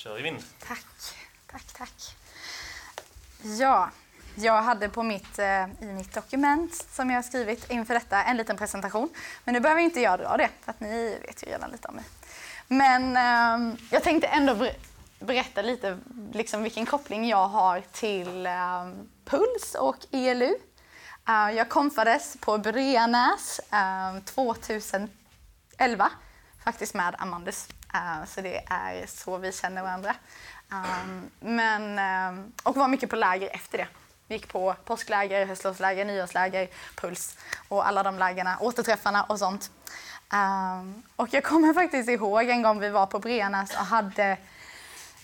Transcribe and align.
kör 0.00 0.14
vi 0.14 0.28
in. 0.28 0.38
Tack, 0.68 0.86
tack, 1.46 1.72
tack. 1.72 2.16
Ja, 3.42 3.90
jag 4.34 4.62
hade 4.62 4.88
på 4.88 5.02
mitt, 5.02 5.38
eh, 5.38 5.64
i 5.80 5.92
mitt 5.92 6.14
dokument 6.14 6.74
som 6.90 7.10
jag 7.10 7.16
har 7.16 7.22
skrivit 7.22 7.70
inför 7.70 7.94
detta 7.94 8.24
en 8.24 8.36
liten 8.36 8.56
presentation. 8.56 9.08
Men 9.44 9.54
nu 9.54 9.60
behöver 9.60 9.80
inte 9.82 10.00
jag 10.00 10.18
dra 10.18 10.36
det, 10.36 10.48
för 10.60 10.70
att 10.70 10.80
ni 10.80 11.18
vet 11.26 11.42
ju 11.42 11.46
redan 11.46 11.70
lite 11.70 11.88
om 11.88 11.94
mig. 11.94 12.04
Men 12.68 13.16
eh, 13.16 13.78
jag 13.90 14.02
tänkte 14.02 14.26
ändå 14.26 14.54
ber 14.54 14.74
berätta 15.18 15.62
lite 15.62 15.98
liksom 16.32 16.62
vilken 16.62 16.86
koppling 16.86 17.28
jag 17.28 17.48
har 17.48 17.82
till 17.92 18.46
eh, 18.46 18.88
Puls 19.24 19.74
och 19.78 20.06
ELU. 20.10 20.54
Eh, 21.28 21.50
jag 21.56 21.68
konfades 21.68 22.36
på 22.40 22.58
Breanäs 22.58 23.60
2011, 24.24 25.08
ehm, 25.78 26.10
faktiskt 26.64 26.94
med 26.94 27.14
Amandus. 27.18 27.68
Uh, 27.94 28.24
så 28.26 28.40
det 28.40 28.64
är 28.66 29.06
så 29.06 29.38
vi 29.38 29.52
känner 29.52 29.82
varandra. 29.82 30.14
Um, 30.70 31.30
men, 31.40 31.98
um, 32.32 32.52
och 32.62 32.76
var 32.76 32.88
mycket 32.88 33.10
på 33.10 33.16
läger 33.16 33.54
efter 33.54 33.78
det. 33.78 33.88
Vi 34.26 34.34
gick 34.34 34.48
på 34.48 34.74
påskläger, 34.84 35.46
höstlovsläger, 35.46 36.04
nyårsläger, 36.04 36.68
Puls 36.94 37.38
och 37.68 37.86
alla 37.86 38.02
de 38.02 38.18
lägerna, 38.18 38.58
återträffarna 38.60 39.22
och 39.22 39.38
sånt. 39.38 39.70
Um, 40.32 41.02
och 41.16 41.28
jag 41.30 41.44
kommer 41.44 41.74
faktiskt 41.82 42.08
ihåg 42.08 42.48
en 42.48 42.62
gång 42.62 42.80
vi 42.80 42.88
var 42.88 43.06
på 43.06 43.18
Brenäs 43.18 43.70
och 43.70 43.86
hade 43.86 44.36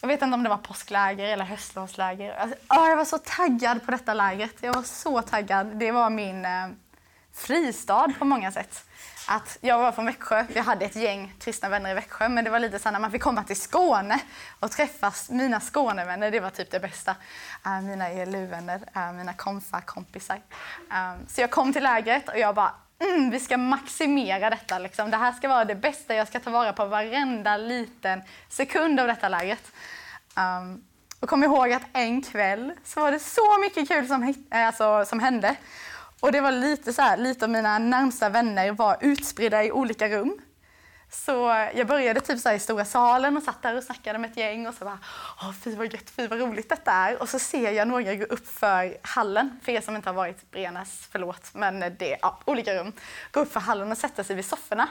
jag 0.01 0.09
vet 0.09 0.23
inte 0.23 0.35
om 0.35 0.43
det 0.43 0.49
var 0.49 0.57
påskläger 0.57 1.25
eller 1.25 1.45
höstlovsläger. 1.45 2.35
Alltså, 2.35 2.57
jag 2.69 2.97
var 2.97 3.05
så 3.05 3.19
taggad 3.19 3.85
på 3.85 3.91
detta 3.91 4.15
lägret. 4.15 4.55
Jag 4.61 4.75
var 4.75 4.83
så 4.83 5.23
taggad. 5.23 5.67
Det 5.67 5.93
var 5.93 6.11
min 6.11 6.45
eh, 6.45 6.69
fristad 7.35 8.13
på 8.19 8.25
många 8.25 8.53
sätt. 8.53 8.85
Att 9.29 9.59
jag 9.61 9.79
var 9.79 9.93
från 9.93 10.07
Växjö. 10.07 10.45
Vi 10.49 10.61
hade 10.61 10.85
ett 10.85 10.97
gäng 10.97 11.35
kristna 11.41 11.69
vänner 11.69 11.91
i 11.91 11.95
Växjö. 11.95 12.29
Men 12.29 12.45
det 12.45 12.51
var 12.51 12.61
lite 12.61 12.79
så 12.79 12.91
när 12.91 13.01
man 13.01 13.11
fick 13.11 13.23
komma 13.23 13.45
till 13.45 13.61
Skåne 13.61 14.21
och 14.61 14.71
träffa 14.71 15.13
mina 15.31 15.61
Skånevänner. 15.61 16.31
Det 16.31 16.41
var 16.41 16.51
typ 16.51 16.71
det 16.71 16.81
bästa. 16.81 17.17
Uh, 17.67 17.81
mina 17.83 18.09
ELU-vänner, 18.09 18.81
uh, 18.97 19.09
äh, 19.09 19.13
mina 19.13 19.33
konfa-kompisar. 19.33 20.37
Um, 20.37 21.27
så 21.29 21.41
jag 21.41 21.51
kom 21.51 21.73
till 21.73 21.83
lägret 21.83 22.29
och 22.29 22.39
jag 22.39 22.55
bara 22.55 22.73
Mm, 22.99 23.31
vi 23.31 23.41
ska 23.41 23.57
maximera 23.57 24.51
detta. 24.51 24.79
Liksom. 24.79 25.11
Det 25.11 25.17
här 25.17 25.33
ska 25.33 25.49
vara 25.49 25.65
det 25.65 25.75
bästa. 25.75 26.15
Jag 26.15 26.29
ska 26.29 26.41
ta 26.41 26.51
vara 26.51 26.73
på 26.73 26.85
varenda 26.85 27.57
liten 27.57 28.23
sekund 28.49 29.01
av 29.01 29.07
detta 29.07 29.29
lägret. 29.29 29.73
Um, 30.37 30.85
och 31.21 31.29
kom 31.29 31.45
ihåg 31.45 31.73
att 31.73 31.83
en 31.93 32.23
kväll 32.23 32.73
så 32.85 33.01
var 33.01 33.13
det 33.13 33.19
så 33.19 33.59
mycket 33.61 33.89
kul 33.89 34.09
som, 34.09 34.35
äh, 34.51 34.67
alltså, 34.67 35.05
som 35.05 35.21
hände. 35.21 35.57
Och 36.21 36.33
det 36.33 36.41
var 36.41 36.53
lite 36.53 36.93
så 36.93 37.03
här, 37.03 37.17
lite 37.17 37.45
av 37.45 37.51
mina 37.51 37.79
närmsta 37.79 38.29
vänner 38.29 38.73
var 38.73 38.97
utspridda 39.01 39.65
i 39.65 39.73
olika 39.73 40.09
rum. 40.09 40.41
Så 41.11 41.67
jag 41.75 41.87
började 41.87 42.21
typ 42.21 42.39
så 42.41 42.53
i 42.53 42.59
stora 42.59 42.85
salen 42.85 43.37
och 43.37 43.43
satt 43.43 43.63
där 43.63 43.77
och 43.77 43.83
snackade 43.83 44.19
med 44.19 44.31
ett 44.31 44.37
gäng 44.37 44.67
och 44.67 44.75
så 44.75 44.85
bara 44.85 44.99
Åh, 45.43 45.53
fy 45.53 45.77
vad 45.77 45.93
gött, 45.93 46.11
fy 46.11 46.27
vad 46.27 46.41
roligt 46.41 46.69
detta 46.69 46.93
är. 46.93 47.23
Och 47.23 47.29
så 47.29 47.39
ser 47.39 47.71
jag 47.71 47.89
några 47.89 48.15
gå 48.15 48.25
upp 48.25 48.49
för 48.49 48.97
hallen, 49.03 49.61
för 49.63 49.73
er 49.73 49.81
som 49.81 49.97
inte 49.97 50.09
har 50.09 50.15
varit 50.15 50.51
Brenas, 50.51 51.09
förlåt, 51.13 51.55
men 51.55 51.81
det 51.81 52.13
är 52.13 52.19
ja, 52.23 52.39
olika 52.45 52.75
rum. 52.75 52.93
Gå 53.31 53.41
upp 53.41 53.53
för 53.53 53.61
hallen 53.61 53.93
och 53.93 53.99
sätta 53.99 54.25
sig 54.25 54.37
vid 54.37 54.45
sofforna. 54.45 54.89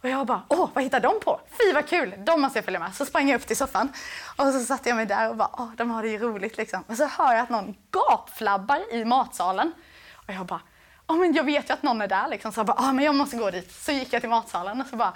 Och 0.00 0.08
jag 0.08 0.26
bara, 0.26 0.42
åh, 0.48 0.70
vad 0.74 0.84
hittar 0.84 1.00
de 1.00 1.20
på? 1.20 1.40
Fy 1.50 1.72
vad 1.72 1.88
kul, 1.88 2.14
de 2.18 2.40
måste 2.40 2.58
jag 2.58 2.64
följa 2.64 2.80
med. 2.80 2.94
Så 2.94 3.06
sprang 3.06 3.28
jag 3.28 3.40
upp 3.40 3.46
till 3.46 3.56
soffan 3.56 3.92
och 4.36 4.52
så 4.52 4.60
satte 4.60 4.88
jag 4.88 4.96
mig 4.96 5.06
där 5.06 5.30
och 5.30 5.36
bara, 5.36 5.50
åh, 5.52 5.70
de 5.76 5.90
har 5.90 6.02
det 6.02 6.08
ju 6.08 6.18
roligt 6.18 6.56
liksom. 6.56 6.84
Och 6.86 6.96
så 6.96 7.06
hör 7.06 7.32
jag 7.32 7.42
att 7.42 7.50
någon 7.50 7.76
gapflabbar 7.90 8.94
i 8.94 9.04
matsalen. 9.04 9.72
Och 10.14 10.34
jag 10.34 10.46
bara, 10.46 10.60
oh, 11.08 11.16
men 11.16 11.32
jag 11.32 11.44
vet 11.44 11.70
ju 11.70 11.74
att 11.74 11.82
någon 11.82 12.00
är 12.00 12.08
där. 12.08 12.28
Liksom. 12.28 12.52
Så 12.52 12.60
jag 12.60 12.66
bara, 12.66 12.76
ah, 12.78 12.92
men 12.92 13.04
jag 13.04 13.14
måste 13.14 13.36
gå 13.36 13.50
dit. 13.50 13.72
Så 13.72 13.92
gick 13.92 14.12
jag 14.12 14.22
till 14.22 14.30
matsalen 14.30 14.80
och 14.80 14.86
så 14.86 14.96
bara, 14.96 15.12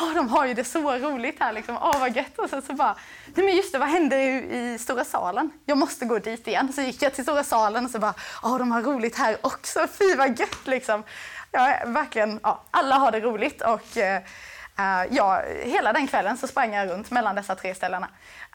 oh, 0.00 0.14
de 0.14 0.28
har 0.28 0.46
ju 0.46 0.54
det 0.54 0.64
så 0.64 0.98
roligt 0.98 1.40
här. 1.40 1.52
Liksom. 1.52 1.76
Oh, 1.76 2.00
vad 2.00 2.16
gött. 2.16 2.38
Och 2.38 2.50
så, 2.50 2.62
så 2.62 2.72
bara, 2.72 2.96
nej 3.34 3.46
men 3.46 3.56
just 3.56 3.72
det, 3.72 3.78
vad 3.78 3.88
hände 3.88 4.16
i, 4.22 4.58
i 4.58 4.78
stora 4.78 5.04
salen? 5.04 5.50
Jag 5.64 5.78
måste 5.78 6.04
gå 6.04 6.18
dit 6.18 6.48
igen. 6.48 6.72
Så 6.72 6.80
gick 6.80 7.02
jag 7.02 7.14
till 7.14 7.24
stora 7.24 7.44
salen 7.44 7.84
och 7.84 7.90
så 7.90 7.98
bara, 7.98 8.14
oh, 8.42 8.58
de 8.58 8.72
har 8.72 8.82
roligt 8.82 9.16
här 9.16 9.36
också. 9.40 9.86
Fy 9.98 10.14
vad 10.14 10.40
gött 10.40 10.66
liksom. 10.66 11.02
Ja, 11.50 11.76
verkligen, 11.86 12.40
ja, 12.42 12.62
alla 12.70 12.94
har 12.94 13.12
det 13.12 13.20
roligt. 13.20 13.62
Och, 13.62 13.96
uh, 13.96 15.16
ja, 15.16 15.42
hela 15.62 15.92
den 15.92 16.06
kvällen 16.06 16.36
så 16.36 16.46
sprang 16.46 16.74
jag 16.74 16.90
runt 16.90 17.10
mellan 17.10 17.34
dessa 17.34 17.54
tre 17.54 17.74
ställena. 17.74 18.06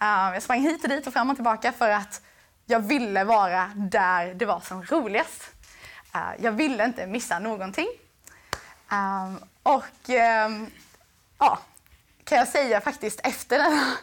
Uh, 0.02 0.34
jag 0.34 0.44
sprang 0.44 0.60
hit 0.60 0.84
och 0.84 0.90
dit 0.90 1.08
och 1.08 1.14
fram 1.14 1.30
och 1.30 1.36
tillbaka 1.36 1.72
för 1.72 1.90
att 1.90 2.22
jag 2.66 2.80
ville 2.80 3.24
vara 3.24 3.72
där 3.76 4.34
det 4.34 4.46
var 4.46 4.60
som 4.60 4.84
roligast. 4.84 5.59
Eh, 6.14 6.32
jag 6.40 6.52
ville 6.52 6.86
inte 6.86 7.08
missa 7.08 7.40
någonting. 7.40 7.88
Ehm, 8.90 9.40
och 9.64 10.10
ehm, 10.10 10.72
ja, 11.38 11.60
kan 12.24 12.38
jag 12.38 12.48
säga 12.48 12.82
faktiskt 12.82 13.20
efter 13.24 13.58
den 13.58 13.78
här 13.78 13.98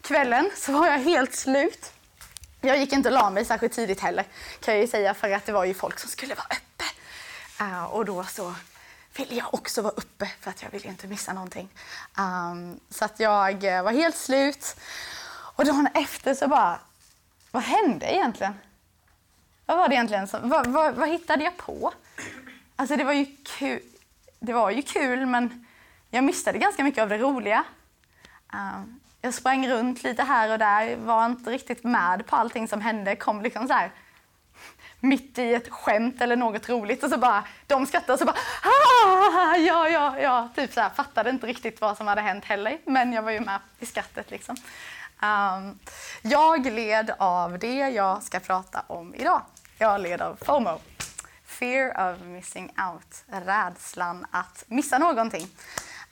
kvällen 0.00 0.50
så 0.56 0.72
var 0.72 0.86
jag 0.86 0.98
helt 0.98 1.34
slut. 1.34 1.92
Jag 2.60 2.78
gick 2.78 2.92
inte 2.92 3.08
och 3.08 3.14
la 3.14 3.30
mig 3.30 3.44
särskilt 3.44 3.72
tidigt 3.72 4.00
heller 4.00 4.24
kan 4.60 4.74
jag 4.74 4.80
ju 4.80 4.88
säga 4.88 5.14
för 5.14 5.30
att 5.30 5.46
det 5.46 5.52
var 5.52 5.64
ju 5.64 5.74
folk 5.74 5.98
som 5.98 6.10
skulle 6.10 6.34
vara 6.34 6.46
uppe. 6.46 6.84
Uh, 7.60 7.84
och 7.84 8.04
då 8.04 8.24
så 8.24 8.54
ville 9.16 9.34
jag 9.34 9.54
också 9.54 9.82
vara 9.82 9.92
uppe 9.92 10.30
för 10.40 10.50
att 10.50 10.62
jag 10.62 10.70
ville 10.70 10.88
inte 10.88 11.06
missa 11.06 11.32
någonting. 11.32 11.68
Um, 12.18 12.80
så 12.90 13.04
att 13.04 13.20
jag 13.20 13.82
var 13.82 13.92
helt 13.92 14.16
slut. 14.16 14.76
Och 15.30 15.64
dagen 15.64 15.88
efter 15.94 16.34
så 16.34 16.48
bara, 16.48 16.80
vad 17.50 17.62
hände 17.62 18.14
egentligen? 18.14 18.54
Vad 19.68 19.76
var 19.76 19.88
det 19.88 19.94
egentligen? 19.94 20.28
Som, 20.28 20.48
vad, 20.48 20.66
vad, 20.66 20.94
vad, 20.94 21.08
hittade 21.08 21.44
jag 21.44 21.56
på? 21.56 21.92
Alltså 22.76 22.96
det 22.96 23.04
var 23.04 23.12
ju 23.12 23.26
kul, 23.58 23.80
det 24.40 24.52
var 24.52 24.70
ju 24.70 24.82
kul 24.82 25.26
men 25.26 25.66
jag 26.10 26.24
missade 26.24 26.58
ganska 26.58 26.84
mycket 26.84 27.02
av 27.02 27.08
det 27.08 27.18
roliga. 27.18 27.64
Um, 28.52 29.00
jag 29.20 29.34
sprang 29.34 29.68
runt 29.68 30.02
lite 30.02 30.22
här 30.22 30.52
och 30.52 30.58
där, 30.58 30.96
var 30.96 31.26
inte 31.26 31.50
riktigt 31.50 31.84
med 31.84 32.26
på 32.26 32.36
allting 32.36 32.68
som 32.68 32.80
hände. 32.80 33.16
Kom 33.16 33.42
liksom 33.42 33.68
så 33.68 33.72
här 33.72 33.90
mitt 35.00 35.38
i 35.38 35.54
ett 35.54 35.68
skämt 35.68 36.22
eller 36.22 36.36
något 36.36 36.68
roligt 36.68 37.04
och 37.04 37.10
så 37.10 37.18
bara, 37.18 37.44
de 37.66 37.86
skrattade 37.86 38.12
och 38.12 38.18
så 38.18 38.24
bara 38.24 38.36
ah, 38.62 39.56
ja, 39.56 39.88
ja, 39.88 40.18
ja, 40.20 40.48
typ 40.54 40.72
så 40.72 40.80
här, 40.80 40.90
fattade 40.90 41.30
inte 41.30 41.46
riktigt 41.46 41.80
vad 41.80 41.96
som 41.96 42.06
hade 42.06 42.20
hänt 42.20 42.44
heller, 42.44 42.78
men 42.84 43.12
jag 43.12 43.22
var 43.22 43.30
ju 43.30 43.40
med 43.40 43.60
i 43.78 43.86
skrattet 43.86 44.30
liksom. 44.30 44.56
Um, 45.22 45.78
jag 46.22 46.66
led 46.66 47.14
av 47.18 47.58
det 47.58 47.88
jag 47.88 48.22
ska 48.22 48.40
prata 48.40 48.82
om 48.86 49.14
idag. 49.14 49.42
Jag 49.80 50.00
led 50.00 50.22
av 50.22 50.36
FOMO. 50.36 50.80
Fear 51.44 52.12
of 52.12 52.20
missing 52.20 52.64
out. 52.64 53.24
Rädslan 53.26 54.26
att 54.30 54.64
missa 54.66 54.98
någonting. 54.98 55.48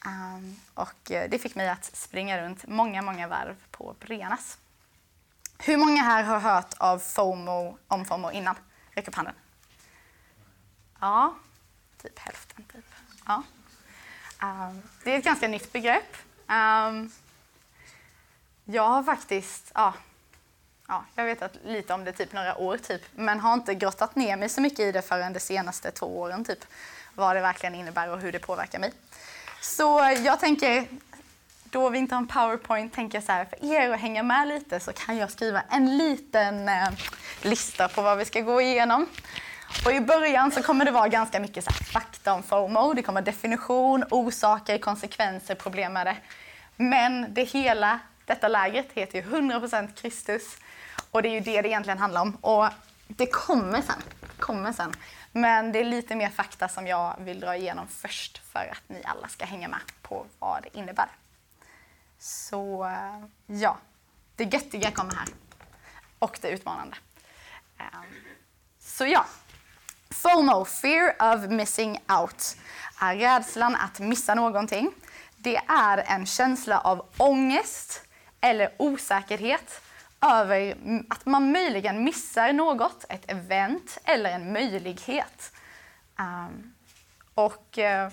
Um, 0.07 0.57
och 0.75 1.11
eh, 1.11 1.31
det 1.31 1.39
fick 1.39 1.55
mig 1.55 1.69
att 1.69 1.85
springa 1.85 2.43
runt 2.43 2.67
många, 2.67 3.03
många 3.03 3.29
varv 3.29 3.57
på 3.71 3.95
Brenas. 4.01 4.59
Hur 5.59 5.77
många 5.77 6.03
här 6.03 6.23
har 6.23 6.39
hört 6.39 6.75
av 6.79 6.99
FOMO, 6.99 7.79
om 7.89 8.05
FOMO 8.05 8.31
innan? 8.31 8.55
Räck 8.91 9.09
upp 9.09 9.15
handen. 9.15 9.35
Ja, 11.01 11.35
typ 12.03 12.19
hälften. 12.19 12.65
Typ. 12.73 12.85
Ja. 13.27 13.43
Um, 14.43 14.83
det 15.05 15.15
är 15.15 15.19
ett 15.19 15.25
ganska 15.25 15.49
nytt 15.49 15.73
begrepp. 15.73 16.17
Um, 16.49 17.13
jag 18.65 18.89
har 18.89 19.03
faktiskt, 19.03 19.73
ja, 19.75 19.95
ja, 20.89 21.05
jag 21.15 21.25
vet 21.25 21.43
att 21.43 21.57
lite 21.65 21.95
om 21.95 22.05
det 22.05 22.13
typ 22.13 22.33
några 22.33 22.57
år, 22.57 22.77
typ, 22.77 23.03
men 23.15 23.41
har 23.41 23.55
inte 23.55 23.75
grottat 23.75 24.17
ner 24.17 24.37
mig 24.37 24.49
så 24.49 24.61
mycket 24.61 24.81
i 24.81 24.93
det 24.93 25.03
förrän 25.03 25.33
de 25.33 25.41
senaste 25.41 25.91
två 25.91 26.21
åren. 26.21 26.45
Typ, 26.45 26.65
vad 27.15 27.37
det 27.37 27.41
verkligen 27.41 27.75
innebär 27.75 28.11
och 28.11 28.21
hur 28.21 28.33
det 28.33 28.39
påverkar 28.39 28.79
mig. 28.79 28.93
Så 29.61 30.17
jag 30.25 30.41
tänker, 30.41 30.87
då 31.65 31.89
vi 31.89 31.99
inte 31.99 32.15
har 32.15 32.23
en 32.23 32.29
powerpoint, 32.29 32.95
tänker 32.95 33.19
jag 33.19 33.25
så 33.25 33.33
här, 33.33 33.45
för 33.45 33.73
er 33.73 33.91
att 33.91 34.01
hänga 34.01 34.23
med 34.23 34.49
lite 34.49 34.81
så 34.81 34.93
kan 34.93 35.17
jag 35.17 35.31
skriva 35.31 35.63
en 35.71 35.97
liten 35.97 36.69
eh, 36.69 36.89
lista 37.43 37.89
på 37.89 38.03
vad 38.03 38.19
vi 38.19 38.25
ska 38.25 38.41
gå 38.41 38.61
igenom. 38.61 39.07
Och 39.85 39.93
I 39.93 40.01
början 40.01 40.51
så 40.51 40.63
kommer 40.63 40.85
det 40.85 40.91
vara 40.91 41.09
ganska 41.09 41.41
mycket 41.41 41.65
så 41.65 41.71
fakta 41.71 42.33
om 42.33 42.43
FOMO. 42.43 42.93
Det 42.95 43.03
kommer 43.03 43.23
definition, 43.23 44.05
orsaker, 44.11 44.79
konsekvenser, 44.79 45.55
problem 45.55 45.93
med 45.93 46.07
det. 46.07 46.17
Men 46.77 47.35
det 47.35 47.43
hela, 47.43 47.99
detta 48.25 48.49
lägret 48.49 48.93
heter 48.93 49.19
ju 49.19 49.25
100% 49.25 49.95
Kristus 49.95 50.57
och 51.17 51.23
det 51.23 51.29
är 51.29 51.33
ju 51.33 51.41
det 51.41 51.63
det 51.63 51.69
egentligen 51.69 51.99
handlar 51.99 52.21
om. 52.21 52.37
Och 52.41 52.69
det 53.09 53.27
kommer 53.27 53.83
sen. 53.83 54.03
Kommer 54.39 54.73
sen. 54.73 54.95
Men 55.33 55.73
det 55.73 55.79
är 55.79 55.85
lite 55.85 56.15
mer 56.15 56.29
fakta 56.29 56.69
som 56.69 56.87
jag 56.87 57.15
vill 57.19 57.41
dra 57.41 57.57
igenom 57.57 57.89
först 57.89 58.39
för 58.53 58.73
att 58.73 58.83
ni 58.87 59.03
alla 59.05 59.29
ska 59.29 59.45
hänga 59.45 59.69
med 59.69 59.81
på 60.03 60.27
vad 60.39 60.63
det 60.63 60.79
innebär. 60.79 61.09
Så 62.19 62.85
eh, 62.85 63.25
ja, 63.47 63.79
det 64.37 64.45
göttiga 64.45 64.91
kommer 64.91 65.15
här. 65.15 65.29
Och 66.19 66.39
det 66.43 66.49
utmanande. 66.49 66.97
Ehm, 67.79 68.05
så 68.79 69.07
ja, 69.07 69.27
FOMO, 70.11 70.65
fear 70.65 71.35
of 71.35 71.51
missing 71.51 71.99
out, 72.21 72.57
är 73.01 73.17
rädslan 73.17 73.77
att 73.77 73.99
missa 73.99 74.35
någonting. 74.35 74.93
Det 75.37 75.57
är 75.69 75.99
en 75.99 76.27
känsla 76.27 76.79
av 76.79 77.07
ångest 77.17 78.03
eller 78.41 78.75
osäkerhet 78.79 79.83
över 80.33 80.77
att 81.09 81.27
man 81.27 81.53
möjligen 81.53 82.05
missar 82.05 82.53
något, 82.53 83.05
ett 83.09 83.31
event 83.31 83.99
eller 84.05 84.31
en 84.31 84.53
möjlighet. 84.53 85.53
Um, 86.19 86.75
och 87.35 87.79
uh, 87.79 88.09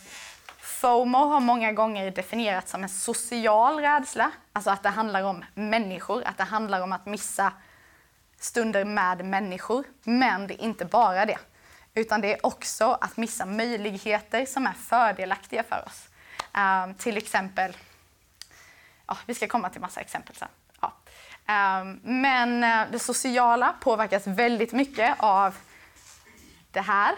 FOMO 0.57 1.17
har 1.17 1.39
många 1.39 1.71
gånger 1.71 2.11
definierats 2.11 2.71
som 2.71 2.83
en 2.83 2.89
social 2.89 3.79
rädsla, 3.79 4.31
alltså 4.53 4.69
att 4.69 4.83
det 4.83 4.89
handlar 4.89 5.23
om 5.23 5.45
människor, 5.53 6.23
att 6.23 6.37
det 6.37 6.43
handlar 6.43 6.81
om 6.81 6.91
att 6.91 7.05
missa 7.05 7.53
stunder 8.39 8.85
med 8.85 9.25
människor. 9.25 9.83
Men 10.03 10.47
det 10.47 10.53
är 10.53 10.65
inte 10.65 10.85
bara 10.85 11.25
det, 11.25 11.37
utan 11.93 12.21
det 12.21 12.33
är 12.33 12.45
också 12.45 12.97
att 13.01 13.17
missa 13.17 13.45
möjligheter 13.45 14.45
som 14.45 14.67
är 14.67 14.73
fördelaktiga 14.73 15.63
för 15.63 15.83
oss. 15.85 16.09
Um, 16.57 16.95
till 16.95 17.17
exempel, 17.17 17.77
ja, 19.07 19.17
vi 19.25 19.33
ska 19.33 19.47
komma 19.47 19.69
till 19.69 19.81
massa 19.81 20.01
exempel 20.01 20.35
sen. 20.35 20.49
Ehm, 21.45 21.99
men 22.03 22.63
eh, 22.63 22.91
det 22.91 22.99
sociala 22.99 23.75
påverkas 23.81 24.27
väldigt 24.27 24.71
mycket 24.71 25.15
av 25.19 25.55
det 26.71 26.81
här. 26.81 27.15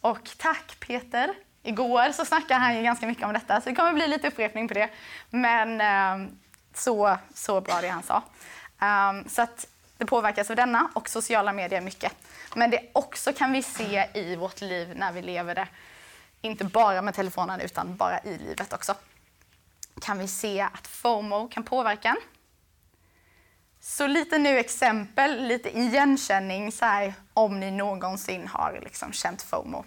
Och 0.00 0.30
tack 0.38 0.76
Peter 0.80 1.34
Igår 1.62 2.12
så 2.12 2.24
snackade 2.24 2.60
han 2.60 2.76
ju 2.76 2.82
ganska 2.82 3.06
mycket 3.06 3.24
om 3.24 3.32
detta, 3.32 3.60
så 3.60 3.68
det 3.68 3.74
kommer 3.74 3.92
bli 3.92 4.06
lite 4.06 4.28
upprepning 4.28 4.68
på 4.68 4.74
det. 4.74 4.90
Men 5.30 5.80
ehm, 5.80 6.38
så, 6.74 7.16
så 7.34 7.60
bra 7.60 7.80
det 7.80 7.88
han 7.88 8.02
sa. 8.02 8.22
Ehm, 8.80 9.28
så 9.28 9.42
att 9.42 9.66
det 9.98 10.06
påverkas 10.06 10.50
av 10.50 10.56
denna 10.56 10.90
och 10.94 11.08
sociala 11.08 11.52
medier 11.52 11.80
mycket. 11.80 12.12
Men 12.54 12.70
det 12.70 12.80
också 12.92 13.32
kan 13.32 13.52
vi 13.52 13.62
se 13.62 14.06
i 14.14 14.36
vårt 14.36 14.60
liv 14.60 14.92
när 14.96 15.12
vi 15.12 15.22
lever 15.22 15.54
det. 15.54 15.68
Inte 16.40 16.64
bara 16.64 17.02
med 17.02 17.14
telefonen 17.14 17.60
utan 17.60 17.96
bara 17.96 18.20
i 18.20 18.38
livet 18.38 18.72
också. 18.72 18.94
Kan 20.00 20.18
vi 20.18 20.28
se 20.28 20.60
att 20.60 20.86
FOMO 20.86 21.48
kan 21.48 21.62
påverka 21.62 22.08
en. 22.08 22.16
Så 23.88 24.06
lite 24.06 24.38
nu 24.38 24.58
exempel, 24.58 25.46
lite 25.46 25.78
igenkänning 25.78 26.72
så 26.72 26.84
här, 26.84 27.14
om 27.34 27.60
ni 27.60 27.70
någonsin 27.70 28.48
har 28.48 28.80
liksom 28.82 29.12
känt 29.12 29.42
FOMO. 29.42 29.84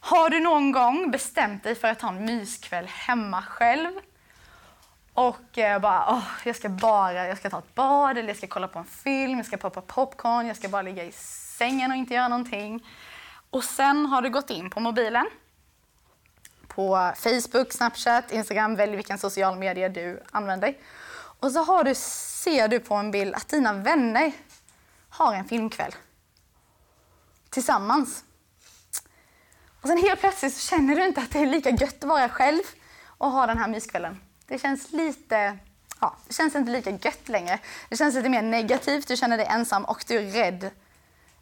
Har 0.00 0.30
du 0.30 0.40
någon 0.40 0.72
gång 0.72 1.10
bestämt 1.10 1.62
dig 1.62 1.74
för 1.74 1.88
att 1.88 2.02
ha 2.02 2.08
en 2.08 2.24
myskväll 2.24 2.86
hemma 2.86 3.42
själv 3.42 3.92
och 5.14 5.58
eh, 5.58 5.80
bara, 5.80 6.04
åh, 6.08 6.24
jag 6.44 6.56
ska 6.56 6.68
bara, 6.68 7.26
jag 7.28 7.38
ska 7.38 7.50
ta 7.50 7.58
ett 7.58 7.74
bad 7.74 8.18
eller 8.18 8.28
jag 8.28 8.36
ska 8.36 8.46
kolla 8.46 8.68
på 8.68 8.78
en 8.78 8.84
film, 8.84 9.36
jag 9.36 9.46
ska 9.46 9.56
poppa 9.56 9.80
popcorn, 9.80 10.46
jag 10.46 10.56
ska 10.56 10.68
bara 10.68 10.82
ligga 10.82 11.04
i 11.04 11.12
sängen 11.58 11.90
och 11.90 11.96
inte 11.96 12.14
göra 12.14 12.28
någonting. 12.28 12.86
Och 13.50 13.64
sen 13.64 14.06
har 14.06 14.22
du 14.22 14.30
gått 14.30 14.50
in 14.50 14.70
på 14.70 14.80
mobilen, 14.80 15.26
på 16.68 17.12
Facebook, 17.16 17.72
Snapchat, 17.72 18.32
Instagram, 18.32 18.76
välj 18.76 18.96
vilken 18.96 19.18
social 19.18 19.58
media 19.58 19.88
du 19.88 20.22
använder. 20.30 20.74
Och 21.40 21.52
så 21.52 21.64
har 21.64 21.84
du, 21.84 21.94
ser 21.94 22.68
du 22.68 22.80
på 22.80 22.94
en 22.94 23.10
bild 23.10 23.34
att 23.34 23.48
dina 23.48 23.72
vänner 23.72 24.32
har 25.08 25.34
en 25.34 25.44
filmkväll 25.44 25.94
tillsammans. 27.50 28.24
Och 29.80 29.88
sen 29.88 29.98
helt 29.98 30.20
plötsligt 30.20 30.54
så 30.54 30.60
känner 30.60 30.96
du 30.96 31.06
inte 31.06 31.20
att 31.20 31.30
det 31.30 31.38
är 31.38 31.46
lika 31.46 31.70
gött 31.70 32.04
att 32.04 32.08
vara 32.08 32.28
själv 32.28 32.62
och 33.04 33.30
ha 33.30 33.46
den 33.46 33.58
här 33.58 33.68
myskvällen. 33.68 34.20
Det 34.46 34.58
känns 34.58 34.92
lite, 34.92 35.58
ja, 36.00 36.16
det 36.26 36.34
känns 36.34 36.54
inte 36.54 36.70
lika 36.70 36.90
gött 36.90 37.28
längre. 37.28 37.58
Det 37.88 37.96
känns 37.96 38.14
lite 38.14 38.28
mer 38.28 38.42
negativt, 38.42 39.08
du 39.08 39.16
känner 39.16 39.36
dig 39.36 39.46
ensam 39.46 39.84
och 39.84 40.04
du 40.08 40.18
är 40.18 40.32
rädd. 40.32 40.70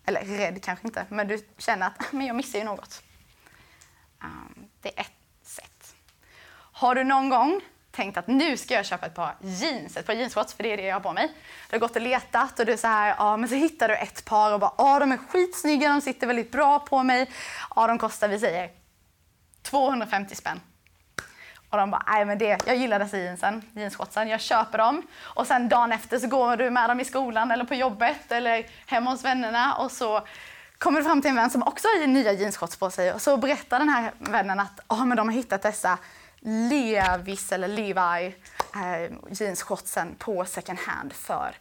Eller 0.05 0.21
rädd 0.25 0.63
kanske 0.63 0.87
inte, 0.87 1.07
men 1.09 1.29
du 1.29 1.47
känner 1.59 1.87
att 1.87 2.01
ah, 2.01 2.05
men 2.11 2.27
jag 2.27 2.37
missar 2.37 2.59
ju 2.59 2.65
något. 2.65 3.03
Um, 4.23 4.69
det 4.83 4.99
är 4.99 5.01
ett 5.01 5.13
sätt. 5.43 5.95
Har 6.73 6.95
du 6.95 7.05
någon 7.05 7.29
gång 7.29 7.61
tänkt 7.97 8.17
att 8.17 8.27
nu 8.27 8.57
ska 8.57 8.75
jag 8.75 8.87
köpa 8.87 9.07
ett 9.07 9.15
par 9.15 9.35
jeans, 9.41 9.97
ett 9.97 10.07
par 10.07 10.13
jeansshorts, 10.13 10.55
för 10.55 10.63
det 10.63 10.73
är 10.73 10.77
det 10.77 10.83
jag 10.83 10.95
har 10.95 11.01
på 11.01 11.13
mig. 11.13 11.33
Du 11.71 11.75
har 11.75 11.81
gått 11.81 11.97
och 11.97 12.03
letat 12.03 12.59
och 12.59 12.67
du 12.67 12.73
är 12.73 12.77
så 12.77 12.87
här, 12.87 13.15
ja 13.19 13.37
men 13.37 13.49
så 13.49 13.55
hittar 13.55 13.89
du 13.89 13.95
ett 13.95 14.25
par 14.25 14.53
och 14.53 14.61
bara, 14.61 14.73
ja 14.79 14.99
de 14.99 15.13
är 15.13 15.17
skitsnygga, 15.17 15.89
de 15.89 16.01
sitter 16.01 16.27
väldigt 16.27 16.53
bra 16.53 16.79
på 16.79 17.03
mig. 17.03 17.31
Ja 17.77 17.87
de 17.87 17.99
kostar, 17.99 18.29
vi 18.29 18.39
säger 18.39 18.71
250 19.63 20.35
spänn. 20.35 20.61
Och 21.71 21.79
de 21.79 21.91
bara, 21.91 22.03
nej 22.07 22.25
men 22.25 22.39
det, 22.39 22.59
jag 22.67 22.77
gillar 22.77 22.99
dessa 22.99 23.19
jeansen, 23.19 23.63
jeansshortsen, 23.73 24.29
jag 24.29 24.41
köper 24.41 24.79
dem. 24.79 25.03
Och 25.21 25.47
sen 25.47 25.69
dagen 25.69 25.93
efter 25.93 26.19
så 26.19 26.27
går 26.27 26.57
du 26.57 26.71
med 26.71 26.91
dem 26.91 27.01
i 27.01 27.05
skolan 27.05 27.51
eller 27.51 27.65
på 27.65 27.75
jobbet 27.75 28.33
eller 28.33 28.67
hemma 28.87 29.11
hos 29.11 29.25
vännerna 29.25 29.75
och 29.75 29.93
så 29.93 30.27
kommer 30.79 31.01
du 31.01 31.05
fram 31.05 31.23
till 31.23 31.29
en 31.29 31.37
vän 31.37 31.51
som 31.51 31.63
också 31.63 31.89
har 31.89 32.07
nya 32.07 32.33
jeansshorts 32.33 32.77
på 32.77 32.91
sig 32.91 33.13
och 33.13 33.23
så 33.23 33.37
berättar 33.37 33.79
den 33.79 33.89
här 33.89 34.13
vännen 34.19 34.61
att 34.61 34.81
oh, 34.89 35.05
men 35.07 35.17
de 35.17 35.29
har 35.29 35.35
hittat 35.35 35.63
dessa 35.63 35.99
Levis 36.41 37.53
eller 37.53 37.69
Levi 37.69 38.37
eh, 38.75 39.13
jeansshortsen 39.31 40.15
på 40.19 40.45
second 40.45 40.79
hand 40.79 41.13
för 41.13 41.57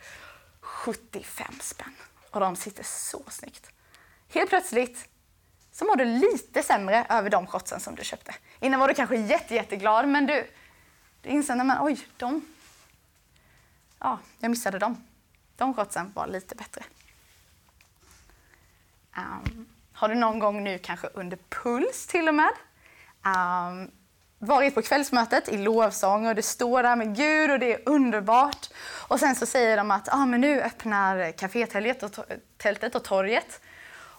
75 0.61 1.53
spänn. 1.61 1.95
Och 2.31 2.39
de 2.39 2.55
sitter 2.55 2.83
så 2.83 3.23
snyggt. 3.29 3.71
Helt 4.29 4.49
plötsligt 4.49 5.09
så 5.71 5.85
mår 5.85 5.95
du 5.95 6.05
lite 6.05 6.63
sämre 6.63 7.05
över 7.09 7.29
de 7.29 7.47
shortsen 7.47 7.79
som 7.79 7.95
du 7.95 8.03
köpte. 8.03 8.35
Innan 8.59 8.79
var 8.79 8.87
du 8.87 8.93
kanske 8.93 9.15
jätte, 9.15 9.55
jätteglad 9.55 10.07
men 10.07 10.25
du, 10.25 10.47
du 11.21 11.29
inser 11.29 11.71
att 11.71 11.81
oj, 11.81 12.07
de... 12.17 12.45
Ja, 13.99 14.19
jag 14.39 14.49
missade 14.51 14.79
dem. 14.79 15.03
De 15.55 15.73
shortsen 15.73 16.11
var 16.15 16.27
lite 16.27 16.55
bättre. 16.55 16.83
Um, 19.17 19.65
har 19.93 20.09
du 20.09 20.15
någon 20.15 20.39
gång 20.39 20.63
nu 20.63 20.77
kanske 20.77 21.07
under 21.07 21.37
puls 21.49 22.07
till 22.07 22.27
och 22.27 22.35
med 22.35 22.51
um, 23.25 23.91
varit 24.39 24.75
på 24.75 24.81
kvällsmötet 24.81 25.49
i 25.49 25.57
lovsång 25.57 26.27
och 26.27 26.35
det 26.35 26.41
står 26.41 26.83
där 26.83 26.95
med 26.95 27.15
Gud 27.15 27.51
och 27.51 27.59
det 27.59 27.73
är 27.73 27.89
underbart. 27.89 28.69
Och 29.07 29.19
sen 29.19 29.35
så 29.35 29.45
säger 29.45 29.77
de 29.77 29.91
att 29.91 30.13
ah, 30.13 30.25
men 30.25 30.41
nu 30.41 30.61
öppnar 30.61 31.31
kafétältet 31.31 32.95
och 32.95 33.03
torget. 33.03 33.61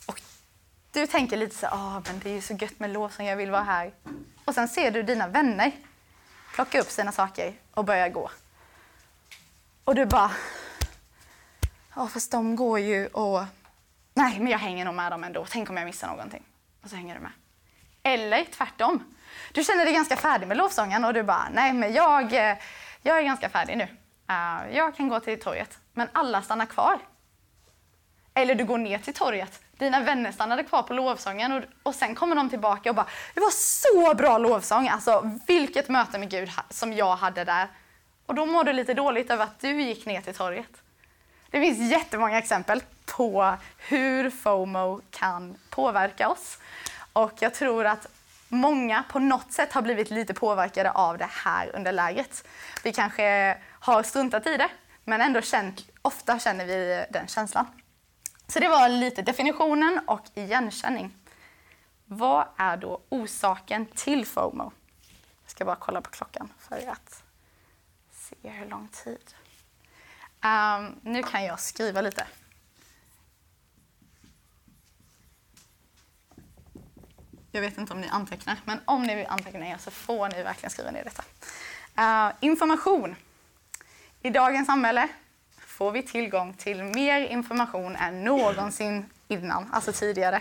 Och 0.06 0.20
du 0.92 1.06
tänker 1.06 1.36
lite 1.36 1.56
så 1.56 1.66
ah, 1.66 2.02
men 2.06 2.18
det 2.22 2.30
är 2.30 2.34
ju 2.34 2.40
så 2.40 2.54
gött 2.54 2.80
med 2.80 2.90
lovsång, 2.90 3.26
jag 3.26 3.36
vill 3.36 3.50
vara 3.50 3.62
här. 3.62 3.92
Och 4.44 4.54
sen 4.54 4.68
ser 4.68 4.90
du 4.90 5.02
dina 5.02 5.28
vänner 5.28 5.72
plocka 6.54 6.80
upp 6.80 6.90
sina 6.90 7.12
saker 7.12 7.54
och 7.74 7.84
börja 7.84 8.08
gå. 8.08 8.30
Och 9.84 9.94
du 9.94 10.06
bara, 10.06 10.30
ja 11.94 12.02
ah, 12.02 12.06
fast 12.06 12.30
de 12.30 12.56
går 12.56 12.78
ju 12.78 13.06
och 13.06 13.44
nej 14.14 14.38
men 14.38 14.52
jag 14.52 14.58
hänger 14.58 14.84
nog 14.84 14.94
med 14.94 15.12
dem 15.12 15.24
ändå, 15.24 15.46
tänk 15.50 15.70
om 15.70 15.76
jag 15.76 15.86
missar 15.86 16.08
någonting. 16.08 16.42
Och 16.82 16.90
så 16.90 16.96
hänger 16.96 17.14
du 17.14 17.20
med. 17.20 17.32
Eller 18.02 18.44
tvärtom. 18.44 19.15
Du 19.52 19.64
känner 19.64 19.84
dig 19.84 19.94
ganska 19.94 20.16
färdig 20.16 20.48
med 20.48 20.56
lovsången 20.56 21.04
och 21.04 21.14
du 21.14 21.22
bara, 21.22 21.48
nej 21.52 21.72
men 21.72 21.92
jag, 21.92 22.32
eh, 22.32 22.56
jag 23.02 23.18
är 23.18 23.22
ganska 23.22 23.48
färdig 23.48 23.76
nu. 23.76 23.88
Eh, 24.28 24.76
jag 24.76 24.96
kan 24.96 25.08
gå 25.08 25.20
till 25.20 25.40
torget. 25.40 25.78
Men 25.92 26.08
alla 26.12 26.42
stannar 26.42 26.66
kvar. 26.66 26.98
Eller 28.34 28.54
du 28.54 28.64
går 28.64 28.78
ner 28.78 28.98
till 28.98 29.14
torget. 29.14 29.60
Dina 29.78 30.00
vänner 30.00 30.32
stannade 30.32 30.64
kvar 30.64 30.82
på 30.82 30.94
lovsången 30.94 31.52
och, 31.52 31.62
och 31.82 31.94
sen 31.94 32.14
kommer 32.14 32.36
de 32.36 32.50
tillbaka 32.50 32.90
och 32.90 32.96
bara, 32.96 33.06
det 33.34 33.40
var 33.40 33.50
så 33.50 34.14
bra 34.14 34.38
lovsång. 34.38 34.88
Alltså 34.88 35.30
vilket 35.46 35.88
möte 35.88 36.18
med 36.18 36.30
Gud 36.30 36.50
som 36.70 36.92
jag 36.92 37.16
hade 37.16 37.44
där. 37.44 37.68
Och 38.26 38.34
då 38.34 38.46
mår 38.46 38.64
du 38.64 38.72
lite 38.72 38.94
dåligt 38.94 39.30
över 39.30 39.44
att 39.44 39.60
du 39.60 39.82
gick 39.82 40.06
ner 40.06 40.20
till 40.20 40.34
torget. 40.34 40.82
Det 41.50 41.60
finns 41.60 41.90
jättemånga 41.90 42.38
exempel 42.38 42.82
på 43.06 43.56
hur 43.78 44.30
FOMO 44.30 45.00
kan 45.10 45.56
påverka 45.70 46.28
oss. 46.28 46.58
Och 47.12 47.32
jag 47.38 47.54
tror 47.54 47.86
att 47.86 48.06
många 48.48 49.02
på 49.02 49.18
något 49.18 49.52
sätt 49.52 49.72
har 49.72 49.82
blivit 49.82 50.10
lite 50.10 50.34
påverkade 50.34 50.90
av 50.90 51.18
det 51.18 51.30
här 51.30 51.76
under 51.76 51.92
lägret. 51.92 52.48
Vi 52.84 52.92
kanske 52.92 53.58
har 53.70 54.02
struntat 54.02 54.46
i 54.46 54.56
det, 54.56 54.68
men 55.04 55.20
ändå 55.20 55.40
känt, 55.40 55.84
ofta 56.02 56.38
känner 56.38 56.66
vi 56.66 57.06
den 57.10 57.26
känslan. 57.26 57.66
Så 58.48 58.60
det 58.60 58.68
var 58.68 58.88
lite 58.88 59.22
definitionen 59.22 60.00
och 60.06 60.24
igenkänning. 60.34 61.14
Vad 62.04 62.46
är 62.56 62.76
då 62.76 63.00
orsaken 63.08 63.86
till 63.86 64.26
FOMO? 64.26 64.72
Jag 65.42 65.50
ska 65.50 65.64
bara 65.64 65.76
kolla 65.76 66.00
på 66.00 66.10
klockan 66.10 66.52
för 66.58 66.88
att 66.88 67.22
se 68.12 68.50
hur 68.50 68.66
lång 68.66 68.88
tid. 68.88 69.34
Um, 70.44 71.00
nu 71.02 71.22
kan 71.22 71.44
jag 71.44 71.60
skriva 71.60 72.00
lite. 72.00 72.26
Jag 77.56 77.62
vet 77.62 77.78
inte 77.78 77.92
om 77.92 78.00
ni 78.00 78.08
antecknar, 78.08 78.56
men 78.64 78.80
om 78.84 79.02
ni 79.02 79.14
vill 79.14 79.26
anteckna 79.26 79.68
er 79.68 79.76
så 79.78 79.90
får 79.90 80.28
ni 80.28 80.42
verkligen 80.42 80.70
skriva 80.70 80.90
ner 80.90 81.04
detta. 81.04 81.22
Uh, 81.98 82.34
information. 82.40 83.16
I 84.22 84.30
dagens 84.30 84.66
samhälle 84.66 85.08
får 85.58 85.90
vi 85.90 86.02
tillgång 86.02 86.54
till 86.54 86.84
mer 86.84 87.20
information 87.20 87.96
än 87.96 88.24
någonsin 88.24 89.06
innan, 89.28 89.68
alltså 89.72 89.92
tidigare. 89.92 90.40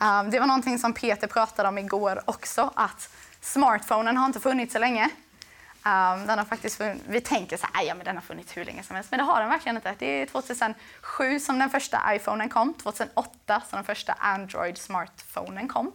Um, 0.00 0.30
det 0.30 0.40
var 0.40 0.46
någonting 0.46 0.78
som 0.78 0.92
Peter 0.92 1.26
pratade 1.26 1.68
om 1.68 1.78
igår 1.78 2.22
också, 2.24 2.72
att 2.74 3.10
smartphonen 3.40 4.16
har 4.16 4.26
inte 4.26 4.40
funnits 4.40 4.72
så 4.72 4.78
länge. 4.78 5.04
Um, 5.04 6.26
den 6.26 6.38
har 6.38 6.44
faktiskt 6.44 6.76
funnits, 6.76 7.04
vi 7.08 7.20
tänker 7.20 7.56
så 7.56 7.66
här, 7.72 7.84
ja 7.84 7.94
men 7.94 8.04
den 8.04 8.16
har 8.16 8.22
funnits 8.22 8.56
hur 8.56 8.64
länge 8.64 8.82
som 8.82 8.96
helst, 8.96 9.10
men 9.10 9.18
det 9.18 9.24
har 9.24 9.40
den 9.40 9.50
verkligen 9.50 9.76
inte. 9.76 9.94
Det 9.98 10.06
är 10.06 10.26
2007 10.26 11.40
som 11.40 11.58
den 11.58 11.70
första 11.70 12.14
iPhonen 12.14 12.48
kom, 12.48 12.74
2008 12.74 13.62
som 13.70 13.76
den 13.76 13.84
första 13.84 14.12
Android 14.12 14.78
smartphonen 14.78 15.68
kom. 15.68 15.92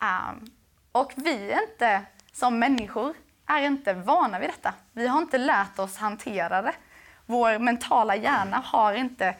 Um, 0.00 0.50
och 0.92 1.12
vi 1.16 1.52
är 1.52 1.62
inte, 1.62 2.02
som 2.32 2.58
människor, 2.58 3.14
är 3.46 3.62
inte 3.62 3.92
vana 3.92 4.38
vid 4.38 4.48
detta. 4.48 4.74
Vi 4.92 5.06
har 5.06 5.18
inte 5.18 5.38
lärt 5.38 5.78
oss 5.78 5.96
hantera 5.96 6.62
det. 6.62 6.74
Vår 7.26 7.58
mentala 7.58 8.16
hjärna 8.16 8.62
har 8.64 8.94
inte 8.94 9.36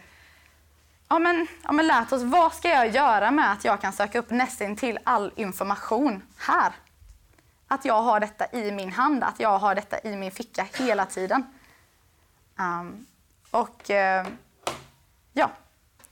ja, 1.09 1.19
men, 1.19 1.47
ja, 1.63 1.73
men 1.73 1.87
lärt 1.87 2.13
oss 2.13 2.23
vad 2.23 2.55
ska 2.55 2.69
jag 2.69 2.89
göra 2.89 3.31
med 3.31 3.53
att 3.53 3.65
jag 3.65 3.81
kan 3.81 3.93
söka 3.93 4.19
upp 4.19 4.31
nästan 4.31 4.77
till 4.77 4.99
all 5.05 5.33
information 5.37 6.23
här. 6.39 6.73
att 7.69 7.85
jag 7.85 8.03
har 8.03 8.21
detta 8.21 8.47
i 8.53 8.73
min 8.73 8.93
hand, 8.93 9.25
att 9.25 9.41
jag 9.41 9.59
har 9.59 9.75
detta 9.75 10.01
i 10.01 10.17
min 10.17 10.31
ficka 10.31 10.67
hela 10.79 11.07
tiden. 11.07 11.47
Um, 12.59 13.07
och 13.51 13.91
uh, 13.91 14.33
ja, 15.33 15.51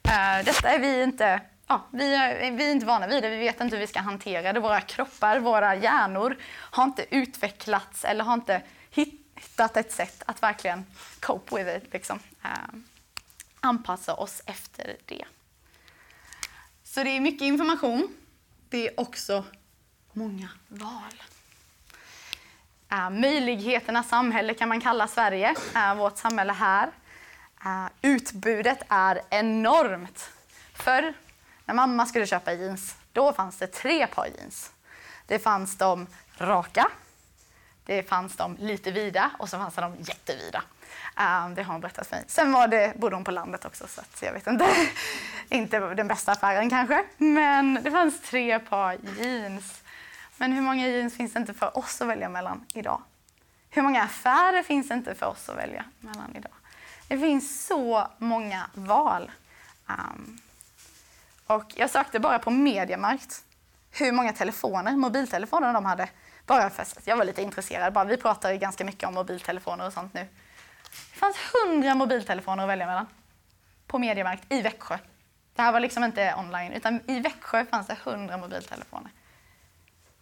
uh, 0.06 0.44
detta 0.44 0.68
är 0.68 0.78
vi 0.78 1.02
inte, 1.02 1.40
ja, 1.66 1.83
vi 1.90 2.14
är, 2.14 2.50
vi 2.50 2.64
är 2.66 2.73
inte 2.73 2.87
vana 2.87 3.07
vid 3.07 3.23
det. 3.23 3.28
Vi 3.28 3.38
vet 3.38 3.61
inte 3.61 3.76
hur 3.76 3.81
vi 3.81 3.87
ska 3.87 4.00
hantera 4.00 4.52
det. 4.52 4.61
Våra 4.61 4.81
kroppar, 4.81 5.38
våra 5.38 5.75
hjärnor 5.76 6.37
har 6.45 6.85
inte 6.85 7.07
utvecklats 7.11 8.04
eller 8.04 8.25
har 8.25 8.35
inte 8.35 8.62
hittat 8.90 9.76
ett 9.76 9.92
sätt 9.92 10.23
att 10.26 10.42
verkligen 10.42 10.87
cope 11.21 11.57
with 11.64 11.76
it, 11.76 11.92
liksom. 11.92 12.19
Uh, 12.45 12.81
anpassa 13.61 14.14
oss 14.14 14.42
efter 14.47 14.97
det. 15.07 15.25
Så 16.85 17.04
det 17.04 17.11
är 17.11 17.21
mycket 17.21 17.42
information. 17.42 18.16
Det 18.69 18.88
är 18.88 19.00
också 19.00 19.45
många 20.12 20.49
val. 20.69 21.23
Uh, 22.92 23.11
möjligheternas 23.11 24.09
samhälle 24.09 24.54
kan 24.54 24.69
man 24.69 24.81
kalla 24.81 25.09
Sverige, 25.09 25.54
uh, 25.76 25.95
vårt 25.95 26.19
samhälle 26.19 26.52
här. 26.52 26.90
Uh, 27.66 27.87
utbudet 28.02 28.83
är 28.88 29.21
enormt. 29.31 30.31
Förr, 30.75 31.14
när 31.66 31.75
mamma 31.75 32.07
skulle 32.07 32.26
köpa 32.26 32.52
jeans, 32.52 32.97
då 33.12 33.33
fanns 33.33 33.57
det 33.57 33.66
tre 33.66 34.07
par 34.07 34.26
jeans. 34.26 34.71
Det 35.26 35.38
fanns 35.38 35.78
de 35.78 36.07
raka, 36.38 36.88
det 37.85 38.02
fanns 38.09 38.37
de 38.37 38.57
lite 38.57 38.90
vida 38.90 39.31
och 39.38 39.49
så 39.49 39.59
fanns 39.59 39.75
det 39.75 39.81
de 39.81 39.97
jättevida. 39.99 40.62
Um, 41.16 41.54
det 41.54 41.62
har 41.62 41.73
hon 41.73 41.81
berättat 41.81 42.07
för 42.07 42.16
mig. 42.16 42.25
Sen 42.28 42.52
var 42.52 42.69
det, 42.69 42.99
bodde 42.99 43.16
hon 43.16 43.25
på 43.25 43.31
landet 43.31 43.64
också 43.64 43.87
så 43.87 44.00
att 44.00 44.23
jag 44.23 44.33
vet 44.33 44.47
inte. 44.47 44.66
inte 45.49 45.81
den 45.95 46.09
bästa 46.09 46.33
affären 46.33 46.71
kanske. 46.71 47.04
Men 47.16 47.75
det 47.83 47.90
fanns 47.90 48.21
tre 48.21 48.59
par 48.59 48.99
jeans. 49.19 49.83
Men 50.37 50.52
hur 50.52 50.62
många 50.62 50.88
jeans 50.88 51.16
finns 51.16 51.33
det 51.33 51.38
inte 51.38 51.54
för 51.54 51.78
oss 51.78 52.00
att 52.00 52.09
välja 52.09 52.28
mellan 52.28 52.66
idag? 52.75 53.02
Hur 53.71 53.83
många 53.83 54.02
affärer 54.02 54.62
finns 54.62 54.88
det 54.88 54.95
inte 54.95 55.14
för 55.14 55.26
oss 55.26 55.49
att 55.49 55.57
välja 55.57 55.85
mellan 56.00 56.37
idag? 56.37 56.52
Det 57.09 57.19
finns 57.19 57.66
så 57.66 58.09
många 58.19 58.66
val. 58.75 59.31
Um, 59.87 60.40
och 61.54 61.73
jag 61.76 61.90
sökte 61.90 62.21
bara 62.21 62.38
på 62.38 62.50
Mediamarkt 62.50 63.44
hur 63.90 64.12
många 64.12 64.32
telefoner, 64.32 64.97
mobiltelefoner 64.97 65.73
de 65.73 65.85
hade. 65.85 66.09
Bara 66.47 66.71
för 66.71 66.82
att 66.82 67.06
jag 67.06 67.16
var 67.16 67.25
lite 67.25 67.42
intresserad. 67.42 67.92
Bara, 67.92 68.04
vi 68.04 68.16
pratar 68.16 68.52
ju 68.52 68.59
ganska 68.59 68.85
mycket 68.85 69.09
om 69.09 69.14
mobiltelefoner 69.14 69.87
och 69.87 69.92
sånt 69.92 70.14
nu. 70.14 70.21
Det 70.90 71.18
fanns 71.18 71.37
hundra 71.37 71.94
mobiltelefoner 71.94 72.62
att 72.62 72.68
välja 72.68 72.87
mellan 72.87 73.06
på 73.87 73.99
Mediamarkt 73.99 74.52
i 74.52 74.62
Växjö. 74.62 74.99
Det 75.54 75.62
här 75.62 75.73
var 75.73 75.80
liksom 75.80 76.04
inte 76.04 76.35
online, 76.38 76.73
utan 76.73 77.00
i 77.11 77.21
Växjö 77.21 77.64
fanns 77.64 77.87
det 77.87 77.97
hundra 78.04 78.37
mobiltelefoner. 78.37 79.11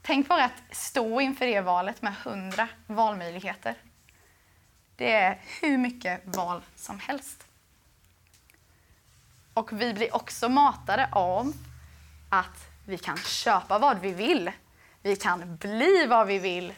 Tänk 0.03 0.29
bara 0.29 0.45
att 0.45 0.63
stå 0.71 1.21
inför 1.21 1.47
det 1.47 1.61
valet 1.61 2.03
med 2.03 2.15
hundra 2.25 2.69
valmöjligheter. 2.87 3.75
Det 4.97 5.13
är 5.13 5.39
hur 5.61 5.79
mycket 5.79 6.37
val 6.37 6.63
som 6.77 6.99
helst. 6.99 7.47
Och 9.55 9.73
vi 9.73 9.95
blir 9.95 10.15
också 10.15 10.49
matade 10.49 11.09
om 11.13 11.55
att 12.29 12.69
vi 12.87 12.99
kan 12.99 13.17
köpa 13.17 13.79
vad 13.79 13.99
vi 13.99 14.13
vill. 14.13 14.51
Vi 15.03 15.17
kan 15.17 15.57
bli 15.57 16.07
vad 16.07 16.27
vi 16.27 16.39
vill. 16.39 16.75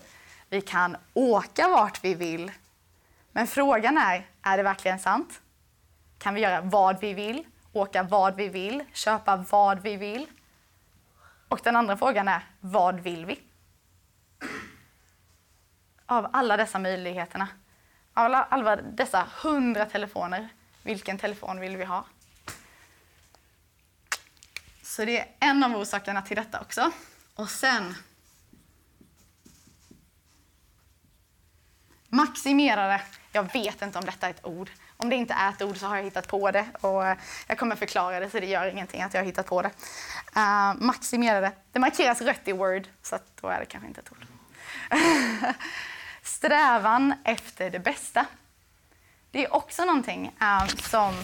Vi 0.48 0.60
kan 0.60 0.96
åka 1.14 1.68
vart 1.68 2.04
vi 2.04 2.14
vill. 2.14 2.52
Men 3.32 3.46
frågan 3.46 3.98
är, 3.98 4.26
är 4.42 4.56
det 4.56 4.62
verkligen 4.62 4.98
sant? 4.98 5.40
Kan 6.18 6.34
vi 6.34 6.40
göra 6.40 6.60
vad 6.60 7.00
vi 7.00 7.14
vill, 7.14 7.44
åka 7.72 8.02
vad 8.02 8.36
vi 8.36 8.48
vill, 8.48 8.84
köpa 8.92 9.36
vad 9.36 9.80
vi 9.80 9.96
vill? 9.96 10.26
Och 11.48 11.60
den 11.64 11.76
andra 11.76 11.96
frågan 11.96 12.28
är, 12.28 12.42
vad 12.60 13.00
vill 13.00 13.26
vi? 13.26 13.40
Av 16.06 16.28
alla 16.32 16.56
dessa 16.56 16.78
möjligheterna, 16.78 17.48
av 18.14 18.24
alla, 18.24 18.42
alla 18.42 18.76
dessa 18.76 19.26
hundra 19.42 19.86
telefoner, 19.86 20.48
vilken 20.82 21.18
telefon 21.18 21.60
vill 21.60 21.76
vi 21.76 21.84
ha? 21.84 22.04
Så 24.92 25.04
det 25.04 25.18
är 25.18 25.26
en 25.40 25.64
av 25.64 25.76
orsakerna 25.76 26.22
till 26.22 26.36
detta 26.36 26.60
också. 26.60 26.90
Och 27.34 27.50
sen 27.50 27.94
Maximerare. 32.08 33.00
jag 33.32 33.52
vet 33.52 33.82
inte 33.82 33.98
om 33.98 34.04
detta 34.04 34.26
är 34.26 34.30
ett 34.30 34.46
ord. 34.46 34.70
Om 34.96 35.08
det 35.08 35.16
inte 35.16 35.34
är 35.34 35.48
ett 35.48 35.62
ord 35.62 35.76
så 35.76 35.86
har 35.86 35.96
jag 35.96 36.04
hittat 36.04 36.28
på 36.28 36.50
det 36.50 36.66
och 36.80 37.06
eh, 37.06 37.16
jag 37.46 37.58
kommer 37.58 37.76
förklara 37.76 38.20
det 38.20 38.30
så 38.30 38.40
det 38.40 38.46
gör 38.46 38.66
ingenting 38.66 39.02
att 39.02 39.14
jag 39.14 39.20
har 39.20 39.26
hittat 39.26 39.46
på 39.46 39.62
det. 39.62 39.70
Eh, 40.36 40.42
uh, 40.42 40.74
maximerare. 40.82 41.40
det. 41.40 41.52
Det 41.72 41.78
markeras 41.78 42.20
rött 42.20 42.48
i 42.48 42.52
Word 42.52 42.88
så 43.02 43.18
då 43.40 43.48
är 43.48 43.60
det 43.60 43.66
kanske 43.66 43.88
inte 43.88 44.00
ett 44.00 44.12
ord. 44.12 44.26
Strävan 46.22 47.14
efter 47.24 47.70
det 47.70 47.78
bästa. 47.78 48.26
Det 49.30 49.44
är 49.44 49.54
också 49.54 49.84
någonting 49.84 50.36
uh, 50.42 50.66
som 50.66 51.14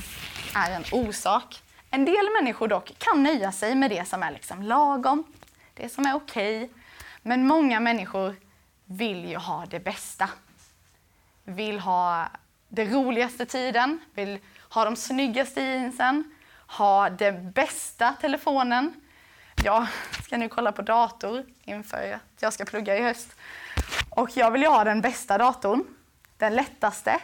är 0.54 0.70
en 0.70 0.84
orsak. 0.92 1.62
En 1.90 2.04
del 2.04 2.28
människor 2.40 2.68
dock 2.68 2.92
kan 2.98 3.22
nöja 3.22 3.52
sig 3.52 3.74
med 3.74 3.90
det 3.90 4.08
som 4.08 4.22
är 4.22 4.30
liksom 4.30 4.62
lagom, 4.62 5.24
det 5.74 5.88
som 5.88 6.06
är 6.06 6.14
okej. 6.14 6.64
Okay. 6.64 6.68
Men 7.22 7.46
många 7.46 7.80
människor 7.80 8.36
vill 8.84 9.24
ju 9.24 9.36
ha 9.36 9.66
det 9.66 9.80
bästa 9.80 10.28
vill 11.48 11.80
ha 11.80 12.28
den 12.68 12.90
roligaste 12.92 13.46
tiden, 13.46 14.00
vill 14.14 14.38
ha 14.68 14.84
de 14.84 14.96
snyggaste 14.96 15.60
jeansen, 15.60 16.24
ha 16.66 17.10
den 17.10 17.50
bästa 17.50 18.14
telefonen. 18.20 19.00
Jag 19.64 19.86
ska 20.24 20.36
nu 20.36 20.48
kolla 20.48 20.72
på 20.72 20.82
dator 20.82 21.44
inför 21.64 22.12
att 22.12 22.42
jag 22.42 22.52
ska 22.52 22.64
plugga 22.64 22.98
i 22.98 23.02
höst. 23.02 23.36
Och 24.10 24.36
jag 24.36 24.50
vill 24.50 24.62
ju 24.62 24.68
ha 24.68 24.84
den 24.84 25.00
bästa 25.00 25.38
datorn, 25.38 25.84
den 26.36 26.54
lättaste. 26.54 27.20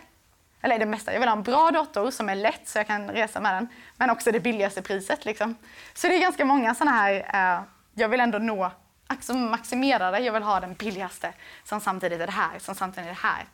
Eller 0.65 0.79
det 0.79 0.87
mesta, 0.87 1.13
jag 1.13 1.21
vill 1.21 1.29
ha 1.29 1.37
en 1.37 1.43
bra 1.43 1.71
dator 1.71 2.11
som 2.11 2.29
är 2.29 2.35
lätt 2.35 2.69
så 2.69 2.79
jag 2.79 2.87
kan 2.87 3.11
resa 3.11 3.41
med 3.41 3.55
den. 3.55 3.69
Men 3.97 4.11
också 4.11 4.33
det 4.33 4.41
billigaste 4.41 4.83
priset. 4.83 5.25
Liksom. 5.25 5.57
Så 5.95 6.09
det 6.09 6.15
är 6.15 6.21
ganska 6.21 6.45
många 6.45 6.75
sådana 6.75 6.97
här, 6.97 7.15
eh, 7.15 7.63
jag 7.95 8.09
vill 8.09 8.21
ändå 8.21 8.39
nå, 8.39 8.73
alltså 9.07 9.35
maximera 9.35 10.11
det. 10.11 10.19
Jag 10.19 10.33
vill 10.33 10.43
ha 10.43 10.61
den 10.61 10.75
billigaste 10.75 11.33
som 11.65 11.81
samtidigt 11.81 12.21
är 12.21 12.27
det 12.27 12.33
här, 12.33 12.59
som 12.59 12.75
samtidigt 12.75 13.07
är 13.07 13.15
det 13.15 13.29
här. 13.29 13.47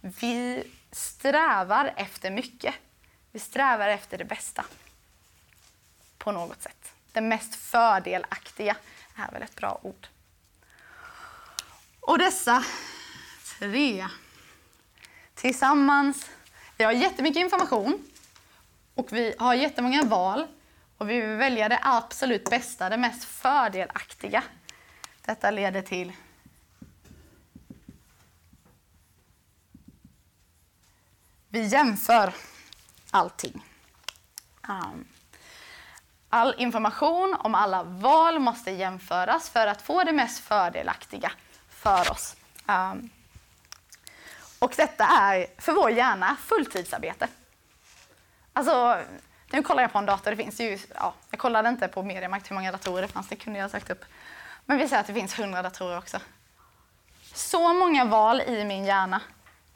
Vi 0.00 0.64
strävar 0.92 1.92
efter 1.96 2.30
mycket. 2.30 2.74
Vi 3.32 3.38
strävar 3.38 3.88
efter 3.88 4.18
det 4.18 4.24
bästa. 4.24 4.64
På 6.18 6.32
något 6.32 6.62
sätt. 6.62 6.92
Det 7.12 7.20
mest 7.20 7.54
fördelaktiga 7.54 8.76
är 9.16 9.32
väl 9.32 9.42
ett 9.42 9.56
bra 9.56 9.78
ord. 9.82 10.06
Och 12.00 12.18
dessa 12.18 12.64
tre 13.58 14.08
tillsammans. 15.34 16.30
Vi 16.84 16.86
har 16.86 16.92
jättemycket 16.92 17.40
information 17.40 18.04
och 18.94 19.12
vi 19.12 19.34
har 19.38 19.54
jättemånga 19.54 20.02
val 20.02 20.46
och 20.98 21.10
vi 21.10 21.20
vill 21.20 21.36
välja 21.36 21.68
det 21.68 21.78
absolut 21.82 22.50
bästa, 22.50 22.88
det 22.88 22.96
mest 22.96 23.24
fördelaktiga. 23.24 24.42
Detta 25.24 25.50
leder 25.50 25.82
till 25.82 26.12
Vi 31.48 31.66
jämför 31.66 32.34
allting. 33.10 33.64
Ehm, 34.68 35.04
all 36.28 36.54
information 36.58 37.36
om 37.38 37.54
alla 37.54 37.82
val 37.82 38.38
måste 38.38 38.70
jämföras 38.70 39.50
för 39.50 39.66
att 39.66 39.82
få 39.82 40.04
det 40.04 40.12
mest 40.12 40.38
fördelaktiga 40.38 41.32
för 41.68 42.10
oss. 42.10 42.36
Um, 42.66 43.10
och 44.64 44.74
detta 44.76 45.04
är 45.04 45.46
för 45.58 45.72
vår 45.72 45.90
hjärna 45.90 46.36
fulltidsarbete. 46.36 47.28
Alltså, 48.52 49.00
nu 49.50 49.62
kollar 49.62 49.82
jag 49.82 49.92
på 49.92 49.98
en 49.98 50.06
dator. 50.06 50.30
Det 50.30 50.36
finns 50.36 50.60
ju, 50.60 50.78
ja, 50.94 51.14
jag 51.30 51.40
kollade 51.40 51.68
inte 51.68 51.88
på 51.88 52.02
Mediamarkt 52.02 52.50
hur 52.50 52.54
många 52.54 52.72
datorer 52.72 53.02
det 53.02 53.08
fanns. 53.08 53.28
Det 53.28 53.36
kunde 53.36 53.58
jag 53.58 53.64
ha 53.64 53.70
sagt 53.70 53.90
upp. 53.90 54.04
Men 54.64 54.78
vi 54.78 54.88
säger 54.88 55.00
att 55.00 55.06
det 55.06 55.14
finns 55.14 55.38
100 55.38 55.62
datorer 55.62 55.98
också. 55.98 56.20
Så 57.34 57.72
många 57.72 58.04
val 58.04 58.40
i 58.40 58.64
min 58.64 58.84
hjärna 58.84 59.20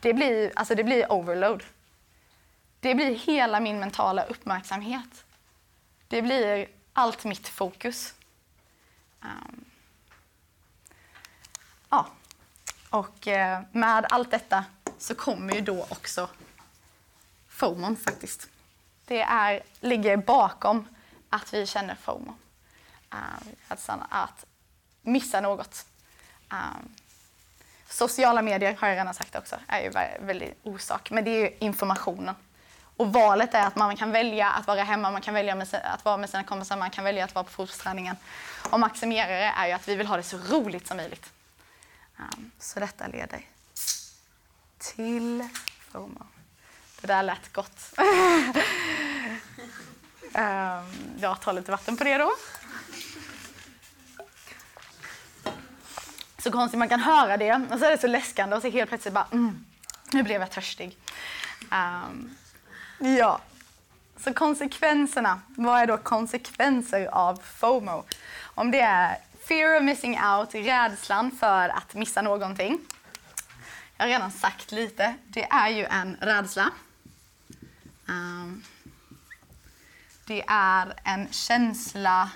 det 0.01 0.15
blir, 0.15 0.53
alltså 0.57 0.75
det 0.75 0.85
blir 0.85 1.13
overload. 1.13 1.65
Det 2.81 2.95
blir 2.95 3.15
hela 3.15 3.61
min 3.61 3.81
mentala 3.81 4.25
uppmärksamhet. 4.25 5.25
Det 6.09 6.23
blir 6.23 6.69
allt 6.93 7.25
mitt 7.25 7.49
fokus. 7.49 8.15
Um, 9.21 9.65
ja, 11.91 12.07
och 12.91 13.29
eh, 13.29 13.61
med 13.73 14.07
allt 14.09 14.31
detta 14.31 14.65
så 14.99 15.15
kommer 15.15 15.55
ju 15.55 15.61
då 15.61 15.83
också 15.83 16.29
FOMON 17.49 17.97
faktiskt. 17.97 18.49
Det 19.05 19.21
är, 19.21 19.63
ligger 19.81 20.17
bakom 20.17 20.89
att 21.31 21.55
vi 21.55 21.67
känner 21.67 21.95
FOMO. 21.95 22.35
Um, 23.11 23.57
alltså 23.69 23.93
att 24.11 24.47
missa 25.03 25.41
något. 25.41 25.87
Um, 26.51 26.95
Sociala 27.89 28.43
medier, 28.43 28.77
har 28.81 28.89
jag 28.89 28.97
redan 28.97 29.15
sagt 29.15 29.37
också, 29.37 29.57
är 29.67 29.81
ju 29.81 29.91
väldigt 30.27 30.59
orsak. 30.63 31.11
Men 31.11 31.25
det 31.25 31.31
är 31.31 31.41
ju 31.41 31.57
informationen. 31.59 32.35
Och 32.97 33.13
valet 33.13 33.55
är 33.55 33.67
att 33.67 33.77
man 33.77 33.97
kan 33.97 34.11
välja 34.11 34.51
att 34.51 34.67
vara 34.67 34.83
hemma, 34.83 35.11
man 35.11 35.21
kan 35.21 35.35
välja 35.35 35.67
att 35.73 36.05
vara 36.05 36.17
med 36.17 36.31
sina 36.31 36.45
kompisar, 36.45 36.77
man 36.77 36.91
kan 36.91 37.05
välja 37.05 37.25
att 37.25 37.35
vara 37.35 37.45
på 37.45 37.51
fotbollsträningen. 37.51 38.17
Och 38.71 38.81
maximerare 38.81 39.53
är 39.57 39.67
ju 39.67 39.73
att 39.73 39.89
vi 39.89 39.97
vill 39.97 40.07
ha 40.07 40.17
det 40.17 40.23
så 40.23 40.39
roligt 40.39 40.87
som 40.87 40.97
möjligt. 40.97 41.33
Um, 42.19 42.51
så 42.59 42.81
detta 42.81 43.07
leder 43.07 43.41
till 44.79 45.49
FOMO. 45.93 46.27
Det 47.01 47.07
där 47.07 47.23
lät 47.23 47.53
gott. 47.53 47.93
um, 50.35 50.93
jag 51.21 51.41
tar 51.41 51.53
lite 51.53 51.71
vatten 51.71 51.97
på 51.97 52.05
det 52.05 52.19
då. 52.19 52.33
Så 56.39 56.51
konstigt, 56.51 56.79
man 56.79 56.89
kan 56.89 57.01
höra 57.01 57.37
det 57.37 57.53
och 57.71 57.79
så 57.79 57.85
är 57.85 57.91
det 57.91 57.99
så 57.99 58.07
läskande 58.07 58.57
och 58.57 58.63
så 58.63 58.69
helt 58.69 58.89
plötsligt 58.89 59.15
bara 59.15 59.27
mm, 59.33 59.65
nu 60.13 60.23
blev 60.23 60.41
jag 60.41 60.51
törstig. 60.51 60.97
Um, 61.71 62.37
ja, 62.99 63.41
så 64.17 64.35
konsekvenserna. 64.35 65.41
Vad 65.47 65.81
är 65.81 65.87
då 65.87 65.97
konsekvenser 65.97 67.07
av 67.07 67.41
FOMO? 67.45 68.05
Om 68.43 68.71
det 68.71 68.81
är 68.81 69.17
fear 69.49 69.77
of 69.77 69.83
missing 69.83 70.21
out, 70.21 70.55
rädslan 70.55 71.31
för 71.31 71.69
att 71.69 71.95
missa 71.95 72.23
någonting. 72.23 72.79
Jag 74.01 74.05
har 74.05 74.11
redan 74.11 74.31
sagt 74.31 74.73
lite. 74.73 75.15
Det 75.27 75.45
är 75.45 75.69
ju 75.69 75.85
en 75.85 76.17
rädsla. 76.17 76.71
Um, 78.07 78.65
det 80.27 80.45
är 80.49 80.95
en 81.05 81.33
känsla, 81.33 82.31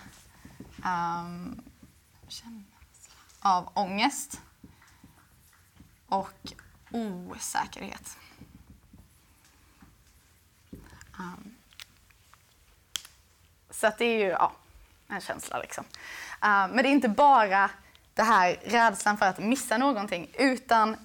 um, 0.84 1.62
känsla 2.28 2.76
av 3.40 3.72
ångest 3.74 4.40
och 6.06 6.52
osäkerhet. 6.90 8.16
Um, 11.18 11.54
så 13.70 13.86
att 13.86 13.98
det 13.98 14.04
är 14.04 14.18
ju 14.18 14.30
ja, 14.30 14.52
en 15.08 15.20
känsla. 15.20 15.58
Liksom. 15.58 15.84
Uh, 15.84 16.68
men 16.68 16.76
det 16.76 16.88
är 16.88 16.92
inte 16.92 17.08
bara 17.08 17.70
det 18.14 18.22
här 18.22 18.60
rädslan 18.64 19.18
för 19.18 19.26
att 19.26 19.38
missa 19.38 19.78
någonting 19.78 20.30
utan 20.34 20.96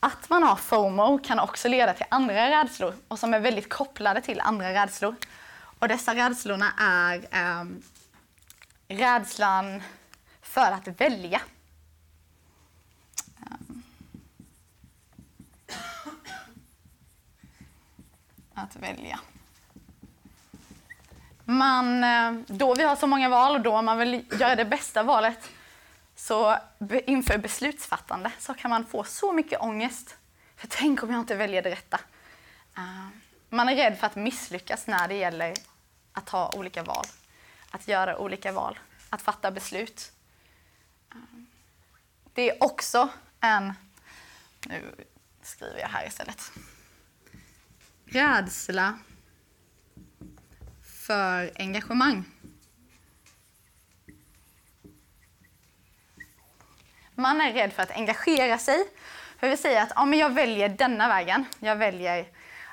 att 0.00 0.30
man 0.30 0.42
har 0.42 0.56
FOMO 0.56 1.18
kan 1.18 1.38
också 1.38 1.68
leda 1.68 1.94
till 1.94 2.06
andra 2.08 2.50
rädslor 2.50 2.94
och 3.08 3.18
som 3.18 3.34
är 3.34 3.40
väldigt 3.40 3.68
kopplade 3.68 4.20
till 4.20 4.40
andra 4.40 4.72
rädslor. 4.72 5.14
Och 5.78 5.88
dessa 5.88 6.14
rädslorna 6.14 6.72
är 6.78 7.16
eh, 7.30 7.64
rädslan 8.88 9.82
för 10.42 10.72
att 10.72 11.00
välja. 11.00 11.40
Ehm, 13.40 13.82
att 18.54 18.76
välja. 18.76 19.20
Man, 21.44 22.04
eh, 22.04 22.32
då 22.46 22.74
vi 22.74 22.82
har 22.82 22.96
så 22.96 23.06
många 23.06 23.28
val 23.28 23.54
och 23.54 23.60
då 23.60 23.82
man 23.82 23.98
vill 23.98 24.24
göra 24.40 24.56
det 24.56 24.64
bästa 24.64 25.02
valet 25.02 25.50
så 26.30 26.58
inför 27.06 27.38
beslutsfattande 27.38 28.32
så 28.38 28.54
kan 28.54 28.70
man 28.70 28.86
få 28.86 29.04
så 29.04 29.32
mycket 29.32 29.60
ångest. 29.60 30.16
För 30.56 30.66
tänk 30.70 31.02
om 31.02 31.10
jag 31.10 31.20
inte 31.20 31.36
väljer 31.36 31.62
det 31.62 31.70
rätta. 31.70 32.00
Eh, 32.76 33.08
man 33.48 33.68
är 33.68 33.76
rädd 33.76 33.98
för 33.98 34.06
att 34.06 34.16
misslyckas 34.16 34.86
när 34.86 35.08
det 35.08 35.14
gäller 35.14 35.54
att 36.12 36.26
ta 36.26 36.50
olika 36.56 36.82
val. 36.82 37.06
Att 37.70 37.88
göra 37.88 38.18
olika 38.18 38.52
val, 38.52 38.78
att 39.10 39.22
fatta 39.22 39.50
beslut. 39.50 40.12
Eh, 41.12 41.16
det 42.34 42.50
är 42.50 42.62
också 42.62 43.08
en... 43.40 43.72
Nu 44.66 44.94
skriver 45.42 45.80
jag 45.80 45.88
här 45.88 46.06
istället. 46.06 46.52
Rädsla 48.04 48.98
för 50.82 51.52
engagemang. 51.56 52.24
Man 57.20 57.40
är 57.40 57.52
rädd 57.52 57.72
för 57.72 57.82
att 57.82 57.90
engagera 57.90 58.58
sig. 58.58 58.84
För 59.38 59.48
vi 59.48 59.56
säger 59.56 59.82
att 59.82 59.92
ja, 59.96 60.04
men 60.04 60.18
jag 60.18 60.30
väljer 60.30 60.68
denna 60.68 61.08
vägen, 61.08 61.44
jag 61.58 61.76
väljer 61.76 62.18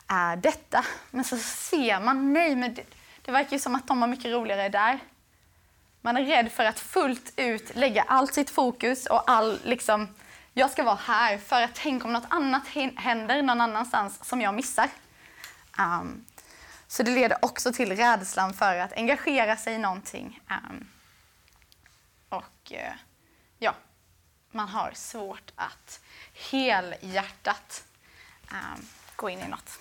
äh, 0.10 0.40
detta. 0.42 0.86
Men 1.12 1.24
så 1.24 1.38
ser 1.38 2.00
man, 2.00 2.34
nej, 2.34 2.56
men 2.56 2.74
det, 2.74 2.84
det 3.22 3.32
verkar 3.32 3.52
ju 3.52 3.60
som 3.60 3.76
att 3.76 3.88
de 3.88 4.02
har 4.02 4.08
mycket 4.08 4.32
roligare 4.32 4.70
där. 4.70 5.00
Man 6.02 6.18
är 6.18 6.24
rädd 6.24 6.52
för 6.52 6.66
att 6.66 6.80
fullt 6.80 7.34
ut 7.36 7.76
lägga 7.76 8.02
allt 8.02 8.34
sitt 8.34 8.50
fokus 8.50 9.06
och 9.06 9.32
all, 9.32 9.60
liksom, 9.64 10.08
jag 10.54 10.72
ska 10.72 10.84
vara 10.84 11.00
här 11.02 11.38
för 11.38 11.62
att 11.62 11.76
tänk 11.76 12.06
om 12.06 12.14
något 12.14 12.28
annat 12.30 12.68
händer 12.96 13.42
någon 13.42 13.62
annanstans 13.62 14.26
som 14.26 14.42
jag 14.42 14.54
missar. 14.54 14.90
Um, 15.80 16.26
så 16.88 17.04
det 17.04 17.12
leder 17.12 17.46
också 17.46 17.74
till 17.74 17.96
rädslan 17.96 18.54
för 18.54 18.78
att 18.78 18.94
engagera 18.94 19.58
sig 19.58 19.74
i 19.74 19.78
någonting. 19.78 20.40
Um, 20.50 20.88
och 22.30 22.72
uh, 22.72 22.78
ja, 23.60 23.74
man 24.52 24.68
har 24.68 24.92
svårt 24.94 25.52
att 25.56 26.00
helhjärtat 26.34 27.84
um, 28.52 28.88
gå 29.16 29.30
in 29.30 29.40
i 29.40 29.48
något. 29.48 29.80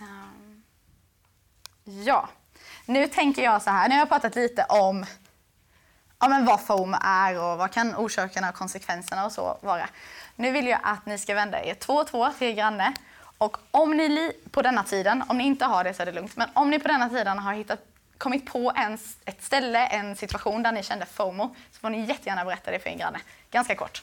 Um, 0.00 0.62
ja, 1.84 2.28
nu 2.86 3.06
tänker 3.06 3.42
jag 3.42 3.62
så 3.62 3.70
här. 3.70 3.88
Nu 3.88 3.94
har 3.94 4.00
jag 4.00 4.08
pratat 4.08 4.34
lite 4.34 4.64
om 4.64 5.06
ja, 6.18 6.28
men 6.28 6.44
vad 6.44 6.60
FOM 6.60 6.96
är 7.00 7.38
och 7.38 7.58
vad 7.58 7.72
kan 7.72 7.96
orsakerna 7.96 8.48
och 8.48 8.54
konsekvenserna 8.54 9.24
och 9.24 9.32
så 9.32 9.58
vara. 9.62 9.88
Nu 10.36 10.50
vill 10.50 10.66
jag 10.66 10.80
att 10.82 11.06
ni 11.06 11.18
ska 11.18 11.34
vända 11.34 11.64
er 11.64 11.74
två 11.74 11.94
och 11.94 12.06
två 12.06 12.30
till 12.30 12.48
er 12.48 12.52
granne 12.52 12.94
och 13.38 13.56
om 13.70 13.96
ni 13.96 14.32
på 14.50 14.62
denna 14.62 14.82
tiden, 14.82 15.24
om 15.28 15.38
ni 15.38 15.44
inte 15.44 15.64
har 15.64 15.84
det 15.84 15.94
så 15.94 16.02
är 16.02 16.06
det 16.06 16.12
lugnt, 16.12 16.36
men 16.36 16.48
om 16.52 16.70
ni 16.70 16.78
på 16.78 16.88
denna 16.88 17.08
tiden 17.08 17.38
har 17.38 17.52
hittat, 17.52 17.78
kommit 18.20 18.46
på 18.46 18.72
en, 18.76 18.98
ett 19.24 19.42
ställe, 19.42 19.86
en 19.86 20.16
situation 20.16 20.62
där 20.62 20.72
ni 20.72 20.82
kände 20.82 21.06
FOMO, 21.06 21.54
så 21.70 21.80
får 21.80 21.90
ni 21.90 22.04
jättegärna 22.04 22.44
berätta 22.44 22.70
det 22.70 22.78
för 22.78 22.90
en 22.90 22.98
granne. 22.98 23.20
Ganska 23.50 23.74
kort. 23.74 24.02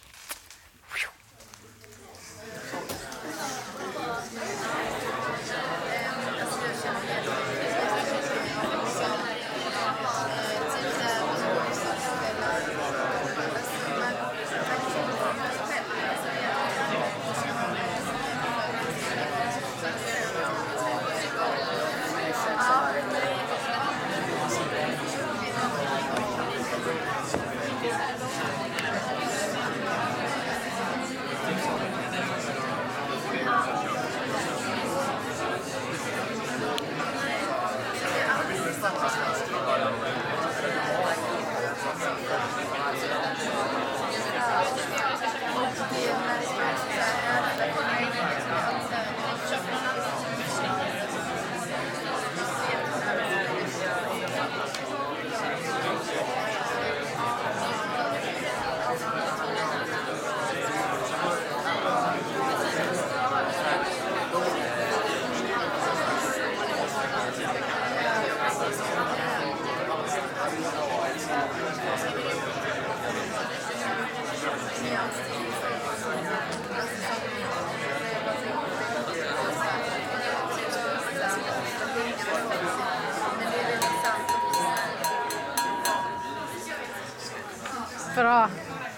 Bra. 88.18 88.50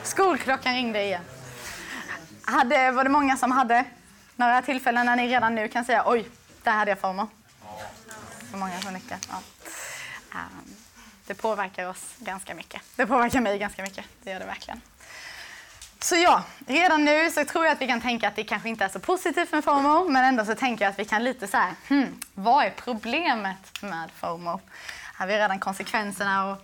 Skolklockan 0.04 0.74
ringde 0.74 1.04
igen. 1.04 1.22
Hade, 2.42 2.92
var 2.92 3.04
det 3.04 3.10
många 3.10 3.38
som 3.38 3.52
hade 3.52 3.86
några 4.36 4.62
tillfällen 4.62 5.06
när 5.06 5.16
ni 5.16 5.28
redan 5.28 5.56
nu 5.56 5.68
kan 5.68 5.86
säga 5.86 6.04
oj, 6.06 6.30
där 6.64 6.72
hade 6.72 6.92
jag 6.92 7.00
FOMO? 7.00 7.28
Ja. 8.52 8.58
många 8.58 8.82
som 8.82 8.94
nickar. 8.94 9.18
Ja. 9.30 9.36
Ehm, 10.34 10.76
det 11.28 11.34
påverkar 11.34 11.90
oss 11.90 12.16
ganska 12.18 12.56
mycket. 12.56 12.82
Det 12.96 13.06
påverkar 13.06 13.42
mig 13.42 13.58
ganska 13.58 13.82
mycket. 13.82 14.06
Det 14.24 14.32
gör 14.32 14.40
det 14.40 14.46
verkligen. 14.46 14.82
Så 16.00 16.16
ja, 16.16 16.44
redan 16.68 17.06
nu 17.06 17.32
så 17.32 17.46
tror 17.46 17.66
jag 17.66 17.74
att 17.74 17.82
vi 17.82 17.88
kan 17.88 18.02
tänka 18.02 18.28
att 18.28 18.36
det 18.36 18.44
kanske 18.44 18.70
inte 18.70 18.86
är 18.86 18.90
så 18.90 19.00
positivt 19.00 19.52
med 19.52 19.64
FOMO, 19.64 20.10
men 20.10 20.26
ändå 20.26 20.46
så 20.46 20.56
tänker 20.56 20.86
jag 20.86 20.92
att 20.92 21.00
vi 21.00 21.06
kan 21.06 21.24
lite 21.24 21.48
så 21.48 21.58
här, 21.58 21.74
hmm, 21.88 22.20
vad 22.34 22.66
är 22.66 22.70
problemet 22.70 23.82
med 23.82 24.12
FOMO? 24.16 24.52
Här 24.52 24.60
har 25.14 25.28
vi 25.28 25.38
redan 25.38 25.60
konsekvenserna 25.60 26.52
och 26.52 26.58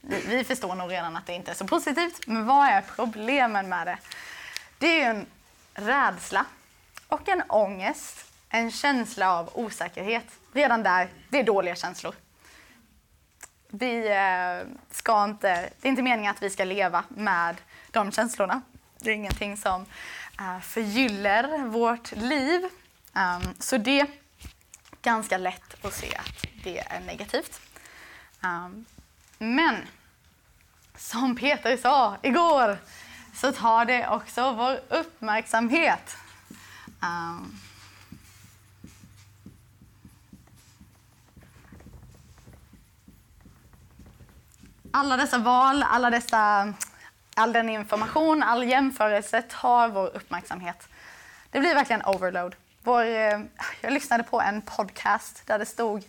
vi, 0.00 0.20
vi 0.20 0.44
förstår 0.44 0.74
nog 0.74 0.92
redan 0.92 1.16
att 1.16 1.26
det 1.26 1.32
inte 1.32 1.50
är 1.50 1.54
så 1.54 1.66
positivt, 1.66 2.26
men 2.26 2.46
vad 2.46 2.66
är 2.68 2.82
problemen 2.96 3.68
med 3.68 3.86
det? 3.86 3.98
Det 4.78 4.86
är 4.86 4.96
ju 4.96 5.02
en 5.02 5.26
rädsla 5.74 6.44
och 7.08 7.28
en 7.28 7.42
ångest, 7.48 8.32
en 8.48 8.70
känsla 8.70 9.32
av 9.32 9.50
osäkerhet. 9.54 10.26
Redan 10.52 10.82
där, 10.82 11.08
det 11.28 11.38
är 11.38 11.44
dåliga 11.44 11.74
känslor. 11.74 12.14
Vi 13.68 14.08
eh, 14.08 14.68
ska 14.90 15.24
inte, 15.24 15.70
det 15.80 15.88
är 15.88 15.90
inte 15.90 16.02
meningen 16.02 16.30
att 16.34 16.42
vi 16.42 16.50
ska 16.50 16.64
leva 16.64 17.04
med 17.08 17.56
de 17.90 18.12
känslorna. 18.12 18.62
Det 18.98 19.10
är 19.10 19.14
ingenting 19.14 19.56
som 19.56 19.86
eh, 20.40 20.60
förgyller 20.60 21.58
vårt 21.64 22.12
liv. 22.12 22.68
Ehm, 23.14 23.42
så 23.58 23.76
det 23.76 24.00
är 24.00 24.06
ganska 25.02 25.38
lätt 25.38 25.84
att 25.84 25.94
se 25.94 26.16
att 26.16 26.46
det 26.64 26.78
är 26.78 27.00
negativt. 27.00 27.60
Ehm, 28.42 28.84
men 29.38 29.76
som 30.96 31.36
Peter 31.36 31.76
sa 31.76 32.16
igår 32.22 32.78
så 33.34 33.52
tar 33.52 33.84
det 33.84 34.08
också 34.08 34.52
vår 34.52 34.80
uppmärksamhet. 34.88 36.16
Um, 37.02 37.58
alla 44.92 45.16
dessa 45.16 45.38
val, 45.38 45.82
alla 45.82 46.10
dessa, 46.10 46.72
all 47.34 47.52
den 47.52 47.68
information, 47.68 48.42
all 48.42 48.64
jämförelse 48.64 49.42
tar 49.42 49.88
vår 49.88 50.06
uppmärksamhet. 50.06 50.88
Det 51.50 51.60
blir 51.60 51.74
verkligen 51.74 52.02
overload. 52.04 52.56
Vår, 52.82 53.04
eh, 53.04 53.40
jag 53.80 53.92
lyssnade 53.92 54.22
på 54.22 54.40
en 54.40 54.62
podcast 54.62 55.42
där 55.46 55.58
det 55.58 55.66
stod, 55.66 56.04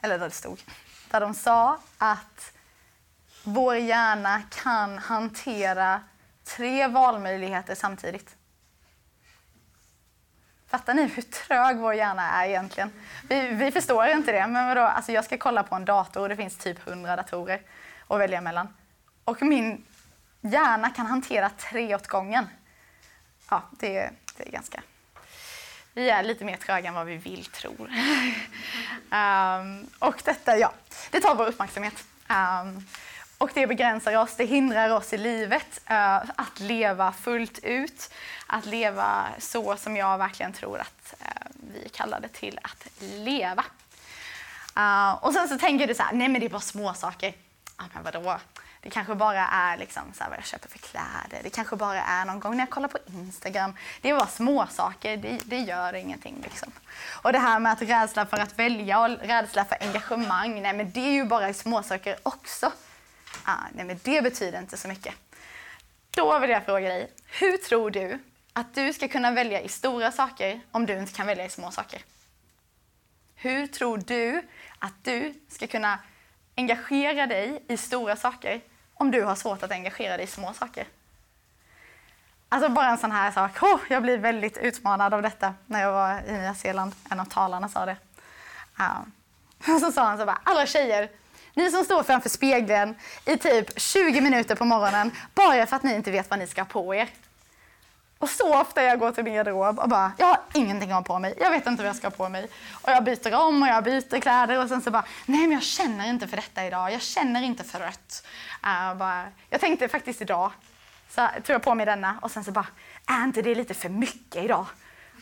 eller 0.00 0.18
där 0.18 0.28
det 0.28 0.34
stod, 0.34 0.62
där 1.10 1.20
de 1.20 1.34
sa 1.34 1.78
att 1.98 2.52
vår 3.44 3.76
hjärna 3.76 4.42
kan 4.50 4.98
hantera 4.98 6.00
tre 6.44 6.86
valmöjligheter 6.86 7.74
samtidigt. 7.74 8.36
Fattar 10.70 10.94
ni 10.94 11.06
hur 11.06 11.22
trög 11.22 11.76
vår 11.76 11.94
hjärna 11.94 12.30
är 12.30 12.48
egentligen? 12.48 12.92
Vi, 13.28 13.48
vi 13.48 13.70
förstår 13.70 14.06
inte 14.06 14.32
det, 14.32 14.46
men 14.46 14.66
vadå? 14.66 14.80
Alltså 14.80 15.12
jag 15.12 15.24
ska 15.24 15.38
kolla 15.38 15.62
på 15.62 15.74
en 15.74 15.84
dator 15.84 16.22
och 16.22 16.28
det 16.28 16.36
finns 16.36 16.56
typ 16.56 16.78
hundra 16.78 17.16
datorer 17.16 17.62
att 18.08 18.20
välja 18.20 18.40
mellan. 18.40 18.68
Och 19.24 19.42
min 19.42 19.84
hjärna 20.40 20.90
kan 20.90 21.06
hantera 21.06 21.50
tre 21.50 21.94
åt 21.94 22.06
gången. 22.06 22.48
Ja, 23.50 23.62
det, 23.70 24.10
det 24.36 24.48
är 24.48 24.50
ganska... 24.50 24.82
Vi 25.92 26.10
är 26.10 26.22
lite 26.22 26.44
mer 26.44 26.56
tröga 26.56 26.88
än 26.88 26.94
vad 26.94 27.06
vi 27.06 27.16
vill 27.16 27.44
tro. 27.44 27.70
um, 27.70 27.88
ehm, 29.10 29.86
och 29.98 30.22
detta, 30.24 30.56
ja, 30.56 30.72
det 31.10 31.20
tar 31.20 31.34
vår 31.34 31.46
uppmärksamhet. 31.46 32.04
Um, 32.28 32.86
och 33.40 33.50
det 33.54 33.66
begränsar 33.66 34.16
oss, 34.16 34.34
det 34.36 34.44
hindrar 34.44 34.90
oss 34.90 35.12
i 35.12 35.18
livet 35.18 35.80
uh, 35.90 36.16
att 36.16 36.60
leva 36.60 37.12
fullt 37.12 37.58
ut. 37.58 38.10
Att 38.46 38.66
leva 38.66 39.26
så 39.38 39.76
som 39.76 39.96
jag 39.96 40.18
verkligen 40.18 40.52
tror 40.52 40.78
att 40.78 41.14
uh, 41.20 41.50
vi 41.74 41.84
är 41.84 41.88
kallade 41.88 42.28
till 42.28 42.58
att 42.62 42.86
leva. 43.00 43.64
Uh, 44.76 45.24
och 45.24 45.32
sen 45.32 45.48
så 45.48 45.58
tänker 45.58 45.86
du 45.86 45.94
så 45.94 46.02
här, 46.02 46.12
nej 46.12 46.28
men 46.28 46.40
det 46.40 46.46
är 46.46 46.50
bara 46.50 46.60
små 46.60 46.94
saker. 46.94 47.34
Ja, 47.78 47.84
men 47.94 48.02
vadå? 48.02 48.38
Det 48.80 48.90
kanske 48.90 49.14
bara 49.14 49.46
är 49.46 49.76
liksom 49.76 50.02
så 50.14 50.24
vad 50.28 50.38
jag 50.38 50.46
köper 50.46 50.68
för 50.68 50.78
kläder. 50.78 51.40
Det 51.42 51.50
kanske 51.50 51.76
bara 51.76 52.02
är 52.02 52.24
någon 52.24 52.40
gång 52.40 52.56
när 52.56 52.62
jag 52.62 52.70
kollar 52.70 52.88
på 52.88 52.98
Instagram. 53.06 53.74
Det 54.00 54.10
är 54.10 54.14
bara 54.14 54.26
små 54.26 54.66
saker. 54.70 55.16
Det, 55.16 55.38
det 55.44 55.58
gör 55.58 55.94
ingenting. 55.94 56.40
Liksom. 56.42 56.72
Och 57.22 57.32
det 57.32 57.38
här 57.38 57.58
med 57.58 57.72
att 57.72 57.82
rädsla 57.82 58.26
för 58.26 58.36
att 58.36 58.58
välja 58.58 59.00
och 59.00 59.08
rädsla 59.08 59.64
för 59.64 59.76
engagemang. 59.80 60.62
Nej, 60.62 60.72
men 60.72 60.90
det 60.90 61.00
är 61.00 61.12
ju 61.12 61.24
bara 61.24 61.54
småsaker 61.54 62.16
också. 62.22 62.72
Ah, 63.44 63.64
nej, 63.74 63.84
men 63.84 64.00
det 64.02 64.22
betyder 64.22 64.58
inte 64.58 64.76
så 64.76 64.88
mycket. 64.88 65.14
Då 66.10 66.38
vill 66.38 66.50
jag 66.50 66.64
fråga 66.64 66.88
dig, 66.88 67.12
hur 67.26 67.56
tror 67.56 67.90
du 67.90 68.18
att 68.52 68.74
du 68.74 68.92
ska 68.92 69.08
kunna 69.08 69.30
välja 69.30 69.60
i 69.60 69.68
stora 69.68 70.12
saker 70.12 70.60
om 70.70 70.86
du 70.86 70.98
inte 70.98 71.12
kan 71.12 71.26
välja 71.26 71.44
i 71.44 71.48
små 71.48 71.70
saker? 71.70 72.02
Hur 73.34 73.66
tror 73.66 73.98
du 73.98 74.42
att 74.78 74.94
du 75.02 75.34
ska 75.48 75.66
kunna 75.66 75.98
engagera 76.56 77.26
dig 77.26 77.62
i 77.68 77.76
stora 77.76 78.16
saker 78.16 78.60
om 78.94 79.10
du 79.10 79.22
har 79.22 79.34
svårt 79.34 79.62
att 79.62 79.70
engagera 79.70 80.16
dig 80.16 80.24
i 80.24 80.28
små 80.28 80.52
saker? 80.52 80.86
Alltså 82.48 82.68
bara 82.68 82.88
en 82.88 82.98
sån 82.98 83.12
här 83.12 83.30
sak. 83.30 83.62
Oh, 83.62 83.80
jag 83.88 84.02
blir 84.02 84.18
väldigt 84.18 84.58
utmanad 84.58 85.14
av 85.14 85.22
detta 85.22 85.54
när 85.66 85.82
jag 85.82 85.92
var 85.92 86.22
i 86.26 86.32
Nya 86.32 86.54
Zeeland. 86.54 86.94
En 87.10 87.20
av 87.20 87.24
talarna 87.24 87.68
sa 87.68 87.86
det. 87.86 87.96
Uh, 88.80 89.00
och 89.74 89.80
så 89.80 89.92
sa 89.92 90.04
han 90.04 90.18
så 90.18 90.26
bara, 90.26 90.40
alla 90.44 90.66
tjejer, 90.66 91.10
ni 91.54 91.70
som 91.70 91.84
står 91.84 92.02
framför 92.02 92.28
spegeln 92.28 92.94
i 93.24 93.36
typ 93.36 93.80
20 93.80 94.20
minuter 94.20 94.54
på 94.54 94.64
morgonen 94.64 95.10
bara 95.34 95.66
för 95.66 95.76
att 95.76 95.82
ni 95.82 95.94
inte 95.94 96.10
vet 96.10 96.30
vad 96.30 96.38
ni 96.38 96.46
ska 96.46 96.60
ha 96.60 96.66
på 96.66 96.94
er. 96.94 97.08
Och 98.20 98.28
så 98.28 98.60
ofta 98.60 98.82
jag 98.82 98.98
går 98.98 99.12
till 99.12 99.24
min 99.24 99.34
garderob 99.34 99.78
och 99.78 99.88
bara, 99.88 100.12
jag 100.18 100.26
har 100.26 100.38
ingenting 100.54 100.90
att 100.90 100.96
ha 100.96 101.02
på 101.02 101.18
mig. 101.18 101.34
Jag 101.38 101.50
vet 101.50 101.66
inte 101.66 101.82
vad 101.82 101.88
jag 101.88 101.96
ska 101.96 102.06
ha 102.06 102.10
på 102.10 102.28
mig. 102.28 102.48
Och 102.72 102.90
jag 102.90 103.04
byter 103.04 103.34
om 103.34 103.62
och 103.62 103.68
jag 103.68 103.84
byter 103.84 104.20
kläder 104.20 104.62
och 104.62 104.68
sen 104.68 104.82
så 104.82 104.90
bara, 104.90 105.04
nej 105.26 105.40
men 105.40 105.52
jag 105.52 105.62
känner 105.62 106.08
inte 106.08 106.28
för 106.28 106.36
detta 106.36 106.66
idag. 106.66 106.92
Jag 106.92 107.02
känner 107.02 107.42
inte 107.42 107.64
för 107.64 107.78
rött. 107.78 108.26
Uh, 108.66 108.98
bara, 108.98 109.24
jag 109.50 109.60
tänkte 109.60 109.88
faktiskt 109.88 110.22
idag, 110.22 110.52
så 111.08 111.28
tog 111.46 111.54
jag 111.54 111.62
på 111.62 111.74
mig 111.74 111.86
denna 111.86 112.18
och 112.22 112.30
sen 112.30 112.44
så 112.44 112.50
bara, 112.50 112.66
är 113.06 113.24
inte 113.24 113.42
det 113.42 113.54
lite 113.54 113.74
för 113.74 113.88
mycket 113.88 114.44
idag? 114.44 114.66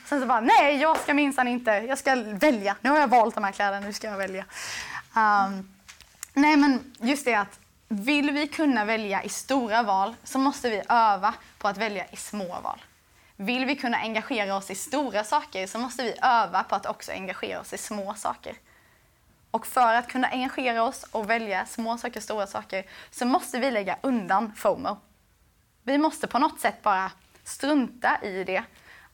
Sen 0.05 0.21
så 0.21 0.27
bara, 0.27 0.41
nej 0.41 0.77
jag 0.77 0.97
ska 0.99 1.15
minsann 1.15 1.49
inte, 1.49 1.71
jag 1.71 1.99
ska 1.99 2.15
välja. 2.17 2.77
Nu 2.81 2.91
har 2.91 2.99
jag 2.99 3.09
valt 3.09 3.35
de 3.35 3.45
här 3.45 3.53
kläderna, 3.53 3.87
nu 3.87 3.93
ska 3.93 4.07
jag 4.07 4.17
välja. 4.17 4.45
Um, 5.17 5.78
nej 6.33 6.57
men 6.57 6.95
just 7.01 7.25
det 7.25 7.35
att 7.35 7.61
vill 7.89 8.31
vi 8.31 8.49
kunna 8.49 8.85
välja 8.85 9.23
i 9.23 9.29
stora 9.29 9.83
val 9.83 10.15
så 10.25 10.39
måste 10.39 10.71
vi 10.71 10.83
öva 10.89 11.35
på 11.59 11.69
att 11.69 11.77
välja 11.77 12.07
i 12.11 12.17
små 12.17 12.61
val. 12.61 12.81
Vill 13.37 13.65
vi 13.65 13.77
kunna 13.77 13.97
engagera 13.97 14.57
oss 14.57 14.71
i 14.71 14.75
stora 14.75 15.25
saker 15.25 15.67
så 15.67 15.79
måste 15.79 16.03
vi 16.03 16.15
öva 16.23 16.63
på 16.63 16.75
att 16.75 16.87
också 16.87 17.13
engagera 17.13 17.61
oss 17.61 17.73
i 17.73 17.79
små 17.79 18.15
saker. 18.15 18.57
Och 19.51 19.67
för 19.67 19.95
att 19.95 20.09
kunna 20.09 20.29
engagera 20.29 20.83
oss 20.83 21.05
och 21.11 21.31
välja 21.31 21.67
små 21.67 21.99
saker 21.99 22.21
och 22.21 22.25
stora 22.25 22.47
saker 22.47 22.85
så 23.11 23.27
måste 23.27 23.59
vi 23.59 23.71
lägga 23.71 23.99
undan 24.03 24.53
FOMO. 24.57 24.97
Vi 25.83 25.99
måste 25.99 26.27
på 26.27 26.39
något 26.39 26.61
sätt 26.61 26.83
bara 26.83 27.13
strunta 27.45 28.19
i 28.23 28.45
det 28.45 28.65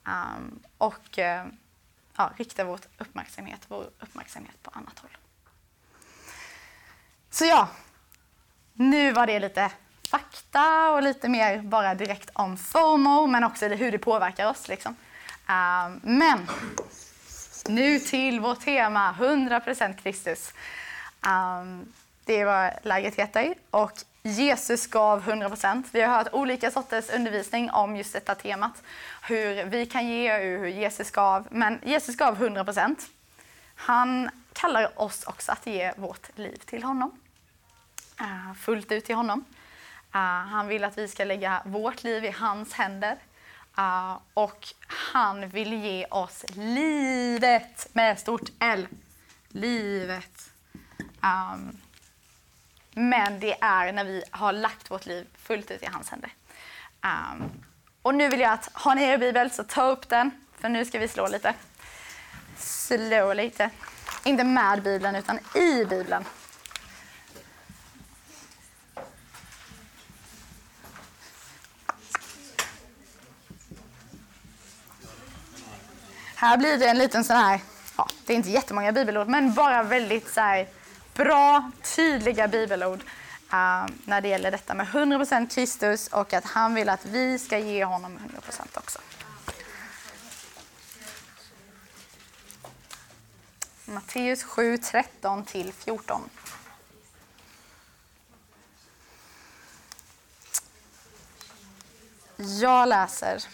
um, 0.05 0.63
och 0.79 1.19
uh, 1.19 1.53
ja, 2.17 2.33
rikta 2.37 2.65
vår 2.65 2.81
uppmärksamhet, 2.99 3.61
vår 3.69 3.85
uppmärksamhet 4.01 4.63
på 4.63 4.71
annat 4.75 4.99
håll. 4.99 5.17
Så 7.35 7.45
ja, 7.45 7.69
nu 8.73 9.13
var 9.13 9.27
det 9.27 9.41
lite 9.41 9.71
fakta 10.11 10.91
och 10.91 11.03
lite 11.03 11.29
mer 11.29 11.59
bara 11.59 11.95
direkt 11.95 12.31
om 12.33 12.57
FOMO, 12.57 13.27
men 13.27 13.45
också 13.45 13.69
hur 13.69 13.93
det 13.93 13.99
påverkar 13.99 14.51
oss. 14.51 14.69
Liksom. 14.69 14.97
Uh, 15.49 15.97
men 16.03 16.49
nu 17.69 17.99
till 17.99 18.41
vårt 18.41 18.61
tema, 18.61 19.15
100% 19.19 19.97
Kristus. 20.03 20.53
Um, 21.27 21.93
det 22.25 22.41
är 22.41 22.45
vad 22.45 22.73
läget 22.83 23.15
heter. 23.15 23.55
Och 23.71 23.93
Jesus 24.23 24.87
gav 24.87 25.23
100%. 25.23 25.85
Vi 25.93 26.01
har 26.03 26.17
hört 26.17 26.33
olika 26.33 26.71
sorters 26.71 27.11
undervisning 27.11 27.71
om 27.71 27.97
just 27.97 28.13
detta 28.13 28.35
temat. 28.35 28.83
Hur 29.23 29.65
vi 29.65 29.87
kan 29.87 30.07
ge 30.07 30.35
och 30.35 30.41
hur 30.41 30.67
Jesus 30.67 31.11
gav. 31.11 31.47
Men 31.51 31.81
Jesus 31.85 32.17
gav 32.17 32.39
100%. 32.39 32.97
Han 33.75 34.31
kallar 34.55 35.01
oss 35.01 35.25
också 35.25 35.53
att 35.53 35.67
ge 35.67 35.93
vårt 35.97 36.39
liv 36.39 36.57
till 36.57 36.83
honom. 36.83 37.19
Eh, 38.21 38.55
fullt 38.55 38.93
ut 38.93 39.05
till 39.05 39.15
honom. 39.15 39.45
Eh, 40.15 40.21
han 40.21 40.67
vill 40.67 40.85
att 40.85 40.99
vi 40.99 41.09
ska 41.09 41.25
lägga 41.25 41.63
vårt 41.65 42.03
liv 42.03 42.25
i 42.25 42.31
hans 42.31 42.73
händer. 42.73 43.17
Eh, 43.79 44.19
och 44.35 44.69
han 44.87 45.49
vill 45.49 45.73
ge 45.73 46.07
oss 46.07 46.45
livet 46.55 47.89
med 47.93 48.19
stort 48.19 48.51
L. 48.59 48.87
Livet. 49.49 50.51
Ehm, 51.23 51.77
men 52.91 53.41
det 53.41 53.57
är 53.61 53.93
när 53.93 54.05
vi 54.05 54.23
har 54.31 54.53
lagt 54.53 54.91
vårt 54.91 55.07
liv 55.07 55.27
fullt 55.37 55.71
ut 55.71 55.83
i 55.83 55.87
hans 55.87 56.11
händer. 56.11 56.31
Ehm, 57.03 57.51
och 58.03 58.15
nu 58.15 58.29
vill 58.29 58.41
jag 58.41 58.53
att, 58.53 58.69
har 58.73 58.95
ni 58.95 59.03
er 59.03 59.19
bibel 59.19 59.51
så 59.51 59.65
ta 59.65 59.83
upp 59.91 60.09
den, 60.09 60.31
för 60.59 60.69
nu 60.69 60.85
ska 60.85 60.99
vi 60.99 61.09
slå 61.09 61.29
lite. 61.29 61.55
Slå 62.57 63.35
lite. 63.35 63.71
Inte 64.25 64.45
med 64.45 64.83
bibeln, 64.83 65.17
utan 65.17 65.39
i 65.55 65.85
bibeln. 65.85 66.25
Här 76.35 76.57
blir 76.57 76.79
det 76.79 76.89
en 76.89 76.99
liten 76.99 77.25
sån 77.25 77.37
här, 77.37 77.61
ja, 77.97 78.09
det 78.27 78.33
är 78.33 78.37
inte 78.37 78.51
jättemånga 78.51 78.93
bibelord, 78.93 79.29
men 79.29 79.55
bara 79.55 79.83
väldigt 79.83 80.35
så 80.35 80.41
här, 80.41 80.69
bra, 81.15 81.71
tydliga 81.97 82.49
bibelord 82.49 83.01
uh, 83.01 83.87
när 84.05 84.21
det 84.21 84.29
gäller 84.29 84.51
detta 84.51 84.75
med 84.75 84.87
100% 84.87 85.55
Kristus 85.55 86.09
och 86.09 86.33
att 86.33 86.45
han 86.45 86.75
vill 86.75 86.89
att 86.89 87.07
vi 87.07 87.39
ska 87.39 87.59
ge 87.59 87.85
honom 87.85 88.19
100% 88.19 88.79
också. 88.79 88.99
Matteus 93.87 94.43
7, 94.43 94.79
13 94.79 95.45
till 95.45 95.73
14. 95.73 96.31
Jag 102.37 102.89
läser. 102.89 103.45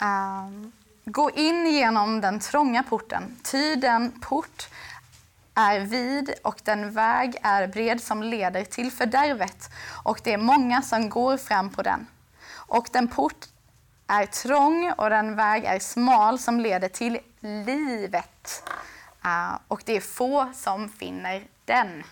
Ehm, 0.00 0.72
gå 1.04 1.30
in 1.30 1.66
genom 1.66 2.20
den 2.20 2.40
trånga 2.40 2.82
porten, 2.82 3.36
ty 3.42 3.74
den 3.74 4.20
port 4.20 4.68
är 5.54 5.80
vid 5.80 6.34
och 6.42 6.60
den 6.64 6.92
väg 6.92 7.36
är 7.42 7.66
bred 7.66 8.02
som 8.02 8.22
leder 8.22 8.64
till 8.64 8.92
fördärvet 8.92 9.70
och 10.04 10.20
det 10.24 10.32
är 10.32 10.38
många 10.38 10.82
som 10.82 11.08
går 11.08 11.36
fram 11.36 11.70
på 11.70 11.82
den. 11.82 12.06
Och 12.52 12.88
den 12.92 13.08
port 13.08 13.46
är 14.06 14.26
trång 14.26 14.92
och 14.92 15.10
den 15.10 15.36
väg 15.36 15.64
är 15.64 15.78
smal 15.78 16.38
som 16.38 16.60
leder 16.60 16.88
till 16.88 17.18
livet. 17.40 18.70
Uh, 19.24 19.58
och 19.68 19.82
det 19.84 19.96
är 19.96 20.00
få 20.00 20.52
som 20.54 20.88
finner 20.88 21.42
den. 21.64 22.02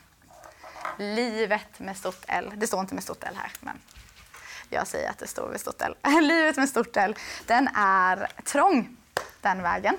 Livet 0.98 1.81
med 1.81 1.96
stort 1.96 2.24
L. 2.28 2.52
Det 2.57 2.66
står 2.66 2.81
inte 2.81 2.94
med 2.94 3.05
stort 3.05 3.24
L 3.24 3.35
här, 3.37 3.52
men 3.61 3.78
jag 4.68 4.87
säger 4.87 5.11
att 5.11 5.18
det 5.18 5.26
står 5.26 5.48
med 5.48 5.61
stort 5.61 5.83
L. 5.83 5.94
Livet 6.22 6.57
med 6.57 6.68
stort 6.68 6.96
L, 6.96 7.16
den 7.46 7.68
är 7.74 8.28
trång, 8.44 8.96
den 9.40 9.62
vägen. 9.62 9.96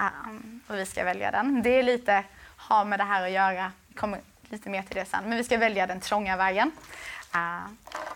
Um, 0.00 0.60
och 0.68 0.78
vi 0.78 0.86
ska 0.86 1.04
välja 1.04 1.30
den. 1.30 1.62
Det 1.62 1.78
är 1.78 1.82
lite, 1.82 2.24
har 2.56 2.84
med 2.84 3.00
det 3.00 3.04
här 3.04 3.24
att 3.24 3.30
göra. 3.30 3.72
Vi 3.88 3.94
kommer 3.94 4.20
lite 4.48 4.70
mer 4.70 4.82
till 4.82 4.96
det 4.96 5.04
sen. 5.04 5.28
Men 5.28 5.38
vi 5.38 5.44
ska 5.44 5.58
välja 5.58 5.86
den 5.86 6.00
trånga 6.00 6.36
vägen. 6.36 6.72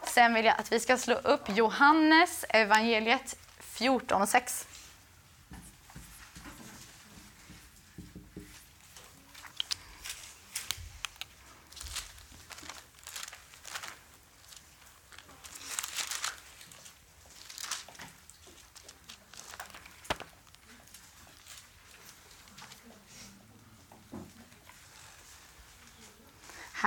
Sen 0.03 0.35
vill 0.35 0.45
jag 0.45 0.55
att 0.59 0.73
vi 0.73 0.81
ska 0.81 0.97
slå 0.97 1.15
upp 1.15 1.49
Johannes 1.49 2.45
evangeliet 2.49 3.37
14 3.61 4.23
och 4.23 4.29
6. 4.29 4.68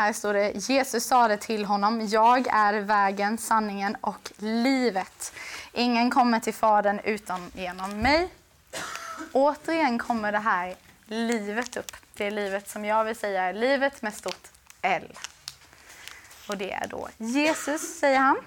Här 0.01 0.13
står 0.13 0.33
det, 0.33 0.51
Jesus 0.51 1.03
sade 1.03 1.37
till 1.37 1.65
honom, 1.65 2.07
jag 2.07 2.47
är 2.47 2.81
vägen, 2.81 3.37
sanningen 3.37 3.97
och 4.01 4.31
livet. 4.37 5.33
Ingen 5.73 6.11
kommer 6.11 6.39
till 6.39 6.53
Fadern 6.53 6.99
utan 7.03 7.51
genom 7.53 7.97
mig. 7.97 8.29
Återigen 9.31 9.99
kommer 9.99 10.31
det 10.31 10.39
här 10.39 10.75
livet 11.05 11.77
upp. 11.77 11.91
Det 12.13 12.27
är 12.27 12.31
livet 12.31 12.69
som 12.69 12.85
jag 12.85 13.03
vill 13.03 13.15
säga 13.15 13.43
är 13.43 13.53
livet 13.53 14.01
med 14.01 14.13
stort 14.13 14.47
L. 14.81 15.17
Och 16.47 16.57
det 16.57 16.71
är 16.71 16.87
då 16.87 17.09
Jesus, 17.17 17.99
säger 17.99 18.19
han. 18.19 18.37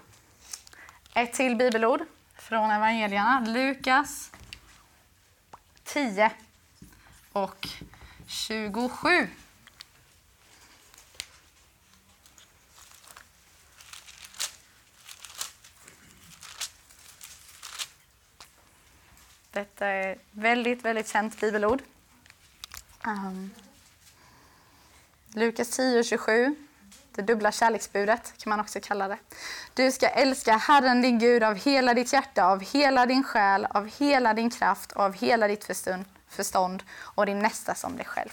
Ett 1.14 1.32
till 1.32 1.56
bibelord 1.56 2.00
från 2.36 2.70
evangelierna. 2.70 3.44
Lukas 3.46 4.30
10 5.84 6.30
och 7.32 7.68
27. 8.26 9.28
Detta 19.54 19.86
är 19.86 20.12
ett 20.12 20.18
eh, 20.18 20.22
väldigt, 20.30 20.84
väldigt 20.84 21.08
känt 21.08 21.40
bibelord. 21.40 21.82
Um, 23.06 23.50
Lukas 25.34 25.70
10 25.70 26.04
27, 26.04 26.56
det 27.12 27.22
dubbla 27.22 27.52
kärleksbudet 27.52 28.34
kan 28.38 28.50
man 28.50 28.60
också 28.60 28.80
kalla 28.82 29.08
det. 29.08 29.18
Du 29.74 29.92
ska 29.92 30.08
älska 30.08 30.56
Herren 30.56 31.02
din 31.02 31.18
Gud 31.18 31.42
av 31.42 31.54
hela 31.54 31.94
ditt 31.94 32.12
hjärta, 32.12 32.44
av 32.44 32.60
hela 32.60 33.06
din 33.06 33.24
själ, 33.24 33.66
av 33.70 33.90
hela 33.98 34.34
din 34.34 34.50
kraft 34.50 34.92
och 34.92 35.02
av 35.02 35.14
hela 35.14 35.48
ditt 35.48 35.64
förstånd 36.28 36.82
och 36.96 37.26
din 37.26 37.38
nästa 37.38 37.74
som 37.74 37.96
dig 37.96 38.06
själv. 38.06 38.32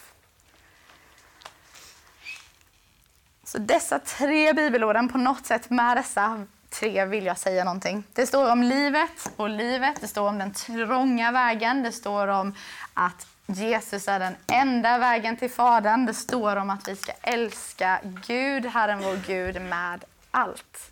Så 3.43 3.57
dessa 3.57 3.99
tre 3.99 4.53
bibelorden 4.53 5.09
på 5.09 5.17
något 5.17 5.45
sätt 5.45 5.69
med 5.69 5.97
dessa 5.97 6.45
tre 6.71 7.05
vill 7.05 7.25
jag 7.25 7.37
säga 7.37 7.63
någonting. 7.63 8.03
Det 8.13 8.27
står 8.27 8.51
om 8.51 8.63
livet 8.63 9.31
och 9.35 9.49
livet, 9.49 10.01
det 10.01 10.07
står 10.07 10.29
om 10.29 10.37
den 10.37 10.53
trånga 10.53 11.31
vägen, 11.31 11.83
det 11.83 11.91
står 11.91 12.27
om 12.27 12.55
att 12.93 13.27
Jesus 13.45 14.07
är 14.07 14.19
den 14.19 14.35
enda 14.47 14.97
vägen 14.97 15.37
till 15.37 15.51
Fadern. 15.51 16.05
Det 16.05 16.13
står 16.13 16.55
om 16.55 16.69
att 16.69 16.87
vi 16.87 16.95
ska 16.95 17.11
älska 17.21 17.99
Gud, 18.03 18.65
Herren 18.65 18.99
vår 18.99 19.15
Gud, 19.27 19.61
med 19.61 20.03
allt. 20.31 20.91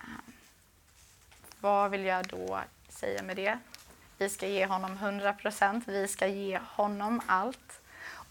Ehm, 0.00 0.32
vad 1.60 1.90
vill 1.90 2.04
jag 2.04 2.26
då 2.26 2.60
säga 2.88 3.22
med 3.22 3.36
det? 3.36 3.58
Vi 4.18 4.28
ska 4.28 4.46
ge 4.46 4.66
honom 4.66 4.92
100 4.92 5.32
procent, 5.32 5.84
vi 5.86 6.08
ska 6.08 6.26
ge 6.26 6.60
honom 6.68 7.20
allt. 7.26 7.80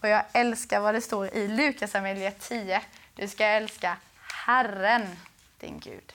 Och 0.00 0.08
jag 0.08 0.24
älskar 0.32 0.80
vad 0.80 0.94
det 0.94 1.00
står 1.00 1.34
i 1.34 1.48
Lukas 1.48 1.92
10. 2.40 2.82
Du 3.14 3.28
ska 3.28 3.44
älska 3.44 3.96
Herren, 4.46 5.16
din 5.60 5.80
Gud. 5.80 6.12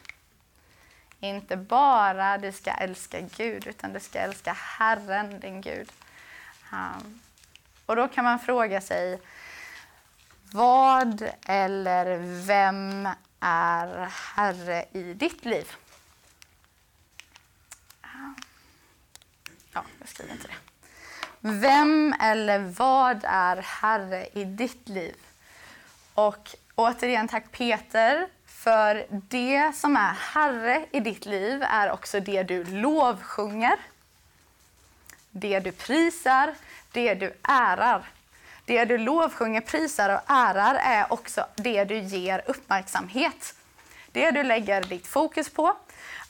Inte 1.36 1.58
bara 1.58 2.38
du 2.38 2.52
ska 2.52 2.72
älska 2.72 3.22
Gud, 3.22 3.68
utan 3.68 3.94
du 3.94 4.00
ska 4.00 4.20
älska 4.20 4.54
Herren, 4.54 5.40
din 5.40 5.62
Gud. 5.62 5.92
Um, 6.72 7.22
och 7.86 7.96
då 7.96 8.08
kan 8.08 8.24
man 8.24 8.40
fråga 8.40 8.82
sig, 8.82 9.20
vad 10.52 11.30
eller 11.46 12.18
vem 12.46 13.10
är 13.40 14.10
Herre 14.36 14.86
i 14.92 15.14
ditt 15.14 15.46
liv? 15.46 15.72
Ehm, 18.04 18.36
ja, 19.74 19.84
jag 20.00 20.10
skriver 20.10 20.34
inte 20.34 20.48
det. 20.48 20.54
Vem 21.40 22.16
eller 22.22 22.60
vad 22.60 23.24
är 23.24 23.58
Herre 23.58 24.28
i 24.34 24.44
ditt 24.44 24.90
liv? 24.90 25.16
Och 26.14 26.56
återigen 26.76 27.28
tack 27.28 27.52
Peter 27.52 28.28
för 28.58 29.06
det 29.10 29.76
som 29.76 29.96
är 29.96 30.14
Herre 30.14 30.86
i 30.92 31.00
ditt 31.00 31.26
liv 31.26 31.64
är 31.64 31.92
också 31.92 32.20
det 32.20 32.44
du 32.44 32.64
lovsjunger, 32.64 33.78
det 35.32 35.60
du 35.60 35.72
prisar, 35.72 36.56
det 36.92 37.14
du 37.14 37.34
ärar. 37.44 38.10
Det 38.66 38.86
du 38.86 38.98
lovsjunger, 38.98 39.62
prisar 39.62 40.10
och 40.10 40.32
ärar 40.32 40.76
är 40.76 41.14
också 41.14 41.46
det 41.56 41.84
du 41.84 42.00
ger 42.00 42.44
uppmärksamhet. 42.46 43.56
Det 44.12 44.32
du 44.32 44.44
lägger 44.44 44.84
ditt 44.84 45.08
fokus 45.08 45.50
på, 45.50 45.76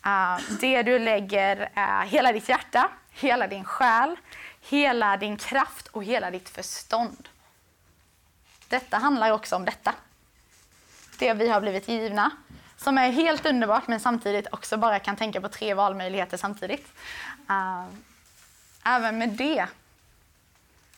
eh, 0.05 0.37
det 0.59 0.83
du 0.83 0.99
lägger 0.99 1.69
eh, 1.75 2.01
hela 2.01 2.31
ditt 2.31 2.49
hjärta, 2.49 2.89
hela 3.11 3.47
din 3.47 3.63
själ, 3.63 4.15
hela 4.61 5.17
din 5.17 5.37
kraft 5.37 5.87
och 5.87 6.03
hela 6.03 6.31
ditt 6.31 6.49
förstånd. 6.49 7.29
Detta 8.67 8.97
handlar 8.97 9.31
också 9.31 9.55
om 9.55 9.65
detta 9.65 9.93
det 11.19 11.34
vi 11.34 11.49
har 11.49 11.62
blivit 11.62 11.88
givna. 11.88 12.32
Som 12.77 12.97
är 12.97 13.12
helt 13.12 13.45
underbart 13.45 13.88
men 13.88 13.99
samtidigt 13.99 14.47
också 14.51 14.77
bara 14.77 14.99
kan 14.99 15.15
tänka 15.15 15.41
på 15.41 15.49
tre 15.49 15.73
valmöjligheter 15.73 16.38
samtidigt. 16.38 16.93
Uh, 17.49 17.86
även 18.86 19.17
med 19.17 19.30
det 19.30 19.67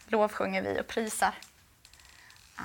lovsjunger 0.07 0.61
vi 0.61 0.81
och 0.81 0.87
prisar. 0.87 1.33
Uh, 2.59 2.63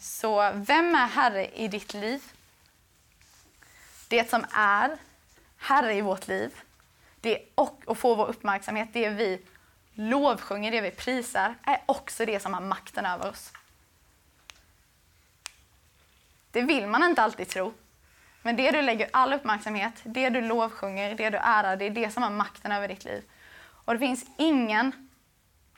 så 0.00 0.52
vem 0.54 0.94
är 0.94 1.06
Herre 1.06 1.46
i 1.46 1.68
ditt 1.68 1.94
liv? 1.94 2.22
Det 4.08 4.30
som 4.30 4.44
är 4.52 4.96
Herre 5.56 5.94
i 5.94 6.00
vårt 6.00 6.28
liv 6.28 6.50
det 7.20 7.38
och, 7.54 7.82
och 7.86 7.98
får 7.98 8.16
vår 8.16 8.26
uppmärksamhet, 8.26 8.88
det 8.92 9.08
vi 9.08 9.40
lovsjunger, 9.94 10.70
det 10.70 10.80
vi 10.80 10.90
prisar, 10.90 11.54
är 11.62 11.80
också 11.86 12.26
det 12.26 12.40
som 12.40 12.54
har 12.54 12.60
makten 12.60 13.06
över 13.06 13.30
oss. 13.30 13.52
Det 16.58 16.62
vill 16.62 16.86
man 16.86 17.02
inte 17.02 17.22
alltid 17.22 17.48
tro. 17.48 17.74
Men 18.42 18.56
det 18.56 18.70
du 18.70 18.82
lägger 18.82 19.08
all 19.12 19.32
uppmärksamhet, 19.32 19.94
det 20.02 20.30
du 20.30 20.40
lovsjunger, 20.40 21.14
det 21.14 21.30
du 21.30 21.38
ärar, 21.38 21.76
det 21.76 21.84
är 21.84 21.90
det 21.90 22.10
som 22.10 22.22
har 22.22 22.30
makten 22.30 22.72
över 22.72 22.88
ditt 22.88 23.04
liv. 23.04 23.24
Och 23.60 23.92
det 23.92 23.98
finns 23.98 24.24
ingen, 24.38 25.08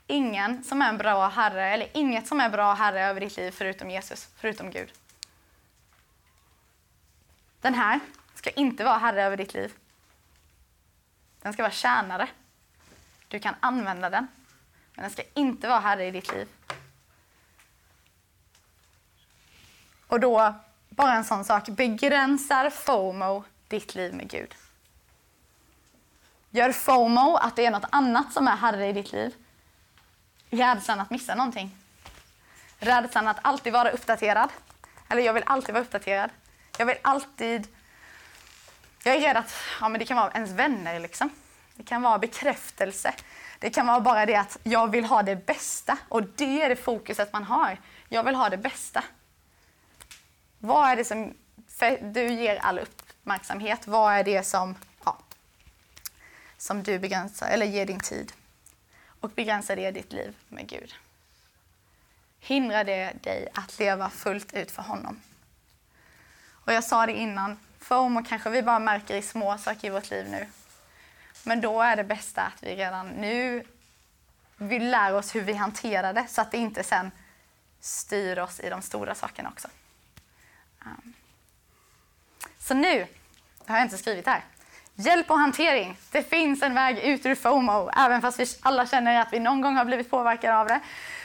ingen 0.06 0.64
som 0.64 0.82
är 0.82 0.88
en 0.88 0.98
bra 0.98 1.28
herre, 1.28 1.66
eller 1.66 1.88
inget 1.94 2.26
som 2.26 2.40
är 2.40 2.50
bra 2.50 2.74
herre 2.74 3.04
över 3.04 3.20
ditt 3.20 3.36
liv 3.36 3.50
förutom 3.50 3.90
Jesus, 3.90 4.28
förutom 4.36 4.70
Gud. 4.70 4.92
Den 7.60 7.74
här 7.74 8.00
ska 8.34 8.50
inte 8.50 8.84
vara 8.84 8.98
herre 8.98 9.22
över 9.22 9.36
ditt 9.36 9.54
liv. 9.54 9.72
Den 11.42 11.52
ska 11.52 11.62
vara 11.62 11.72
tjänare. 11.72 12.28
Du 13.28 13.38
kan 13.38 13.54
använda 13.60 14.10
den, 14.10 14.28
men 14.94 15.02
den 15.02 15.10
ska 15.10 15.22
inte 15.34 15.68
vara 15.68 15.80
herre 15.80 16.06
i 16.06 16.10
ditt 16.10 16.32
liv. 16.32 16.48
Och 20.06 20.20
då, 20.20 20.54
bara 21.00 21.14
en 21.14 21.24
sån 21.24 21.44
sak, 21.44 21.68
begränsar 21.68 22.70
FOMO 22.70 23.44
ditt 23.68 23.94
liv 23.94 24.14
med 24.14 24.30
Gud? 24.30 24.54
Gör 26.50 26.72
FOMO 26.72 27.36
att 27.36 27.56
det 27.56 27.66
är 27.66 27.70
något 27.70 27.88
annat 27.90 28.32
som 28.32 28.48
är 28.48 28.56
herre 28.56 28.88
i 28.88 28.92
ditt 28.92 29.12
liv? 29.12 29.34
Rädslan 30.50 31.00
att 31.00 31.10
missa 31.10 31.34
någonting? 31.34 31.76
Rädslan 32.78 33.28
att 33.28 33.38
alltid 33.42 33.72
vara 33.72 33.90
uppdaterad? 33.90 34.50
Eller 35.08 35.22
jag 35.22 35.32
vill 35.32 35.42
alltid 35.46 35.74
vara 35.74 35.84
uppdaterad. 35.84 36.30
Jag 36.78 36.86
vill 36.86 36.96
alltid 37.02 37.68
jag 39.04 39.16
är 39.16 39.20
rädd 39.20 39.36
att 39.36 39.54
ja, 39.80 39.88
men 39.88 39.98
det 39.98 40.04
kan 40.04 40.16
vara 40.16 40.30
ens 40.30 40.50
vänner. 40.50 41.00
Liksom. 41.00 41.30
Det 41.76 41.82
kan 41.82 42.02
vara 42.02 42.18
bekräftelse. 42.18 43.14
Det 43.58 43.70
kan 43.70 43.86
vara 43.86 44.00
bara 44.00 44.26
det 44.26 44.36
att 44.36 44.58
jag 44.62 44.90
vill 44.90 45.04
ha 45.04 45.22
det 45.22 45.46
bästa. 45.46 45.98
Och 46.08 46.22
det 46.22 46.62
är 46.62 46.68
det 46.68 46.76
fokuset 46.76 47.32
man 47.32 47.44
har. 47.44 47.78
Jag 48.08 48.24
vill 48.24 48.34
ha 48.34 48.48
det 48.48 48.56
bästa. 48.56 49.04
Vad 50.62 50.90
är 50.90 50.96
det 50.96 51.04
som 51.04 51.34
du 52.00 52.32
ger 52.32 52.56
all 52.56 52.78
uppmärksamhet? 52.78 53.86
Vad 53.86 54.14
är 54.14 54.24
det 54.24 54.42
som, 54.42 54.74
ja, 55.04 55.18
som 56.56 56.82
du 56.82 56.98
begränsar 56.98 57.48
eller 57.50 57.66
ger 57.66 57.86
din 57.86 58.00
tid? 58.00 58.32
Och 59.20 59.30
begränsar 59.30 59.76
det 59.76 59.90
ditt 59.90 60.12
liv 60.12 60.36
med 60.48 60.68
Gud? 60.68 60.94
Hindrar 62.40 62.84
det 62.84 63.12
dig 63.22 63.48
att 63.54 63.78
leva 63.78 64.10
fullt 64.10 64.54
ut 64.54 64.70
för 64.70 64.82
honom? 64.82 65.20
Och 66.50 66.72
jag 66.72 66.84
sa 66.84 67.06
det 67.06 67.12
innan, 67.12 67.58
FOMO 67.78 68.24
kanske 68.24 68.50
vi 68.50 68.62
bara 68.62 68.78
märker 68.78 69.16
i 69.16 69.22
små 69.22 69.58
saker 69.58 69.88
i 69.88 69.90
vårt 69.90 70.10
liv 70.10 70.30
nu. 70.30 70.46
Men 71.44 71.60
då 71.60 71.82
är 71.82 71.96
det 71.96 72.04
bästa 72.04 72.42
att 72.42 72.62
vi 72.62 72.76
redan 72.76 73.08
nu 73.08 73.64
vi 74.56 74.78
lär 74.78 75.14
oss 75.14 75.34
hur 75.34 75.40
vi 75.40 75.52
hanterar 75.52 76.12
det 76.12 76.26
så 76.28 76.40
att 76.40 76.50
det 76.50 76.58
inte 76.58 76.82
sen 76.82 77.10
styr 77.80 78.38
oss 78.38 78.60
i 78.60 78.68
de 78.68 78.82
stora 78.82 79.14
sakerna 79.14 79.48
också. 79.48 79.68
Um. 80.86 81.14
Så 82.58 82.74
nu, 82.74 83.06
det 83.66 83.72
har 83.72 83.76
jag 83.76 83.86
inte 83.86 83.98
skrivit 83.98 84.26
här. 84.26 84.44
Hjälp 84.94 85.30
och 85.30 85.38
hantering. 85.38 85.96
Det 86.10 86.22
finns 86.22 86.62
en 86.62 86.74
väg 86.74 86.98
ut 86.98 87.26
ur 87.26 87.34
FOMO. 87.34 87.90
Även 87.96 88.20
fast 88.20 88.40
vi 88.40 88.46
alla 88.60 88.86
känner 88.86 89.20
att 89.20 89.32
vi 89.32 89.38
någon 89.38 89.60
gång 89.60 89.76
har 89.76 89.84
blivit 89.84 90.10
påverkade 90.10 90.58
av 90.58 90.66
det 90.66 90.80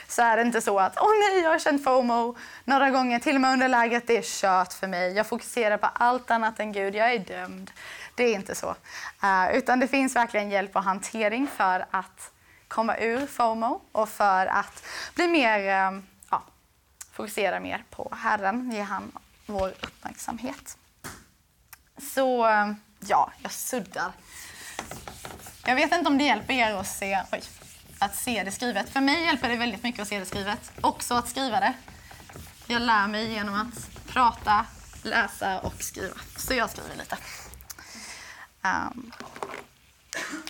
så 0.07 0.21
är 0.21 0.37
det 0.37 0.41
inte 0.41 0.61
så 0.61 0.79
att 0.79 0.97
åh 0.97 1.11
nej, 1.19 1.43
jag 1.43 1.49
har 1.49 1.59
känt 1.59 1.83
FOMO 1.83 2.37
några 2.63 2.89
gånger, 2.89 3.19
till 3.19 3.35
och 3.35 3.41
med 3.41 3.53
under 3.53 3.67
lägret. 3.67 4.07
Det 4.07 4.17
är 4.17 4.21
kört 4.21 4.73
för 4.73 4.87
mig. 4.87 5.13
Jag 5.13 5.27
fokuserar 5.27 5.77
på 5.77 5.87
allt 5.87 6.31
annat 6.31 6.59
än 6.59 6.71
Gud. 6.71 6.95
Jag 6.95 7.13
är 7.13 7.19
dömd. 7.19 7.71
Det 8.15 8.23
är 8.23 8.33
inte 8.33 8.55
så. 8.55 8.75
Uh, 9.23 9.57
utan 9.57 9.79
det 9.79 9.87
finns 9.87 10.15
verkligen 10.15 10.49
hjälp 10.49 10.75
och 10.75 10.83
hantering 10.83 11.47
för 11.47 11.85
att 11.91 12.31
komma 12.67 12.97
ur 12.97 13.27
FOMO 13.27 13.81
och 13.91 14.09
för 14.09 14.45
att 14.45 14.83
bli 15.15 15.27
mer, 15.27 15.59
uh, 15.59 15.99
ja, 16.29 16.43
fokusera 17.11 17.59
mer 17.59 17.83
på 17.89 18.13
Herren, 18.17 18.71
ge 18.71 18.81
han 18.81 19.11
vår 19.45 19.69
uppmärksamhet. 19.69 20.77
Så 21.97 22.47
ja, 22.99 23.31
jag 23.41 23.51
suddar. 23.51 24.11
Jag 25.65 25.75
vet 25.75 25.93
inte 25.93 26.07
om 26.07 26.17
det 26.17 26.23
hjälper 26.23 26.53
er 26.53 26.73
att 26.73 26.87
se, 26.87 27.21
oj, 27.31 27.41
att 27.99 28.15
se 28.15 28.43
det 28.43 28.51
skrivet. 28.51 28.89
För 28.89 29.01
mig 29.01 29.23
hjälper 29.23 29.49
det 29.49 29.55
väldigt 29.55 29.83
mycket 29.83 30.01
att 30.01 30.07
se 30.07 30.19
det 30.19 30.25
skrivet. 30.25 30.71
Också 30.81 31.13
att 31.13 31.29
skriva 31.29 31.59
det. 31.59 31.73
Jag 32.67 32.81
lär 32.81 33.07
mig 33.07 33.31
genom 33.31 33.55
att 33.55 34.05
prata, 34.07 34.65
läsa 35.03 35.59
och 35.59 35.83
skriva. 35.83 36.15
Så 36.37 36.53
jag 36.53 36.69
skriver 36.69 36.95
lite. 36.95 37.17
Um, 38.63 39.11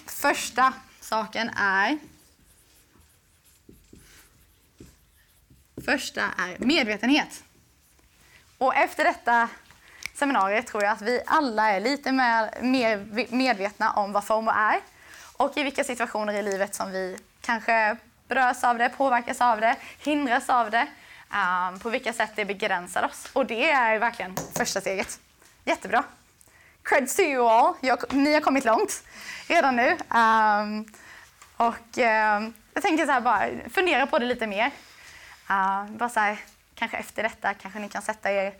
första 0.06 0.74
saken 1.02 1.50
är... 1.50 1.98
Första 5.86 6.22
är 6.22 6.60
medvetenhet. 6.60 7.45
Och 8.66 8.76
efter 8.76 9.04
detta 9.04 9.50
seminariet 10.14 10.68
tror 10.68 10.84
jag 10.84 10.92
att 10.92 11.02
vi 11.02 11.22
alla 11.26 11.72
är 11.72 11.80
lite 11.80 12.12
mer, 12.12 12.62
mer 12.62 13.26
medvetna 13.30 13.92
om 13.92 14.12
vad 14.12 14.26
FOMO 14.26 14.52
är 14.52 14.80
och 15.38 15.58
i 15.58 15.64
vilka 15.64 15.84
situationer 15.84 16.34
i 16.34 16.42
livet 16.42 16.76
som 16.76 16.92
vi 16.92 17.18
kanske 17.42 17.98
berörs 18.28 18.64
av 18.64 18.78
det, 18.78 18.90
påverkas 18.90 19.42
av 19.42 19.62
det, 19.62 19.76
hindras 20.00 20.50
av 20.50 20.72
det. 20.72 20.88
Um, 21.32 21.80
på 21.80 21.90
vilka 21.90 22.14
sätt 22.14 22.32
det 22.36 22.46
begränsar 22.46 23.04
oss. 23.04 23.30
Och 23.34 23.46
det 23.46 23.72
är 23.72 24.00
verkligen 24.00 24.36
första 24.58 24.82
steget. 24.82 25.20
Jättebra. 25.66 26.04
Creds 26.84 27.16
to 27.16 27.22
you 27.22 27.50
all. 27.50 27.74
Jag, 27.82 28.14
ni 28.14 28.34
har 28.34 28.42
kommit 28.42 28.66
långt 28.66 29.04
redan 29.48 29.76
nu. 29.76 29.90
Um, 29.92 30.86
och 31.58 31.98
um, 31.98 32.54
jag 32.74 32.84
tänker 32.84 33.06
så 33.06 33.12
här 33.12 33.22
bara, 33.22 33.50
fundera 33.70 34.08
på 34.08 34.20
det 34.20 34.26
lite 34.26 34.48
mer. 34.48 34.66
Uh, 35.50 35.86
bara 35.90 36.10
så 36.10 36.20
här, 36.20 36.38
kanske 36.76 36.98
efter 36.98 37.24
detta 37.24 37.54
kanske 37.54 37.80
ni 37.80 37.90
kan 37.90 38.02
sätta 38.02 38.32
er 38.32 38.54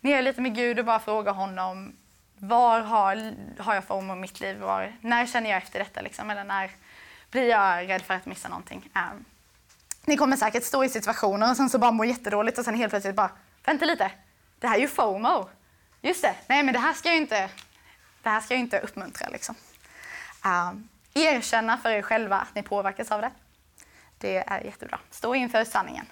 ner 0.00 0.22
lite 0.22 0.40
med 0.40 0.54
Gud 0.54 0.78
och 0.78 0.84
bara 0.84 1.00
fråga 1.00 1.30
honom 1.30 1.92
var 2.38 2.80
har, 2.80 3.34
har 3.58 3.74
jag 3.74 3.84
form 3.84 4.10
av 4.10 4.16
mitt 4.16 4.40
liv? 4.40 4.58
Var, 4.58 4.92
när 5.00 5.26
känner 5.26 5.50
jag 5.50 5.56
efter 5.56 5.78
detta? 5.78 6.00
Liksom? 6.00 6.30
Eller 6.30 6.44
när 6.44 6.70
blir 7.30 7.48
jag 7.48 7.88
rädd 7.88 8.02
för 8.02 8.14
att 8.14 8.26
missa 8.26 8.48
någonting? 8.48 8.90
Um, 8.94 9.24
ni 10.04 10.16
kommer 10.16 10.36
säkert 10.36 10.64
stå 10.64 10.84
i 10.84 10.88
situationer 10.88 11.50
och 11.50 11.56
sen 11.56 11.70
så 11.70 11.78
bara 11.78 11.90
må 11.90 12.04
jättedåligt 12.04 12.58
och 12.58 12.64
sen 12.64 12.74
helt 12.74 12.90
plötsligt 12.90 13.16
bara, 13.16 13.30
vänta 13.64 13.84
lite, 13.84 14.10
det 14.58 14.66
här 14.66 14.76
är 14.76 14.80
ju 14.80 14.88
FOMO. 14.88 15.48
Just 16.00 16.22
det, 16.22 16.34
nej 16.46 16.62
men 16.62 16.74
det 16.74 16.80
här 16.80 16.92
ska 16.92 17.08
jag 17.08 17.16
inte, 17.16 17.50
det 18.22 18.28
här 18.28 18.40
ska 18.40 18.54
jag 18.54 18.60
inte 18.60 18.78
uppmuntra. 18.78 19.28
Liksom. 19.28 19.54
Um, 20.44 20.88
erkänna 21.14 21.78
för 21.78 21.90
er 21.90 22.02
själva 22.02 22.36
att 22.36 22.54
ni 22.54 22.62
påverkas 22.62 23.10
av 23.10 23.20
det. 23.20 23.30
Det 24.18 24.36
är 24.36 24.60
jättebra. 24.64 24.98
Stå 25.10 25.34
inför 25.34 25.64
sanningen. 25.64 26.06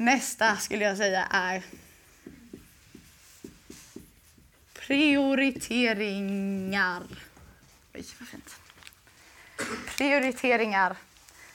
Nästa 0.00 0.56
skulle 0.56 0.84
jag 0.84 0.96
säga 0.96 1.26
är 1.30 1.62
prioriteringar. 4.74 7.02
Oj, 7.94 8.04
vad 8.18 8.28
fint. 8.28 8.56
Prioriteringar. 9.96 10.96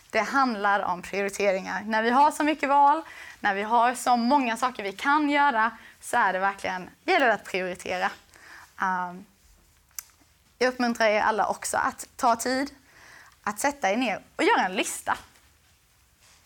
Det 0.10 0.20
handlar 0.20 0.80
om 0.80 1.02
prioriteringar. 1.02 1.84
När 1.84 2.04
vi 2.04 2.10
har 2.10 2.32
så 2.32 2.44
mycket 2.44 2.70
val, 2.70 3.02
när 3.40 3.56
vi 3.56 3.64
har 3.64 3.96
så 3.96 4.16
många 4.16 4.58
saker 4.58 4.84
vi 4.84 4.92
kan 4.92 5.30
göra, 5.30 5.78
så 6.02 6.18
är 6.18 6.34
det 6.34 6.40
verkligen, 6.40 6.90
gäller 7.06 7.28
det 7.28 7.34
att 7.34 7.46
prioritera. 7.46 8.12
Um, 8.82 9.26
jag 10.58 10.74
uppmuntrar 10.74 11.08
er 11.08 11.22
alla 11.22 11.48
också 11.48 11.78
att 11.78 12.08
ta 12.16 12.36
tid 12.36 12.76
att 13.44 13.60
sätta 13.60 13.92
er 13.92 13.98
ner 13.98 14.22
och 14.36 14.44
göra 14.44 14.66
en 14.66 14.76
lista. 14.76 15.18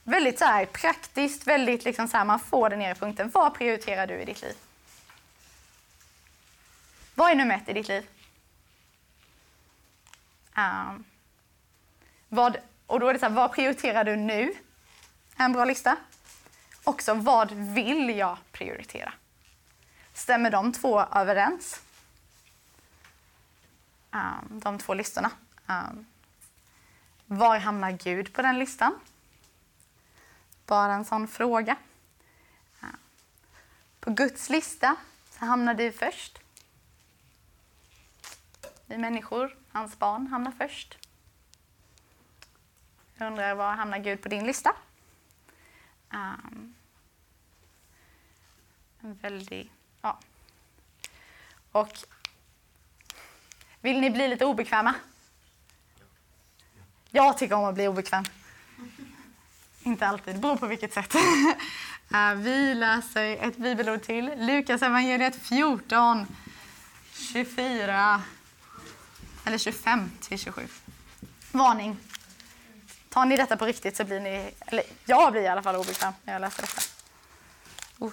Väldigt 0.10 0.40
så 0.40 0.46
här, 0.46 0.66
praktiskt, 0.66 1.48
väldigt 1.48 1.86
liksom 1.86 2.08
så 2.08 2.18
här, 2.18 2.26
man 2.26 2.40
får 2.40 2.70
den 2.70 2.80
nere 2.80 2.92
i 2.92 2.96
punkten. 2.96 3.30
Vad 3.34 3.54
prioriterar 3.54 4.08
du 4.08 4.14
i 4.14 4.26
ditt 4.26 4.42
liv? 4.42 4.54
Vad 7.16 7.32
är 7.32 7.36
nummer 7.36 7.56
ett 7.56 7.70
i 7.70 7.74
ditt 7.74 7.88
liv? 7.88 8.08
Um, 10.58 11.04
vad, 12.30 12.58
och 12.88 13.00
då 13.00 13.08
är 13.08 13.14
det 13.14 13.20
så 13.20 13.26
här, 13.26 13.34
vad 13.34 13.52
prioriterar 13.52 14.04
du 14.04 14.16
nu? 14.16 14.54
En 15.38 15.54
bra 15.54 15.66
lista. 15.66 15.98
Också, 16.84 17.14
vad 17.14 17.52
vill 17.52 18.18
jag 18.18 18.38
prioritera? 18.52 19.14
Stämmer 20.14 20.52
de 20.52 20.74
två 20.74 21.02
överens? 21.02 21.82
Um, 24.12 24.60
de 24.60 24.78
två 24.78 24.94
listorna. 24.94 25.32
Um, 25.68 26.06
var 27.26 27.58
hamnar 27.58 27.92
Gud 27.92 28.34
på 28.34 28.42
den 28.42 28.60
listan? 28.60 29.00
Bara 30.70 30.94
en 30.94 31.06
sån 31.06 31.28
fråga. 31.28 31.76
På 34.00 34.12
Guds 34.12 34.50
lista 34.50 34.96
så 35.30 35.46
hamnar 35.46 35.74
du 35.74 35.92
först. 35.92 36.40
Vi 38.86 38.98
människor, 38.98 39.58
hans 39.72 40.00
barn, 40.00 40.28
hamnar 40.28 40.52
först. 40.52 40.98
Jag 43.18 43.28
undrar, 43.28 43.56
var 43.56 43.74
hamnar 43.74 43.98
Gud 44.00 44.22
på 44.22 44.30
din 44.30 44.46
lista? 44.46 44.76
Um, 46.14 46.76
en 49.02 49.14
väldig... 49.14 49.72
Ja. 50.02 50.20
Och 51.72 51.98
vill 53.82 54.02
ni 54.02 54.10
bli 54.10 54.28
lite 54.28 54.46
obekväma? 54.46 54.96
Jag 57.10 57.38
tycker 57.38 57.56
om 57.56 57.66
att 57.66 57.76
bli 57.76 57.88
obekväm. 57.88 58.24
Inte 59.84 60.08
alltid, 60.08 60.36
det 60.36 60.40
beror 60.40 60.56
på 60.56 60.68
vilket 60.68 60.94
sätt. 60.94 61.16
Eh, 62.14 62.34
vi 62.34 62.74
läser 62.74 63.48
ett 63.48 63.58
bibelord 63.58 64.02
till. 64.02 64.32
Lukas 64.38 64.82
evangeliet 64.82 65.36
14, 65.36 66.28
24 67.14 68.22
eller 69.46 69.58
25 69.58 70.12
till 70.22 70.40
27. 70.40 70.68
Varning. 71.52 71.98
Tar 73.10 73.26
ni 73.26 73.38
detta 73.38 73.58
på 73.58 73.66
riktigt 73.66 73.98
så 73.98 74.04
blir 74.04 74.20
ni, 74.20 74.52
eller 74.60 74.84
jag 75.06 75.32
blir 75.32 75.42
i 75.42 75.48
alla 75.48 75.64
fall 75.64 75.76
obekväm 75.76 76.14
när 76.24 76.34
jag 76.34 76.40
läser 76.40 76.62
detta. 76.62 76.82
Oh. 78.00 78.12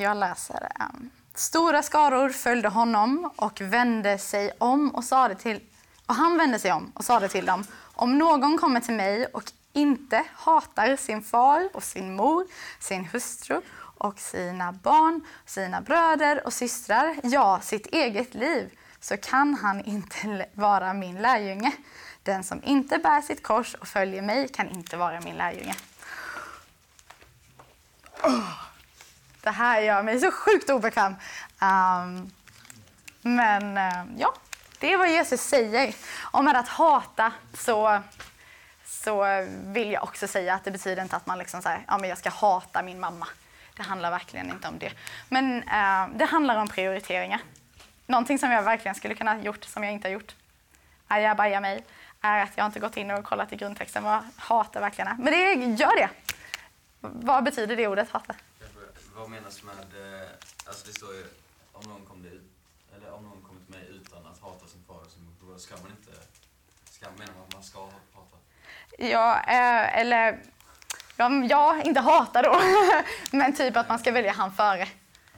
Jag 0.00 0.16
läser. 0.16 0.68
Ehm, 0.80 1.10
Stora 1.34 1.82
skaror 1.82 2.28
följde 2.30 2.68
honom 2.68 3.30
och 3.36 3.60
vände 3.60 4.18
sig 4.18 4.52
om 4.58 4.90
och 4.90 5.04
sade 5.04 5.34
till 5.34 5.60
och 6.06 6.14
han 6.14 6.38
vände 6.38 6.58
sig 6.58 6.72
om 6.72 6.92
och 6.94 7.04
sade 7.04 7.28
till 7.28 7.46
dem, 7.46 7.64
om 7.94 8.18
någon 8.18 8.58
kommer 8.58 8.80
till 8.80 8.94
mig 8.94 9.26
och 9.26 9.52
inte 9.72 10.24
hatar 10.34 10.96
sin 10.96 11.22
far 11.22 11.68
och 11.74 11.82
sin 11.82 12.16
mor, 12.16 12.46
sin 12.80 13.04
hustru 13.04 13.60
och 13.98 14.18
sina 14.18 14.72
barn, 14.72 15.20
sina 15.46 15.80
bröder 15.80 16.46
och 16.46 16.52
systrar, 16.52 17.16
ja, 17.22 17.60
sitt 17.62 17.86
eget 17.86 18.34
liv, 18.34 18.78
så 19.00 19.16
kan 19.16 19.54
han 19.54 19.84
inte 19.84 20.46
vara 20.54 20.92
min 20.92 21.22
lärjunge. 21.22 21.72
Den 22.22 22.44
som 22.44 22.62
inte 22.64 22.98
bär 22.98 23.22
sitt 23.22 23.42
kors 23.42 23.74
och 23.74 23.88
följer 23.88 24.22
mig 24.22 24.48
kan 24.48 24.68
inte 24.68 24.96
vara 24.96 25.20
min 25.20 25.36
lärjunge. 25.36 25.74
Det 29.48 29.52
här 29.52 29.80
gör 29.80 30.02
mig 30.02 30.20
så 30.20 30.30
sjukt 30.30 30.70
obekväm. 30.70 31.14
Um, 31.60 32.30
men 33.22 33.76
uh, 33.76 34.20
ja, 34.20 34.34
det 34.78 34.92
är 34.92 34.96
vad 34.96 35.10
Jesus 35.10 35.40
säger. 35.40 35.94
Och 36.20 36.44
med 36.44 36.56
att 36.56 36.68
hata 36.68 37.32
så, 37.54 38.02
så 38.84 39.46
vill 39.64 39.92
jag 39.92 40.02
också 40.02 40.28
säga 40.28 40.54
att 40.54 40.64
det 40.64 40.70
betyder 40.70 41.02
inte 41.02 41.16
att 41.16 41.26
man 41.26 41.38
liksom 41.38 41.62
säger 41.62 41.84
ja, 41.86 41.98
men 41.98 42.08
jag 42.08 42.18
ska 42.18 42.30
hata 42.30 42.82
min 42.82 43.00
mamma. 43.00 43.26
Det 43.76 43.82
handlar 43.82 44.10
verkligen 44.10 44.50
inte 44.50 44.68
om 44.68 44.78
det. 44.78 44.92
Men 45.28 45.56
uh, 45.56 46.16
det 46.18 46.24
handlar 46.24 46.56
om 46.56 46.68
prioriteringar. 46.68 47.40
Någonting 48.06 48.38
som 48.38 48.50
jag 48.50 48.62
verkligen 48.62 48.94
skulle 48.94 49.14
kunna 49.14 49.34
ha 49.34 49.40
gjort, 49.40 49.64
som 49.64 49.84
jag 49.84 49.92
inte 49.92 50.08
har 50.08 50.12
gjort, 50.12 50.34
ajabaja 51.06 51.60
mig, 51.60 51.84
är 52.20 52.42
att 52.42 52.52
jag 52.54 52.66
inte 52.66 52.80
gått 52.80 52.96
in 52.96 53.10
och 53.10 53.24
kollat 53.24 53.52
i 53.52 53.56
grundtexten. 53.56 54.04
vad 54.04 54.22
hata 54.36 54.80
verkligen 54.80 55.08
är. 55.08 55.14
Men 55.14 55.32
det 55.32 55.82
gör 55.82 55.96
det. 55.96 56.08
Vad 57.00 57.44
betyder 57.44 57.76
det 57.76 57.88
ordet 57.88 58.10
hata? 58.10 58.34
Vad 59.18 59.30
menas 59.30 59.62
med, 59.62 59.74
eh, 59.74 60.28
alltså 60.66 60.86
det 60.86 60.92
står 60.92 61.14
ju 61.14 61.24
om 61.72 61.90
någon 61.90 62.04
kom 62.06 62.22
dit, 62.22 62.42
eller 62.96 63.12
om 63.12 63.22
någon 63.22 63.42
kommer 63.42 63.60
till 63.60 63.74
mig 63.74 63.88
utan 63.90 64.26
att 64.26 64.40
hata 64.40 64.66
sin 64.66 64.84
far 64.86 64.94
och 64.94 65.10
sin 65.10 65.36
bror, 65.40 65.58
ska 65.58 65.74
man 65.76 65.90
inte, 65.90 66.20
ska, 66.90 67.06
menar 67.10 67.32
man 67.34 67.42
att 67.48 67.54
man 67.54 67.62
ska 67.62 67.80
hata? 67.80 68.36
Ja, 68.98 69.40
eh, 69.40 69.98
eller 69.98 70.38
ja, 71.16 71.30
ja, 71.48 71.82
inte 71.82 72.00
hata 72.00 72.42
då, 72.42 72.60
men 73.30 73.56
typ 73.56 73.76
att 73.76 73.88
man 73.88 73.98
ska 73.98 74.12
välja 74.12 74.32
han 74.32 74.52
före. 74.52 74.88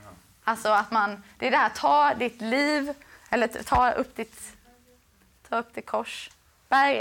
Ja. 0.04 0.10
Alltså 0.44 0.68
att 0.68 0.90
man, 0.90 1.22
det 1.38 1.46
är 1.46 1.50
det 1.50 1.56
här, 1.56 1.70
ta 1.70 2.14
ditt 2.14 2.40
liv, 2.40 2.94
eller 3.30 3.46
ta 3.48 3.90
upp 3.90 4.16
ditt, 4.16 4.56
ta 5.48 5.58
upp 5.58 5.74
ditt 5.74 5.86
kors. 5.86 6.30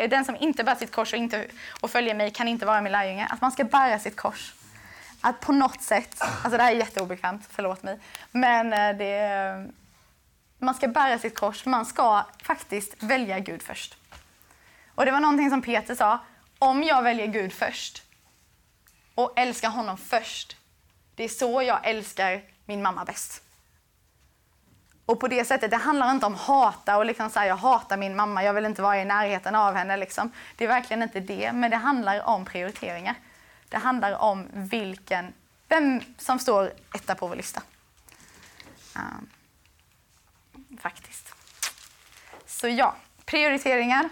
Den 0.09 0.25
som 0.25 0.35
inte 0.35 0.63
bär 0.63 0.75
sitt 0.75 0.91
kors 0.91 1.13
och, 1.13 1.19
inte, 1.19 1.47
och 1.81 1.91
följer 1.91 2.15
mig 2.15 2.31
kan 2.31 2.47
inte 2.47 2.65
vara 2.65 2.81
min 2.81 2.91
lärjunge. 2.91 3.27
Att 3.31 3.41
man 3.41 3.51
ska 3.51 3.63
bära 3.63 3.99
sitt 3.99 4.15
kors 4.15 4.53
att 5.21 5.39
på 5.39 5.51
något 5.51 5.81
sätt, 5.81 6.15
alltså 6.19 6.57
det 6.57 6.63
här 6.63 6.71
är 6.71 6.75
jätteobekvämt, 6.75 7.47
förlåt 7.49 7.83
mig, 7.83 7.99
men 8.31 8.73
eh, 8.73 8.97
det, 8.97 9.71
man 10.57 10.75
ska 10.75 10.87
bära 10.87 11.19
sitt 11.19 11.35
kors, 11.37 11.65
man 11.65 11.85
ska 11.85 12.25
faktiskt 12.43 13.03
välja 13.03 13.39
Gud 13.39 13.61
först. 13.61 13.97
Och 14.95 15.05
det 15.05 15.11
var 15.11 15.19
någonting 15.19 15.49
som 15.49 15.61
Peter 15.61 15.95
sa, 15.95 16.19
om 16.59 16.83
jag 16.83 17.01
väljer 17.01 17.27
Gud 17.27 17.53
först 17.53 18.03
och 19.15 19.33
älskar 19.35 19.69
honom 19.69 19.97
först, 19.97 20.57
det 21.15 21.23
är 21.23 21.29
så 21.29 21.61
jag 21.61 21.79
älskar 21.83 22.41
min 22.65 22.81
mamma 22.81 23.05
bäst. 23.05 23.43
Och 25.05 25.19
på 25.19 25.27
det 25.27 25.45
sättet, 25.45 25.71
det 25.71 25.77
handlar 25.77 26.11
inte 26.11 26.25
om 26.25 26.35
hata 26.35 26.97
och 26.97 27.05
liksom 27.05 27.29
så 27.29 27.39
här, 27.39 27.47
jag 27.47 27.55
hatar 27.55 27.97
min 27.97 28.15
mamma, 28.15 28.43
jag 28.43 28.53
vill 28.53 28.65
inte 28.65 28.81
vara 28.81 29.01
i 29.01 29.05
närheten 29.05 29.55
av 29.55 29.75
henne. 29.75 29.97
Liksom. 29.97 30.31
Det 30.55 30.63
är 30.63 30.67
verkligen 30.67 31.03
inte 31.03 31.19
det, 31.19 31.51
men 31.53 31.71
det 31.71 31.77
handlar 31.77 32.27
om 32.27 32.45
prioriteringar. 32.45 33.15
Det 33.69 33.77
handlar 33.77 34.13
om 34.13 34.47
vilken, 34.51 35.33
vem 35.67 36.01
som 36.17 36.39
står 36.39 36.73
etta 36.95 37.15
på 37.15 37.27
vår 37.27 37.35
lista. 37.35 37.61
Um, 38.95 39.29
faktiskt. 40.79 41.35
Så 42.45 42.67
ja, 42.67 42.95
prioriteringar. 43.25 44.09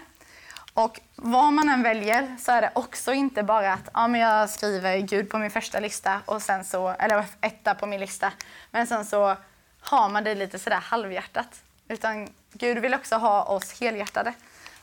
Och 0.74 1.00
vad 1.16 1.52
man 1.52 1.68
än 1.68 1.82
väljer 1.82 2.36
så 2.40 2.52
är 2.52 2.60
det 2.60 2.70
också 2.74 3.12
inte 3.12 3.42
bara 3.42 3.72
att 3.72 3.88
ja, 3.94 4.08
men 4.08 4.20
jag 4.20 4.50
skriver 4.50 4.98
Gud 4.98 5.30
på 5.30 5.38
min 5.38 5.50
första 5.50 5.80
lista, 5.80 6.20
och 6.24 6.42
sen 6.42 6.64
så, 6.64 6.88
eller 6.88 7.24
etta 7.40 7.74
på 7.74 7.86
min 7.86 8.00
lista, 8.00 8.32
men 8.70 8.86
sen 8.86 9.06
så 9.06 9.36
har 9.80 10.08
man 10.08 10.24
det 10.24 10.34
lite 10.34 10.58
sådär 10.58 10.80
halvhjärtat. 10.80 11.62
Utan 11.88 12.28
Gud 12.52 12.78
vill 12.78 12.94
också 12.94 13.16
ha 13.16 13.44
oss 13.44 13.80
helhjärtade. 13.80 14.34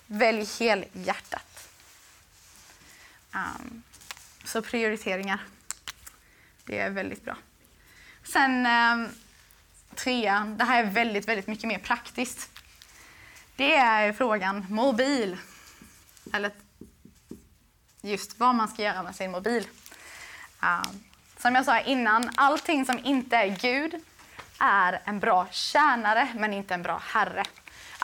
Välj 0.07 0.47
helhjärtat. 0.59 1.69
Um, 3.33 3.83
så 4.45 4.61
prioriteringar. 4.61 5.39
Det 6.65 6.79
är 6.79 6.89
väldigt 6.89 7.25
bra. 7.25 7.37
Sen 8.23 8.65
eh, 8.65 9.09
trean, 9.95 10.57
det 10.57 10.63
här 10.63 10.83
är 10.83 10.87
väldigt, 10.87 11.27
väldigt 11.27 11.47
mycket 11.47 11.67
mer 11.67 11.79
praktiskt. 11.79 12.49
Det 13.55 13.75
är 13.75 14.13
frågan 14.13 14.65
mobil. 14.69 15.37
Eller 16.33 16.51
just 18.01 18.39
vad 18.39 18.55
man 18.55 18.67
ska 18.67 18.83
göra 18.83 19.03
med 19.03 19.15
sin 19.15 19.31
mobil. 19.31 19.67
Uh, 20.63 20.83
som 21.37 21.55
jag 21.55 21.65
sa 21.65 21.79
innan, 21.79 22.31
allting 22.35 22.85
som 22.85 22.99
inte 23.03 23.37
är 23.37 23.47
Gud 23.47 23.95
är 24.59 25.01
en 25.05 25.19
bra 25.19 25.47
tjänare 25.51 26.27
men 26.35 26.53
inte 26.53 26.73
en 26.73 26.81
bra 26.81 27.01
herre. 27.05 27.43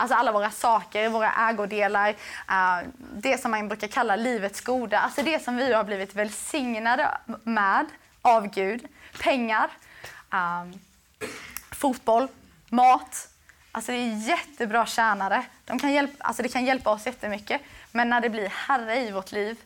Alltså 0.01 0.15
alla 0.15 0.31
våra 0.31 0.51
saker, 0.51 1.09
våra 1.09 1.33
ägodelar, 1.49 2.09
eh, 2.49 2.87
det 3.13 3.41
som 3.41 3.51
man 3.51 3.67
brukar 3.67 3.87
kalla 3.87 4.15
livets 4.15 4.61
goda. 4.61 4.99
Alltså 4.99 5.23
det 5.23 5.43
som 5.43 5.57
vi 5.57 5.73
har 5.73 5.83
blivit 5.83 6.15
välsignade 6.15 7.17
med 7.43 7.85
av 8.21 8.47
Gud. 8.47 8.87
Pengar, 9.19 9.69
ehm, 10.33 10.73
fotboll, 11.71 12.27
mat. 12.69 13.27
Alltså 13.71 13.91
det 13.91 13.97
är 13.97 14.27
jättebra 14.27 14.85
tjänare. 14.85 15.45
De 15.65 15.79
kan 15.79 15.93
hjälpa, 15.93 16.23
alltså 16.23 16.43
det 16.43 16.49
kan 16.49 16.65
hjälpa 16.65 16.89
oss 16.89 17.05
jättemycket. 17.05 17.61
Men 17.91 18.09
när 18.09 18.21
det 18.21 18.29
blir 18.29 18.49
herre 18.49 18.99
i 18.99 19.11
vårt 19.11 19.31
liv 19.31 19.59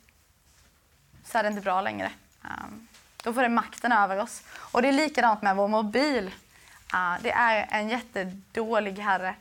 så 1.26 1.38
är 1.38 1.44
det 1.44 1.50
inte 1.50 1.62
bra 1.62 1.82
längre. 1.82 2.12
Ehm, 2.44 2.88
då 3.24 3.34
får 3.34 3.42
det 3.42 3.50
makten 3.50 3.92
över 3.92 4.22
oss. 4.22 4.44
Och 4.56 4.82
det 4.82 4.88
är 4.88 4.94
likadant 4.94 5.42
med 5.42 5.56
vår 5.56 5.68
mobil. 5.68 6.32
Eh, 6.94 7.16
det 7.22 7.32
är 7.32 7.68
en 7.70 7.90
jättedålig 7.90 9.00
herre. 9.00 9.36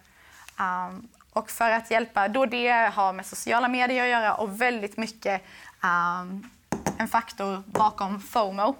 Um, 0.59 1.09
och 1.32 1.50
för 1.50 1.70
att 1.70 1.90
hjälpa, 1.90 2.28
då 2.28 2.46
det 2.46 2.70
har 2.70 3.12
med 3.12 3.26
sociala 3.26 3.68
medier 3.68 4.02
att 4.02 4.11
göra 4.11 4.34
och 4.34 4.61
väldigt 4.61 4.96
mycket 4.96 5.42
um, 5.82 6.50
en 6.98 7.09
faktor 7.09 7.62
bakom 7.66 8.20
FOMO, 8.20 8.76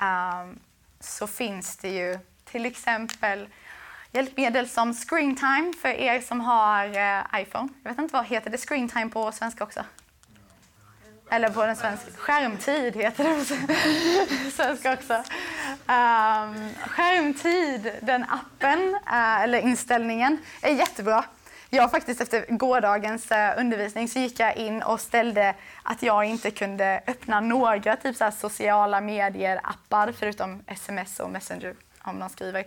um, 0.00 0.58
så 1.00 1.26
finns 1.26 1.76
det 1.76 1.88
ju 1.88 2.18
till 2.44 2.66
exempel 2.66 3.48
hjälpmedel 4.12 4.68
som 4.68 4.94
Screen 4.94 5.36
Time 5.36 5.72
för 5.82 5.88
er 5.88 6.20
som 6.20 6.40
har 6.40 6.86
uh, 6.88 7.40
iPhone. 7.40 7.68
Jag 7.82 7.90
vet 7.90 7.98
inte 7.98 8.12
vad 8.12 8.26
heter 8.26 8.50
det 8.50 8.58
Screen 8.58 8.88
Time 8.88 9.08
på 9.08 9.32
svenska 9.32 9.64
också? 9.64 9.84
Eller 11.30 11.50
på 11.50 11.62
en 11.62 11.76
svensk... 11.76 12.18
Skärmtid 12.18 12.96
heter 12.96 13.24
det 13.24 13.34
på 14.44 14.50
svenska 14.50 14.92
också. 14.92 15.14
Um, 15.14 16.74
skärmtid, 16.86 17.92
den 18.02 18.24
appen, 18.24 18.94
uh, 18.94 19.42
eller 19.42 19.58
inställningen, 19.58 20.38
är 20.62 20.74
jättebra. 20.74 21.24
Jag 21.70 21.90
faktiskt 21.90 22.20
efter 22.20 22.46
gårdagens 22.48 23.32
uh, 23.32 23.60
undervisning 23.60 24.08
så 24.08 24.18
gick 24.18 24.40
jag 24.40 24.56
in 24.56 24.82
och 24.82 25.00
ställde 25.00 25.54
att 25.82 26.02
jag 26.02 26.24
inte 26.24 26.50
kunde 26.50 27.02
öppna 27.06 27.40
några 27.40 27.96
typ 27.96 28.16
så 28.16 28.30
sociala 28.30 29.00
medier-appar 29.00 30.12
förutom 30.12 30.62
sms 30.66 31.20
och 31.20 31.30
messenger 31.30 31.74
om 32.02 32.18
någon 32.18 32.30
skriver, 32.30 32.64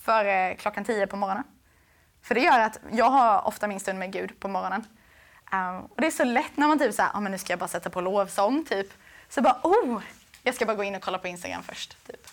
före 0.00 0.54
klockan 0.54 0.84
tio 0.84 1.06
på 1.06 1.16
morgonen. 1.16 1.44
För 2.22 2.34
det 2.34 2.40
gör 2.40 2.60
att 2.60 2.78
jag 2.92 3.10
har 3.10 3.46
ofta 3.46 3.66
min 3.66 3.80
stund 3.80 3.98
med 3.98 4.12
Gud 4.12 4.40
på 4.40 4.48
morgonen. 4.48 4.84
Um, 5.54 5.84
och 5.84 6.00
det 6.00 6.06
är 6.06 6.10
så 6.10 6.24
lätt 6.24 6.56
när 6.56 6.68
man 6.68 6.78
typ 6.78 6.94
såhär, 6.94 7.10
ah, 7.14 7.20
men 7.20 7.32
nu 7.32 7.38
ska 7.38 7.52
jag 7.52 7.60
bara 7.60 7.68
sätta 7.68 7.90
på 7.90 8.00
lovsång 8.00 8.64
typ. 8.64 8.92
Så 9.28 9.42
bara, 9.42 9.60
oh, 9.62 10.02
jag 10.42 10.54
ska 10.54 10.66
bara 10.66 10.76
gå 10.76 10.84
in 10.84 10.94
och 10.94 11.02
kolla 11.02 11.18
på 11.18 11.28
Instagram 11.28 11.62
först. 11.62 12.06
Typ. 12.06 12.26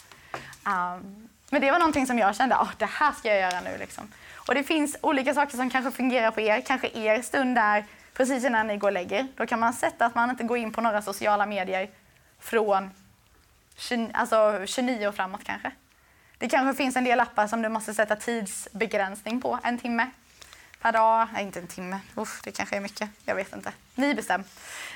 Um, 0.65 1.29
men 1.49 1.61
det 1.61 1.71
var 1.71 1.79
någonting 1.79 2.07
som 2.07 2.19
jag 2.19 2.35
kände, 2.35 2.55
oh, 2.55 2.69
det 2.77 2.85
här 2.85 3.11
ska 3.11 3.29
jag 3.29 3.39
göra 3.39 3.61
nu 3.61 3.77
liksom. 3.77 4.11
Och 4.47 4.55
det 4.55 4.63
finns 4.63 4.97
olika 5.01 5.33
saker 5.33 5.57
som 5.57 5.69
kanske 5.69 5.91
fungerar 5.91 6.31
på 6.31 6.41
er. 6.41 6.61
Kanske 6.61 6.87
er 6.93 7.21
stund 7.21 7.55
där 7.55 7.85
precis 8.13 8.45
innan 8.45 8.67
ni 8.67 8.77
går 8.77 8.87
och 8.87 8.93
lägger. 8.93 9.27
Då 9.35 9.47
kan 9.47 9.59
man 9.59 9.73
sätta 9.73 10.05
att 10.05 10.15
man 10.15 10.29
inte 10.29 10.43
går 10.43 10.57
in 10.57 10.71
på 10.71 10.81
några 10.81 11.01
sociala 11.01 11.45
medier 11.45 11.89
från 12.39 12.89
20, 13.77 14.09
alltså 14.13 14.65
29 14.65 15.07
och 15.07 15.15
framåt 15.15 15.43
kanske. 15.43 15.71
Det 16.37 16.49
kanske 16.49 16.83
finns 16.83 16.95
en 16.95 17.03
del 17.03 17.19
appar 17.19 17.47
som 17.47 17.61
du 17.61 17.69
måste 17.69 17.93
sätta 17.93 18.15
tidsbegränsning 18.15 19.41
på, 19.41 19.59
en 19.63 19.77
timme 19.77 20.07
per 20.81 20.91
dag. 20.91 21.27
Nej, 21.33 21.43
inte 21.43 21.59
en 21.59 21.67
timme. 21.67 21.99
Uff, 22.15 22.41
det 22.43 22.51
kanske 22.51 22.75
är 22.75 22.81
mycket. 22.81 23.09
Jag 23.25 23.35
vet 23.35 23.53
inte. 23.53 23.73
Ni 23.95 24.13
bestämmer. 24.13 24.47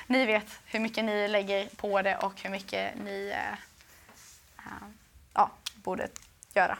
Ni 0.06 0.26
vet 0.26 0.60
hur 0.64 0.80
mycket 0.80 1.04
ni 1.04 1.28
lägger 1.28 1.68
på 1.76 2.02
det 2.02 2.16
och 2.16 2.40
hur 2.42 2.50
mycket 2.50 2.94
ni 3.04 3.34
äh, 3.34 3.52
äh, 4.66 4.88
ja, 5.34 5.50
borde 5.74 6.08
göra. 6.54 6.78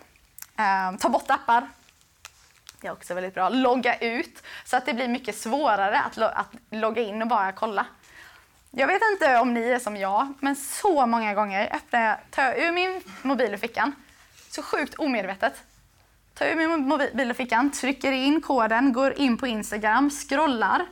Äh, 0.59 0.97
ta 0.99 1.09
bort 1.09 1.31
appar. 1.31 1.69
Det 2.81 2.87
är 2.87 2.93
också 2.93 3.15
väldigt 3.15 3.35
bra. 3.35 3.49
Logga 3.49 3.99
ut 3.99 4.43
så 4.65 4.77
att 4.77 4.87
det 4.87 4.95
blir 4.95 5.09
mycket 5.09 5.37
svårare 5.37 6.01
att, 6.01 6.17
lo 6.17 6.27
att 6.27 6.51
logga 6.71 7.03
in 7.03 7.23
och 7.23 7.29
bara 7.29 7.53
kolla. 7.53 7.87
Jag 8.71 8.87
vet 8.87 9.03
inte 9.13 9.39
om 9.39 9.55
ni 9.55 9.69
är 9.69 9.79
som 9.79 9.97
jag, 9.97 10.33
men 10.41 10.57
så 10.57 11.07
många 11.07 11.35
gånger 11.35 11.75
öppnar 11.75 12.01
jag, 12.01 12.17
tar 12.31 12.43
jag 12.43 12.59
ur 12.59 12.73
min 12.73 13.03
mobil 13.23 13.55
ur 13.55 13.59
fickan, 13.59 13.93
så 14.51 14.63
sjukt 14.63 14.95
omedvetet, 14.95 15.63
tar 16.39 16.47
ur 16.47 16.57
min 16.57 16.89
mobil 16.89 17.31
ur 17.31 17.35
fickan, 17.35 17.71
trycker 17.71 18.13
in 18.13 18.41
koden, 18.41 18.93
går 18.93 19.19
in 19.19 19.37
på 19.37 19.47
Instagram, 19.47 20.11
scrollar. 20.11 20.87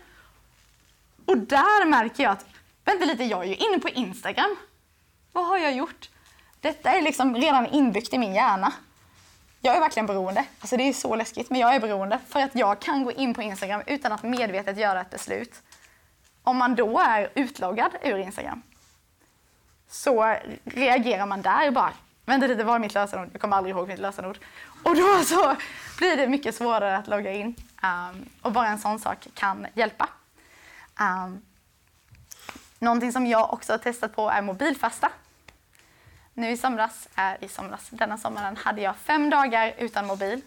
Och 1.26 1.38
där 1.38 1.86
märker 1.86 2.22
jag 2.22 2.32
att, 2.32 2.46
vänta 2.84 3.04
lite, 3.04 3.24
jag 3.24 3.42
är 3.44 3.48
ju 3.48 3.54
inne 3.54 3.78
på 3.78 3.88
Instagram. 3.88 4.56
Vad 5.32 5.46
har 5.46 5.58
jag 5.58 5.72
gjort? 5.76 6.10
Detta 6.60 6.90
är 6.90 7.02
liksom 7.02 7.34
redan 7.34 7.66
inbyggt 7.66 8.14
i 8.14 8.18
min 8.18 8.34
hjärna. 8.34 8.72
Jag 9.60 9.76
är 9.76 9.80
verkligen 9.80 10.06
beroende. 10.06 10.44
Alltså 10.60 10.76
det 10.76 10.88
är 10.88 10.92
så 10.92 11.16
läskigt, 11.16 11.50
men 11.50 11.60
jag 11.60 11.74
är 11.74 11.80
beroende. 11.80 12.18
För 12.28 12.40
att 12.40 12.54
jag 12.54 12.80
kan 12.80 13.04
gå 13.04 13.12
in 13.12 13.34
på 13.34 13.42
Instagram 13.42 13.82
utan 13.86 14.12
att 14.12 14.22
medvetet 14.22 14.78
göra 14.78 15.00
ett 15.00 15.10
beslut. 15.10 15.62
Om 16.42 16.56
man 16.56 16.74
då 16.74 16.98
är 16.98 17.30
utloggad 17.34 17.92
ur 18.02 18.18
Instagram 18.18 18.62
så 19.88 20.36
reagerar 20.64 21.26
man 21.26 21.42
där 21.42 21.70
bara, 21.70 21.92
vänta 22.24 22.46
lite, 22.46 22.64
var 22.64 22.74
är 22.74 22.78
mitt 22.78 22.94
lösenord? 22.94 23.28
Jag 23.32 23.40
kommer 23.40 23.56
aldrig 23.56 23.76
ihåg 23.76 23.88
mitt 23.88 23.98
lösenord. 23.98 24.38
Och 24.82 24.96
då 24.96 25.22
så 25.24 25.56
blir 25.98 26.16
det 26.16 26.28
mycket 26.28 26.54
svårare 26.54 26.96
att 26.96 27.08
logga 27.08 27.32
in. 27.32 27.54
Um, 27.82 28.28
och 28.42 28.52
bara 28.52 28.68
en 28.68 28.78
sån 28.78 28.98
sak 28.98 29.26
kan 29.34 29.66
hjälpa. 29.74 30.08
Um, 31.00 31.42
någonting 32.78 33.12
som 33.12 33.26
jag 33.26 33.52
också 33.52 33.72
har 33.72 33.78
testat 33.78 34.16
på 34.16 34.30
är 34.30 34.42
mobilfasta. 34.42 35.10
Nu 36.34 36.50
i 36.50 36.56
somras, 36.56 37.08
äh, 37.18 37.44
i 37.44 37.48
somras, 37.48 37.88
denna 37.90 38.18
sommaren 38.18 38.56
hade 38.56 38.82
jag 38.82 38.96
fem 38.96 39.30
dagar 39.30 39.74
utan 39.78 40.06
mobil. 40.06 40.40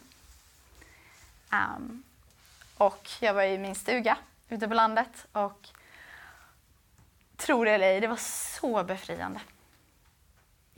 Um, 1.52 2.04
och 2.78 3.10
jag 3.20 3.34
var 3.34 3.44
i 3.44 3.58
min 3.58 3.76
stuga 3.76 4.18
ute 4.50 4.68
på 4.68 4.74
landet 4.74 5.28
och 5.32 5.68
tro 7.38 7.64
det 7.64 7.72
eller 7.72 7.88
ej, 7.88 8.00
det 8.00 8.08
var 8.08 8.20
så 8.60 8.84
befriande. 8.84 9.40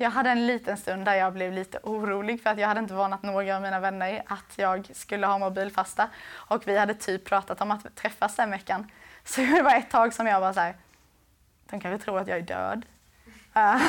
Jag 0.01 0.09
hade 0.09 0.29
en 0.29 0.47
liten 0.47 0.77
stund 0.77 1.05
där 1.05 1.15
jag 1.15 1.33
blev 1.33 1.53
lite 1.53 1.79
orolig 1.83 2.43
för 2.43 2.49
att 2.49 2.59
jag 2.59 2.67
hade 2.67 2.79
inte 2.79 2.93
varnat 2.93 3.23
några 3.23 3.55
av 3.55 3.61
mina 3.61 3.79
vänner 3.79 4.23
att 4.27 4.53
jag 4.55 4.89
skulle 4.93 5.27
ha 5.27 5.37
mobilfasta. 5.37 6.09
Och 6.33 6.67
vi 6.67 6.77
hade 6.77 6.93
typ 6.93 7.25
pratat 7.25 7.61
om 7.61 7.71
att 7.71 7.95
träffas 7.95 8.35
den 8.35 8.51
veckan. 8.51 8.91
Så 9.23 9.41
det 9.41 9.61
var 9.61 9.75
ett 9.75 9.89
tag 9.89 10.13
som 10.13 10.27
jag 10.27 10.39
var 10.39 10.53
så 10.53 10.59
här, 10.59 10.75
de 11.69 11.79
kanske 11.79 12.05
tror 12.05 12.19
att 12.19 12.27
jag 12.27 12.37
är 12.37 12.41
död. 12.41 12.85
Eh, 13.53 13.75
uh, 13.75 13.81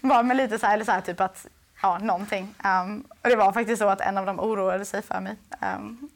bara 0.00 0.22
med 0.22 0.36
lite 0.36 0.58
så 0.58 0.66
här, 0.66 0.74
eller 0.74 0.84
så 0.84 0.92
här, 0.92 1.00
typ 1.00 1.20
att, 1.20 1.46
ja, 1.82 1.98
någonting. 1.98 2.54
Um, 2.64 3.00
och 3.22 3.28
det 3.28 3.36
var 3.36 3.52
faktiskt 3.52 3.78
så 3.78 3.88
att 3.88 4.00
en 4.00 4.18
av 4.18 4.26
dem 4.26 4.40
oroade 4.40 4.84
sig 4.84 5.02
för 5.02 5.20
mig. 5.20 5.36
Um, 5.76 6.10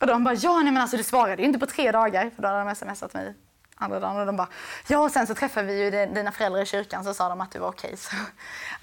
och 0.00 0.06
de 0.06 0.24
bara, 0.24 0.34
ja 0.34 0.62
nej 0.62 0.72
men 0.72 0.82
alltså 0.82 0.96
du 0.96 1.02
svarade 1.02 1.42
ju 1.42 1.48
inte 1.48 1.58
på 1.58 1.66
tre 1.66 1.92
dagar, 1.92 2.30
för 2.34 2.42
då 2.42 2.48
hade 2.48 2.64
de 2.64 2.74
smsat 2.74 3.14
mig 3.14 3.34
andra 3.78 4.00
dagen 4.00 4.16
och 4.16 4.26
de 4.26 4.36
bara, 4.36 4.48
ja 4.86 4.98
och 4.98 5.10
sen 5.10 5.26
så 5.26 5.34
träffade 5.34 5.66
vi 5.66 5.84
ju 5.84 5.90
dina 5.90 6.32
föräldrar 6.32 6.62
i 6.62 6.66
kyrkan 6.66 7.04
så 7.04 7.14
sa 7.14 7.28
de 7.28 7.40
att 7.40 7.50
du 7.50 7.58
var 7.58 7.68
okej. 7.68 7.92
Okay. 7.92 8.20
Um, 8.20 8.26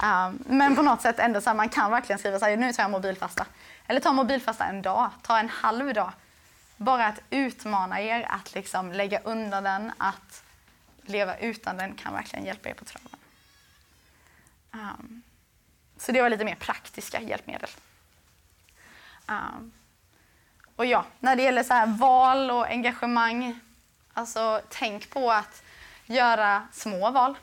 ehm, 0.03 0.43
men 0.45 0.75
på 0.75 0.81
något 0.81 1.01
sätt 1.01 1.19
ändå 1.19 1.41
så 1.41 1.49
här, 1.49 1.57
man 1.57 1.69
kan 1.69 1.91
verkligen 1.91 2.19
skriva 2.19 2.39
så 2.39 2.45
här, 2.45 2.57
nu 2.57 2.73
tar 2.73 2.83
jag 2.83 2.91
mobilfasta. 2.91 3.45
Eller 3.87 3.99
ta 3.99 4.13
mobilfasta 4.13 4.65
en 4.65 4.81
dag, 4.81 5.09
ta 5.21 5.39
en 5.39 5.49
halv 5.49 5.93
dag. 5.93 6.11
Bara 6.77 7.07
att 7.07 7.19
utmana 7.29 8.01
er 8.01 8.27
att 8.29 8.53
liksom 8.53 8.91
lägga 8.91 9.19
undan 9.19 9.63
den, 9.63 9.91
att 9.97 10.43
leva 11.01 11.37
utan 11.37 11.77
den 11.77 11.95
kan 11.95 12.13
verkligen 12.13 12.45
hjälpa 12.45 12.69
er 12.69 12.73
på 12.73 12.85
traven. 12.85 13.19
Um, 14.71 15.21
så 15.97 16.11
det 16.11 16.21
var 16.21 16.29
lite 16.29 16.45
mer 16.45 16.55
praktiska 16.55 17.21
hjälpmedel. 17.21 17.69
Um, 19.27 19.71
och 20.75 20.85
ja, 20.85 21.05
när 21.19 21.35
det 21.35 21.43
gäller 21.43 21.63
så 21.63 21.73
här 21.73 21.87
val 21.87 22.51
och 22.51 22.67
engagemang 22.67 23.59
Alltså 24.13 24.61
tänk 24.69 25.09
på 25.09 25.31
att 25.31 25.63
göra 26.05 26.67
små 26.71 27.11
val. 27.11 27.37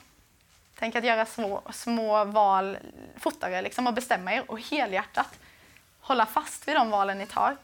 Tänk 0.78 0.96
att 0.96 1.04
göra 1.04 1.26
små, 1.26 1.62
små 1.72 2.24
val 2.24 2.78
fortare 3.16 3.62
liksom, 3.62 3.86
och 3.86 3.94
bestämma 3.94 4.32
er 4.32 4.50
och 4.50 4.60
helhjärtat 4.60 5.38
hålla 6.00 6.26
fast 6.26 6.68
vid 6.68 6.76
de 6.76 6.90
valen 6.90 7.18
ni 7.18 7.26
tar. 7.26 7.56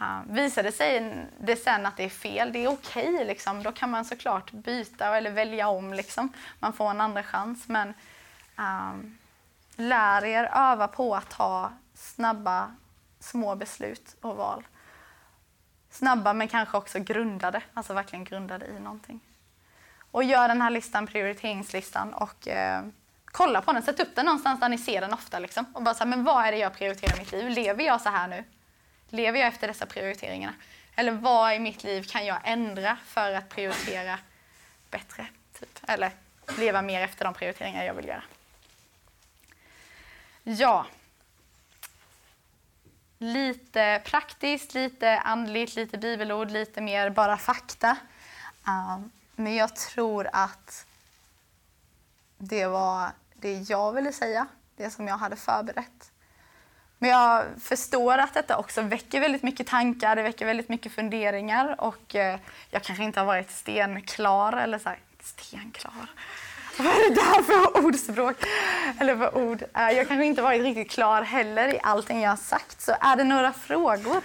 Uh, 0.00 0.20
visar 0.28 0.62
det 0.62 0.72
sig 0.72 1.26
det 1.38 1.56
sen 1.56 1.86
att 1.86 1.96
det 1.96 2.04
är 2.04 2.08
fel, 2.08 2.52
det 2.52 2.64
är 2.64 2.68
okej. 2.68 3.14
Okay, 3.14 3.24
liksom. 3.24 3.62
Då 3.62 3.72
kan 3.72 3.90
man 3.90 4.04
såklart 4.04 4.50
byta 4.52 5.16
eller 5.16 5.30
välja 5.30 5.68
om. 5.68 5.94
Liksom. 5.94 6.32
Man 6.58 6.72
får 6.72 6.90
en 6.90 7.00
andra 7.00 7.22
chans. 7.22 7.68
Men 7.68 7.94
um, 8.56 9.18
lär 9.76 10.24
er 10.24 10.50
öva 10.54 10.88
på 10.88 11.16
att 11.16 11.30
ta 11.30 11.72
snabba, 11.94 12.74
små 13.20 13.54
beslut 13.54 14.16
och 14.20 14.36
val 14.36 14.64
snabba 15.94 16.32
men 16.32 16.48
kanske 16.48 16.76
också 16.76 16.98
grundade, 16.98 17.62
alltså 17.74 17.94
verkligen 17.94 18.24
grundade 18.24 18.66
i 18.66 18.80
någonting. 18.80 19.20
Och 20.10 20.24
gör 20.24 20.48
den 20.48 20.62
här 20.62 20.70
listan, 20.70 21.06
prioriteringslistan 21.06 22.14
och 22.14 22.48
eh, 22.48 22.82
kolla 23.24 23.62
på 23.62 23.72
den, 23.72 23.82
sätt 23.82 24.00
upp 24.00 24.14
den 24.14 24.26
någonstans 24.26 24.60
där 24.60 24.68
ni 24.68 24.78
ser 24.78 25.00
den 25.00 25.14
ofta 25.14 25.38
liksom. 25.38 25.64
Och 25.72 25.82
bara 25.82 25.94
så 25.94 25.98
här, 25.98 26.10
men 26.10 26.24
vad 26.24 26.44
är 26.44 26.52
det 26.52 26.58
jag 26.58 26.74
prioriterar 26.74 27.16
i 27.16 27.18
mitt 27.18 27.32
liv? 27.32 27.48
Lever 27.48 27.84
jag 27.84 28.00
så 28.00 28.08
här 28.08 28.28
nu? 28.28 28.44
Lever 29.08 29.38
jag 29.38 29.48
efter 29.48 29.68
dessa 29.68 29.86
prioriteringarna? 29.86 30.54
Eller 30.96 31.12
vad 31.12 31.54
i 31.54 31.58
mitt 31.58 31.84
liv 31.84 32.02
kan 32.02 32.26
jag 32.26 32.38
ändra 32.44 32.96
för 33.06 33.32
att 33.32 33.48
prioritera 33.48 34.18
bättre? 34.90 35.26
Typ. 35.60 35.78
Eller 35.88 36.10
leva 36.58 36.82
mer 36.82 37.00
efter 37.00 37.24
de 37.24 37.34
prioriteringar 37.34 37.84
jag 37.84 37.94
vill 37.94 38.08
göra. 38.08 38.22
Ja, 40.42 40.86
lite 43.32 44.02
praktiskt, 44.04 44.74
lite 44.74 45.18
andligt, 45.18 45.76
lite 45.76 45.98
bibelord, 45.98 46.50
lite 46.50 46.80
mer 46.80 47.10
bara 47.10 47.36
fakta. 47.36 47.96
Um, 48.66 49.10
men 49.36 49.54
jag 49.54 49.76
tror 49.76 50.28
att 50.32 50.86
det 52.38 52.66
var 52.66 53.10
det 53.34 53.70
jag 53.70 53.92
ville 53.92 54.12
säga, 54.12 54.46
det 54.76 54.90
som 54.90 55.08
jag 55.08 55.16
hade 55.16 55.36
förberett. 55.36 56.10
Men 56.98 57.10
jag 57.10 57.44
förstår 57.60 58.18
att 58.18 58.34
detta 58.34 58.58
också 58.58 58.82
väcker 58.82 59.20
väldigt 59.20 59.42
mycket 59.42 59.66
tankar, 59.66 60.16
det 60.16 60.22
väcker 60.22 60.46
väldigt 60.46 60.68
mycket 60.68 60.92
funderingar 60.92 61.80
och 61.80 62.14
eh, 62.14 62.38
jag 62.70 62.82
kanske 62.82 63.04
inte 63.04 63.20
har 63.20 63.26
varit 63.26 63.50
stenklar 63.50 64.52
eller 64.52 64.78
så 64.78 64.88
här, 64.88 64.98
stenklar. 65.20 66.10
Vad 66.78 66.86
är 66.86 67.08
det 67.08 67.14
där 67.14 67.42
för 67.42 67.84
ordspråk? 67.86 68.36
Eller 69.00 69.16
för 69.16 69.36
ord? 69.36 69.64
Jag 69.72 70.08
kanske 70.08 70.24
inte 70.24 70.42
varit 70.42 70.62
riktigt 70.62 70.90
klar 70.90 71.22
heller 71.22 71.74
i 71.74 71.80
allting 71.82 72.20
jag 72.20 72.30
har 72.30 72.36
sagt. 72.36 72.80
Så 72.80 72.96
är 73.00 73.16
det 73.16 73.24
några 73.24 73.52
frågor? 73.52 74.22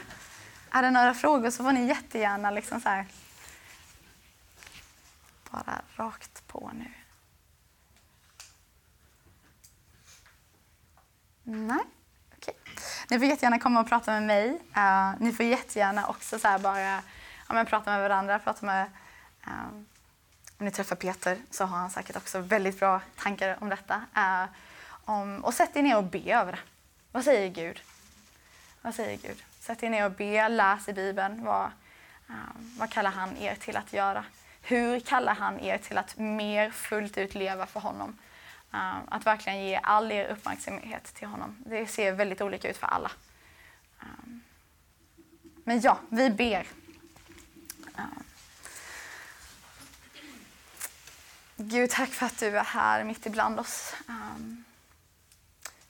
Är 0.72 0.82
det 0.82 0.92
några 0.92 1.14
frågor 1.14 1.50
så 1.50 1.64
får 1.64 1.72
ni 1.72 1.88
jättegärna 1.88 2.52
liksom 2.52 2.82
så 2.82 2.90
här, 2.90 3.06
bara 5.52 5.82
rakt 5.96 6.48
på 6.48 6.72
nu. 6.74 6.92
Nej, 11.44 11.78
okej. 12.38 12.54
Okay. 12.62 12.84
Ni 13.10 13.20
får 13.20 13.28
jättegärna 13.28 13.60
komma 13.60 13.80
och 13.80 13.90
prata 13.90 14.12
med 14.12 14.24
mig. 14.24 14.50
Uh, 14.78 15.14
ni 15.20 15.32
får 15.32 15.46
jättegärna 15.46 16.08
också 16.08 16.40
så 16.40 16.58
bara 16.60 16.82
ja, 16.82 17.54
men 17.54 17.66
prata 17.66 17.92
med 17.92 18.02
varandra, 18.02 18.40
prata 18.40 18.66
med 18.66 18.92
um, 19.48 19.86
om 20.60 20.66
ni 20.66 20.72
träffar 20.72 20.96
Peter 20.96 21.38
så 21.50 21.66
har 21.66 21.78
han 21.78 21.90
säkert 21.90 22.16
också 22.16 22.40
väldigt 22.40 22.80
bra 22.80 23.02
tankar 23.18 23.58
om 23.62 23.70
detta. 23.70 24.02
Eh, 24.16 24.46
om, 25.06 25.46
och 25.46 25.54
sätt 25.54 25.76
er 25.76 25.84
ner 25.84 25.98
och 25.98 26.04
be 26.04 26.34
över 26.34 26.52
det. 26.52 26.60
Vad 27.12 27.24
säger 27.24 27.50
Gud? 27.50 27.82
Vad 28.82 28.96
säger 28.96 29.18
Gud? 29.18 29.44
Sätt 29.60 29.84
er 29.84 29.90
ner 29.90 30.06
och 30.06 30.12
be, 30.12 30.50
läs 30.50 30.90
i 30.90 30.94
Bibeln. 30.94 31.46
Vad, 31.46 31.66
eh, 32.30 32.36
vad 32.80 32.90
kallar 32.90 33.12
han 33.12 33.38
er 33.38 33.56
till 33.56 33.78
att 33.78 33.94
göra? 33.94 34.26
Hur 34.62 35.00
kallar 35.00 35.36
han 35.36 35.60
er 35.60 35.78
till 35.78 35.98
att 35.98 36.18
mer 36.18 36.72
fullt 36.72 37.18
ut 37.18 37.36
leva 37.36 37.66
för 37.66 37.80
honom? 37.80 38.18
Eh, 38.74 38.98
att 39.08 39.26
verkligen 39.26 39.66
ge 39.66 39.80
all 39.84 40.12
er 40.12 40.28
uppmärksamhet 40.28 41.04
till 41.04 41.28
honom. 41.28 41.56
Det 41.66 41.88
ser 41.88 42.12
väldigt 42.12 42.42
olika 42.42 42.70
ut 42.70 42.78
för 42.78 42.88
alla. 42.88 43.12
Eh, 44.02 44.08
men 45.64 45.82
ja, 45.82 46.00
vi 46.10 46.30
ber. 46.30 46.68
Eh, 47.98 48.04
Gud, 51.62 51.90
tack 51.90 52.10
för 52.10 52.26
att 52.26 52.40
du 52.40 52.58
är 52.58 52.64
här 52.64 53.04
mitt 53.04 53.26
ibland 53.26 53.60
oss. 53.60 53.94
Um, 54.08 54.64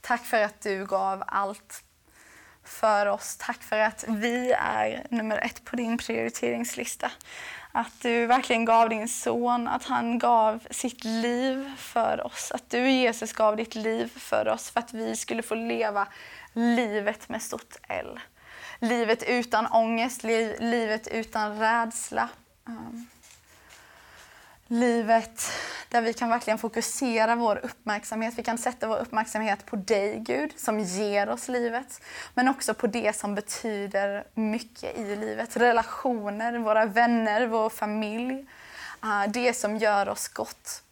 tack 0.02 0.26
för 0.26 0.42
att 0.42 0.62
du 0.62 0.86
gav 0.86 1.24
allt 1.28 1.84
för 2.64 3.06
oss. 3.06 3.38
Tack 3.40 3.64
för 3.64 3.80
att 3.80 4.06
vi 4.08 4.52
är 4.52 5.08
nummer 5.10 5.38
ett 5.38 5.66
på 5.66 5.76
din 5.76 5.98
prioriteringslista. 5.98 7.12
Att 7.72 8.02
du 8.02 8.26
verkligen 8.26 8.66
gav 8.66 8.90
din 8.90 9.08
son, 9.08 9.68
att 9.68 9.84
han 9.84 10.20
gav 10.20 10.64
sitt 10.72 11.04
liv 11.04 11.76
för 11.78 12.26
oss. 12.26 12.52
Att 12.52 12.70
du 12.70 12.90
Jesus 12.92 13.34
gav 13.34 13.56
ditt 13.56 13.76
liv 13.76 14.20
för 14.20 14.48
oss 14.48 14.70
för 14.70 14.80
att 14.80 14.94
vi 14.94 15.16
skulle 15.16 15.44
få 15.44 15.56
leva 15.56 16.08
livet 16.54 17.30
med 17.30 17.42
stort 17.42 17.76
L. 17.88 18.20
Livet 18.80 19.24
utan 19.24 19.68
ångest, 19.68 20.24
livet 20.24 21.08
utan 21.08 21.60
rädsla. 21.60 22.30
Um, 22.66 23.08
livet 24.70 25.52
där 25.90 26.02
vi 26.02 26.14
kan 26.14 26.30
verkligen 26.30 26.58
fokusera 26.58 27.36
vår 27.36 27.60
uppmärksamhet. 27.64 28.34
Vi 28.38 28.44
kan 28.44 28.58
sätta 28.58 28.88
vår 28.88 28.98
uppmärksamhet 28.98 29.66
på 29.66 29.76
dig, 29.76 30.20
Gud, 30.20 30.60
som 30.60 30.80
ger 30.80 31.30
oss 31.30 31.48
livet. 31.48 32.02
Men 32.34 32.48
också 32.48 32.74
på 32.74 32.88
det 32.88 33.16
som 33.16 33.36
betyder 33.36 34.28
mycket 34.34 34.98
i 34.98 35.16
livet. 35.16 35.58
Relationer, 35.58 36.58
våra 36.58 36.86
vänner, 36.86 37.48
vår 37.48 37.70
familj. 37.70 38.46
Ah, 39.00 39.28
det 39.28 39.54
som 39.54 39.78
gör 39.78 40.10
oss 40.10 40.28
gott. 40.28 40.84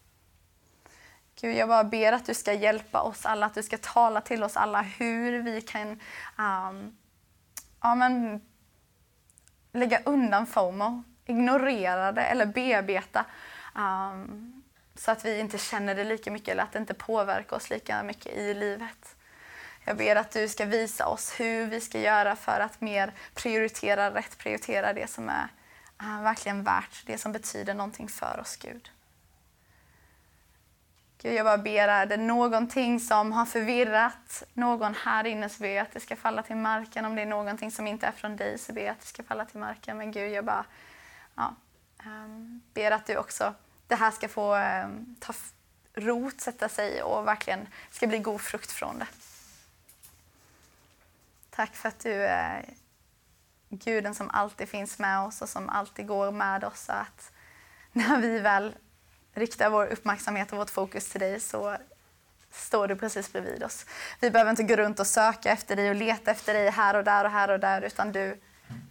Gud, 1.42 1.56
jag 1.56 1.70
bara 1.70 1.84
ber 1.84 2.14
att 2.14 2.26
du 2.26 2.34
ska 2.34 2.54
hjälpa 2.54 3.02
oss 3.02 3.26
alla, 3.26 3.46
att 3.46 3.54
du 3.54 3.64
ska 3.64 3.78
tala 3.78 4.22
till 4.22 4.44
oss 4.44 4.58
alla 4.58 4.82
hur 4.82 5.42
vi 5.42 5.62
kan 5.62 5.92
um, 6.38 6.98
ja, 7.82 7.96
men, 7.96 8.42
lägga 9.74 10.02
undan 10.06 10.48
FOMO, 10.48 11.04
ignorera 11.26 12.12
det 12.12 12.22
eller 12.22 12.46
bearbeta 12.46 13.26
Um, 13.78 14.64
så 14.96 15.12
att 15.12 15.26
vi 15.26 15.40
inte 15.40 15.58
känner 15.58 15.96
det 15.96 16.04
lika 16.04 16.32
mycket 16.32 16.50
eller 16.50 16.64
att 16.64 16.72
det 16.72 16.80
inte 16.80 16.94
påverkar 16.94 17.56
oss 17.56 17.70
lika 17.70 18.04
mycket 18.04 18.34
i 18.34 18.54
livet. 18.54 19.16
Jag 19.86 19.98
ber 19.98 20.16
att 20.16 20.32
du 20.32 20.48
ska 20.48 20.66
visa 20.66 21.08
oss 21.08 21.40
hur 21.40 21.66
vi 21.66 21.82
ska 21.82 22.00
göra 22.00 22.36
för 22.36 22.60
att 22.60 22.82
mer 22.82 23.14
prioritera 23.34 24.14
rätt, 24.14 24.38
prioritera 24.38 24.94
det 24.94 25.10
som 25.10 25.30
är 25.30 25.48
uh, 26.04 26.24
verkligen 26.24 26.64
värt, 26.64 27.04
det 27.06 27.18
som 27.18 27.32
betyder 27.32 27.74
någonting 27.74 28.08
för 28.08 28.40
oss, 28.40 28.56
Gud. 28.56 28.92
Gud, 31.22 31.34
jag 31.34 31.46
bara 31.46 31.58
ber, 31.58 31.88
är 31.88 32.06
det 32.06 32.18
någonting 32.18 33.00
som 33.00 33.32
har 33.32 33.46
förvirrat 33.46 34.44
någon 34.54 34.96
här 34.96 35.28
inne 35.28 35.50
så 35.50 35.62
ber 35.62 35.70
jag 35.70 35.82
att 35.82 35.92
det 35.92 36.00
ska 36.00 36.16
falla 36.16 36.44
till 36.44 36.56
marken. 36.56 37.06
Om 37.06 37.16
det 37.16 37.22
är 37.22 37.26
någonting 37.26 37.72
som 37.72 37.88
inte 37.88 38.08
är 38.08 38.12
från 38.12 38.36
dig 38.36 38.58
så 38.58 38.74
ber 38.74 38.82
jag 38.82 38.92
att 38.92 39.00
det 39.00 39.08
ska 39.08 39.24
falla 39.24 39.46
till 39.46 39.60
marken. 39.60 39.98
Men 39.98 40.12
Gud, 40.12 40.32
jag 40.32 40.46
bara 40.46 40.66
ja, 41.36 41.56
um, 42.06 42.62
ber 42.74 42.92
att 42.92 43.06
du 43.06 43.18
också, 43.18 43.54
det 43.88 43.96
här 43.96 44.12
ska 44.12 44.28
få 44.28 44.56
eh, 44.56 44.88
ta 45.20 45.34
rot, 45.94 46.42
sätta 46.42 46.70
sig 46.70 47.04
och 47.04 47.28
verkligen 47.28 47.68
ska 47.92 48.08
bli 48.08 48.20
god 48.20 48.42
frukt 48.42 48.72
från 48.72 49.00
det. 49.00 49.08
Tack 51.50 51.76
för 51.76 51.90
att 51.90 52.00
du 52.00 52.14
är 52.14 52.66
guden 53.70 54.16
som 54.16 54.30
alltid 54.30 54.70
finns 54.70 55.00
med 55.00 55.20
oss 55.20 55.42
och 55.42 55.50
som 55.50 55.70
alltid 55.70 56.08
går 56.08 56.32
med 56.32 56.64
oss. 56.64 56.90
Att 56.90 57.32
när 57.92 58.22
vi 58.22 58.40
väl 58.40 58.76
riktar 59.34 59.70
vår 59.70 59.88
uppmärksamhet 59.88 60.52
och 60.52 60.58
vårt 60.58 60.70
fokus 60.70 61.10
till 61.10 61.20
dig 61.20 61.40
så 61.40 61.78
står 62.52 62.88
du 62.88 62.96
precis 62.96 63.32
bredvid 63.32 63.64
oss. 63.64 63.86
Vi 64.20 64.32
behöver 64.32 64.52
inte 64.52 64.64
gå 64.64 64.76
runt 64.76 65.00
och 65.00 65.08
söka 65.08 65.52
efter 65.52 65.76
dig 65.76 65.90
och 65.90 65.96
leta 65.96 66.32
efter 66.32 66.54
dig 66.54 66.70
här 66.70 66.96
och 66.96 67.04
där 67.04 67.26
och 67.26 67.32
här 67.32 67.50
och 67.50 67.60
där 67.60 67.82
utan 67.82 68.12
du, 68.12 68.42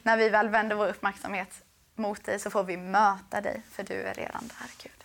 när 0.02 0.16
vi 0.16 0.28
väl 0.28 0.48
vänder 0.48 0.76
vår 0.76 0.88
uppmärksamhet 0.88 1.62
mot 1.98 2.24
dig 2.24 2.38
så 2.38 2.50
får 2.50 2.64
vi 2.64 2.76
möta 2.76 3.40
dig 3.40 3.62
för 3.70 3.82
du 3.82 3.94
är 3.94 4.14
redan 4.14 4.48
där 4.48 4.70
Gud. 4.82 5.04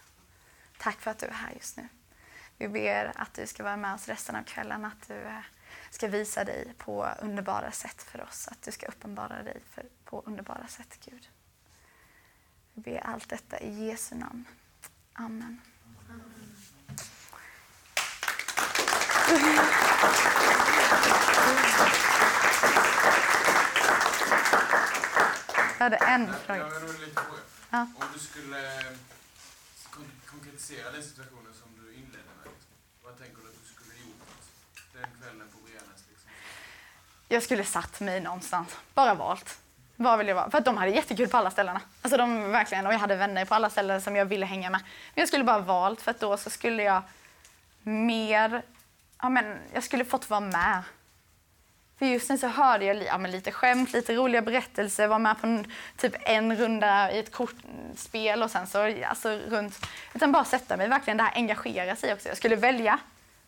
Tack 0.77 1.01
för 1.01 1.11
att 1.11 1.17
du 1.17 1.25
är 1.25 1.31
här 1.31 1.51
just 1.51 1.77
nu. 1.77 1.87
Vi 2.57 2.67
ber 2.67 3.11
att 3.15 3.33
du 3.33 3.47
ska 3.47 3.63
vara 3.63 3.77
med 3.77 3.93
oss 3.93 4.07
resten 4.07 4.35
av 4.35 4.43
kvällen, 4.43 4.85
att 4.85 5.07
du 5.07 5.13
eh, 5.13 5.39
ska 5.89 6.07
visa 6.07 6.43
dig 6.43 6.73
på 6.77 7.07
underbara 7.21 7.71
sätt 7.71 8.03
för 8.03 8.21
oss, 8.21 8.47
att 8.47 8.61
du 8.61 8.71
ska 8.71 8.85
uppenbara 8.85 9.43
dig 9.43 9.61
för, 9.69 9.85
på 10.05 10.23
underbara 10.25 10.67
sätt 10.67 10.99
Gud. 11.05 11.29
Vi 12.73 12.81
ber 12.81 12.99
allt 12.99 13.29
detta 13.29 13.59
i 13.59 13.87
Jesu 13.87 14.15
namn. 14.15 14.45
Amen. 15.13 15.61
Amen 16.09 16.41
en 19.31 19.39
fråga. 19.39 20.51
Jag 25.82 25.89
har 25.89 26.07
en 26.07 26.34
fråga. 26.34 26.65
Ja. 27.69 27.88
Om 27.95 28.05
du 28.13 28.19
skulle 28.19 28.77
eh, 28.77 28.86
kon 29.89 30.05
konkretisera 30.32 30.91
den 30.91 31.03
situationen 31.03 31.53
som 31.53 31.69
du 31.79 31.93
inledde 31.93 32.32
med, 32.38 32.45
liksom. 32.45 32.73
vad 33.03 33.17
tänker 33.19 33.41
du 33.41 33.47
att 33.47 33.63
du 33.63 33.73
skulle 33.73 33.93
gjort 34.05 34.27
den 34.93 35.21
kvällen 35.21 35.47
på 35.53 35.57
Briannas? 35.65 36.03
Liksom? 36.09 36.29
Jag 37.27 37.43
skulle 37.43 37.63
satt 37.63 37.99
mig 37.99 38.21
någonstans, 38.21 38.77
bara 38.93 39.13
valt. 39.13 39.59
Var 39.95 40.17
vill 40.17 40.27
jag 40.27 40.36
vara? 40.36 40.49
För 40.49 40.57
att 40.57 40.65
de 40.65 40.77
hade 40.77 40.91
jättekul 40.91 41.27
på 41.27 41.38
alla 41.38 41.51
ställena. 41.51 41.82
Alltså 42.01 42.17
de 42.17 42.51
verkligen, 42.51 42.88
och 42.88 42.93
jag 42.93 42.99
hade 42.99 43.15
vänner 43.15 43.45
på 43.45 43.55
alla 43.55 43.69
ställen 43.69 44.01
som 44.01 44.15
jag 44.15 44.25
ville 44.25 44.45
hänga 44.45 44.69
med. 44.69 44.82
Men 45.15 45.21
jag 45.21 45.27
skulle 45.27 45.43
bara 45.43 45.59
valt 45.59 46.01
för 46.01 46.11
att 46.11 46.19
då 46.19 46.38
så 46.38 46.49
skulle 46.49 46.84
jag 46.84 47.01
mer, 47.82 48.61
ja 49.21 49.29
men 49.29 49.59
jag 49.73 49.84
skulle 49.84 50.05
fått 50.05 50.29
vara 50.29 50.39
med. 50.39 50.84
För 52.02 52.06
just 52.06 52.30
nu 52.30 52.38
så 52.38 52.47
hörde 52.47 52.86
jag 52.86 53.04
ja, 53.04 53.18
men 53.18 53.32
lite 53.32 53.52
skämt, 53.52 53.93
lite 53.93 54.16
roliga 54.16 54.41
berättelser, 54.41 55.08
var 55.08 55.20
med 55.20 55.41
på 55.41 55.47
en, 55.47 55.72
typ 55.97 56.16
en 56.20 56.58
runda 56.58 57.12
i 57.12 57.20
ett 57.20 57.32
kortspel 57.32 58.43
och 58.43 58.52
sen 58.52 58.68
så 58.68 59.04
alltså 59.06 59.30
runt, 59.30 59.88
utan 60.14 60.32
bara 60.32 60.45
sätta 60.45 60.78
mig 60.78 60.88
verkligen, 60.88 61.18
det 61.18 61.24
här 61.24 61.36
engagera 61.36 61.95
sig 61.95 62.14
också. 62.14 62.28
Jag 62.28 62.38
skulle 62.38 62.56
välja, 62.56 62.99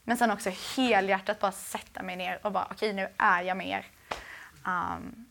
men 0.03 0.17
sen 0.17 0.31
också 0.31 0.51
helhjärtat 0.75 1.39
bara 1.39 1.51
sätta 1.51 2.03
mig 2.03 2.15
ner 2.15 2.39
och 2.41 2.51
bara 2.51 2.63
okej 2.63 2.75
okay, 2.75 2.93
nu 2.93 3.07
är 3.17 3.41
jag 3.41 3.57
med 3.57 3.67
er. 3.67 3.85
Um, 4.65 5.25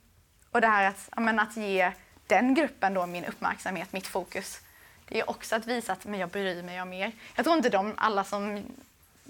och 0.51 0.61
det 0.61 0.67
här 0.67 0.89
att, 0.89 1.09
men, 1.17 1.39
att 1.39 1.57
ge 1.57 1.93
den 2.27 2.55
gruppen 2.55 2.95
då 2.95 3.07
min 3.07 3.25
uppmärksamhet, 3.25 3.93
mitt 3.93 4.07
fokus, 4.07 4.61
det 5.09 5.21
är 5.21 5.31
också 5.31 5.57
att 5.57 5.67
visa 5.67 5.93
att 5.93 6.05
men 6.05 6.21
jag 6.21 6.29
bryr 6.29 6.63
mig 6.63 6.83
om 6.83 6.93
er. 6.93 7.13
Jag 7.37 7.45
tror 7.45 7.57
inte 7.57 7.69
de 7.69 7.95
alla 7.97 8.25
som 8.25 8.65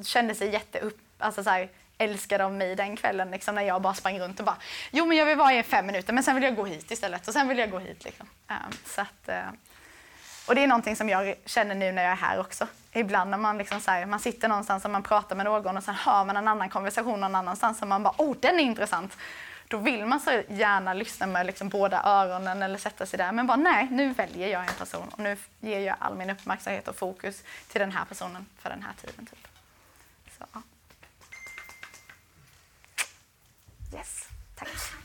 kände 0.05 0.34
sig 0.34 0.53
jätteupp, 0.53 0.99
alltså 1.18 1.45
så 1.45 1.51
här, 1.51 1.68
älskade 2.03 2.44
av 2.44 2.53
mig 2.53 2.76
den 2.76 2.96
kvällen 2.96 3.30
liksom, 3.30 3.55
när 3.55 3.62
jag 3.62 3.82
bara 3.82 3.94
sprang 3.94 4.20
runt 4.20 4.40
och 4.40 4.46
bara 4.46 4.57
jo 4.90 5.07
men 5.07 5.16
jag 5.16 5.26
vill 5.26 5.36
vara 5.36 5.55
i 5.55 5.62
fem 5.62 5.86
minuter 5.86 6.12
men 6.12 6.22
sen 6.22 6.34
vill 6.34 6.44
jag 6.44 6.57
gå 6.57 6.64
hit 6.64 6.90
istället 6.90 7.28
och 7.28 7.34
sen 7.34 7.48
vill 7.48 7.59
jag 7.59 7.70
gå 7.70 7.78
hit. 7.78 8.05
Liksom. 8.05 8.26
Um, 8.48 8.57
så 8.86 9.00
att, 9.00 9.28
uh, 9.28 9.53
och 10.46 10.55
det 10.55 10.62
är 10.62 10.66
någonting 10.66 10.96
som 10.96 11.09
jag 11.09 11.34
känner 11.44 11.74
nu 11.74 11.92
när 11.92 12.03
jag 12.03 12.12
är 12.12 12.16
här 12.16 12.40
också. 12.40 12.66
Ibland 12.92 13.30
när 13.30 13.38
man, 13.38 13.59
liksom 13.59 13.80
så 13.80 13.90
här, 13.90 14.07
man 14.07 14.20
sitter 14.20 14.48
någonstans 14.48 14.84
och 14.84 14.90
man 14.90 15.03
pratar 15.03 15.36
med 15.36 15.44
någon 15.44 15.76
och 15.76 15.82
sen 15.82 15.94
hör 15.94 16.24
man 16.24 16.36
en 16.36 16.48
annan 16.48 16.68
konversation 16.68 17.20
någon 17.20 17.34
annanstans 17.34 17.82
och 17.82 17.88
man 17.88 18.03
bara 18.03 18.14
oh 18.18 18.36
den 18.40 18.61
är 18.61 18.62
intressant 18.62 19.16
då 19.72 19.78
vill 19.78 20.07
man 20.07 20.20
så 20.20 20.42
gärna 20.48 20.94
lyssna 20.94 21.26
med 21.26 21.46
liksom 21.46 21.68
båda 21.68 22.03
öronen 22.05 22.62
eller 22.62 22.78
sätta 22.78 23.07
sig 23.07 23.18
där. 23.18 23.32
Men 23.32 23.46
bara 23.46 23.57
nej, 23.57 23.88
nu 23.90 24.12
väljer 24.12 24.48
jag 24.48 24.62
en 24.68 24.74
person 24.74 25.09
och 25.09 25.18
nu 25.18 25.36
ger 25.61 25.80
jag 25.80 25.96
all 25.98 26.14
min 26.14 26.30
uppmärksamhet 26.30 26.88
och 26.88 26.96
fokus 26.96 27.42
till 27.68 27.80
den 27.80 27.92
här 27.92 28.05
personen 28.05 28.46
för 28.59 28.70
den 28.70 28.82
här 28.82 28.92
tiden. 29.00 29.26
Typ. 29.26 29.48
Så, 30.38 30.44
ja. 30.53 30.62
Yes, 33.93 34.28
tack. 34.57 35.01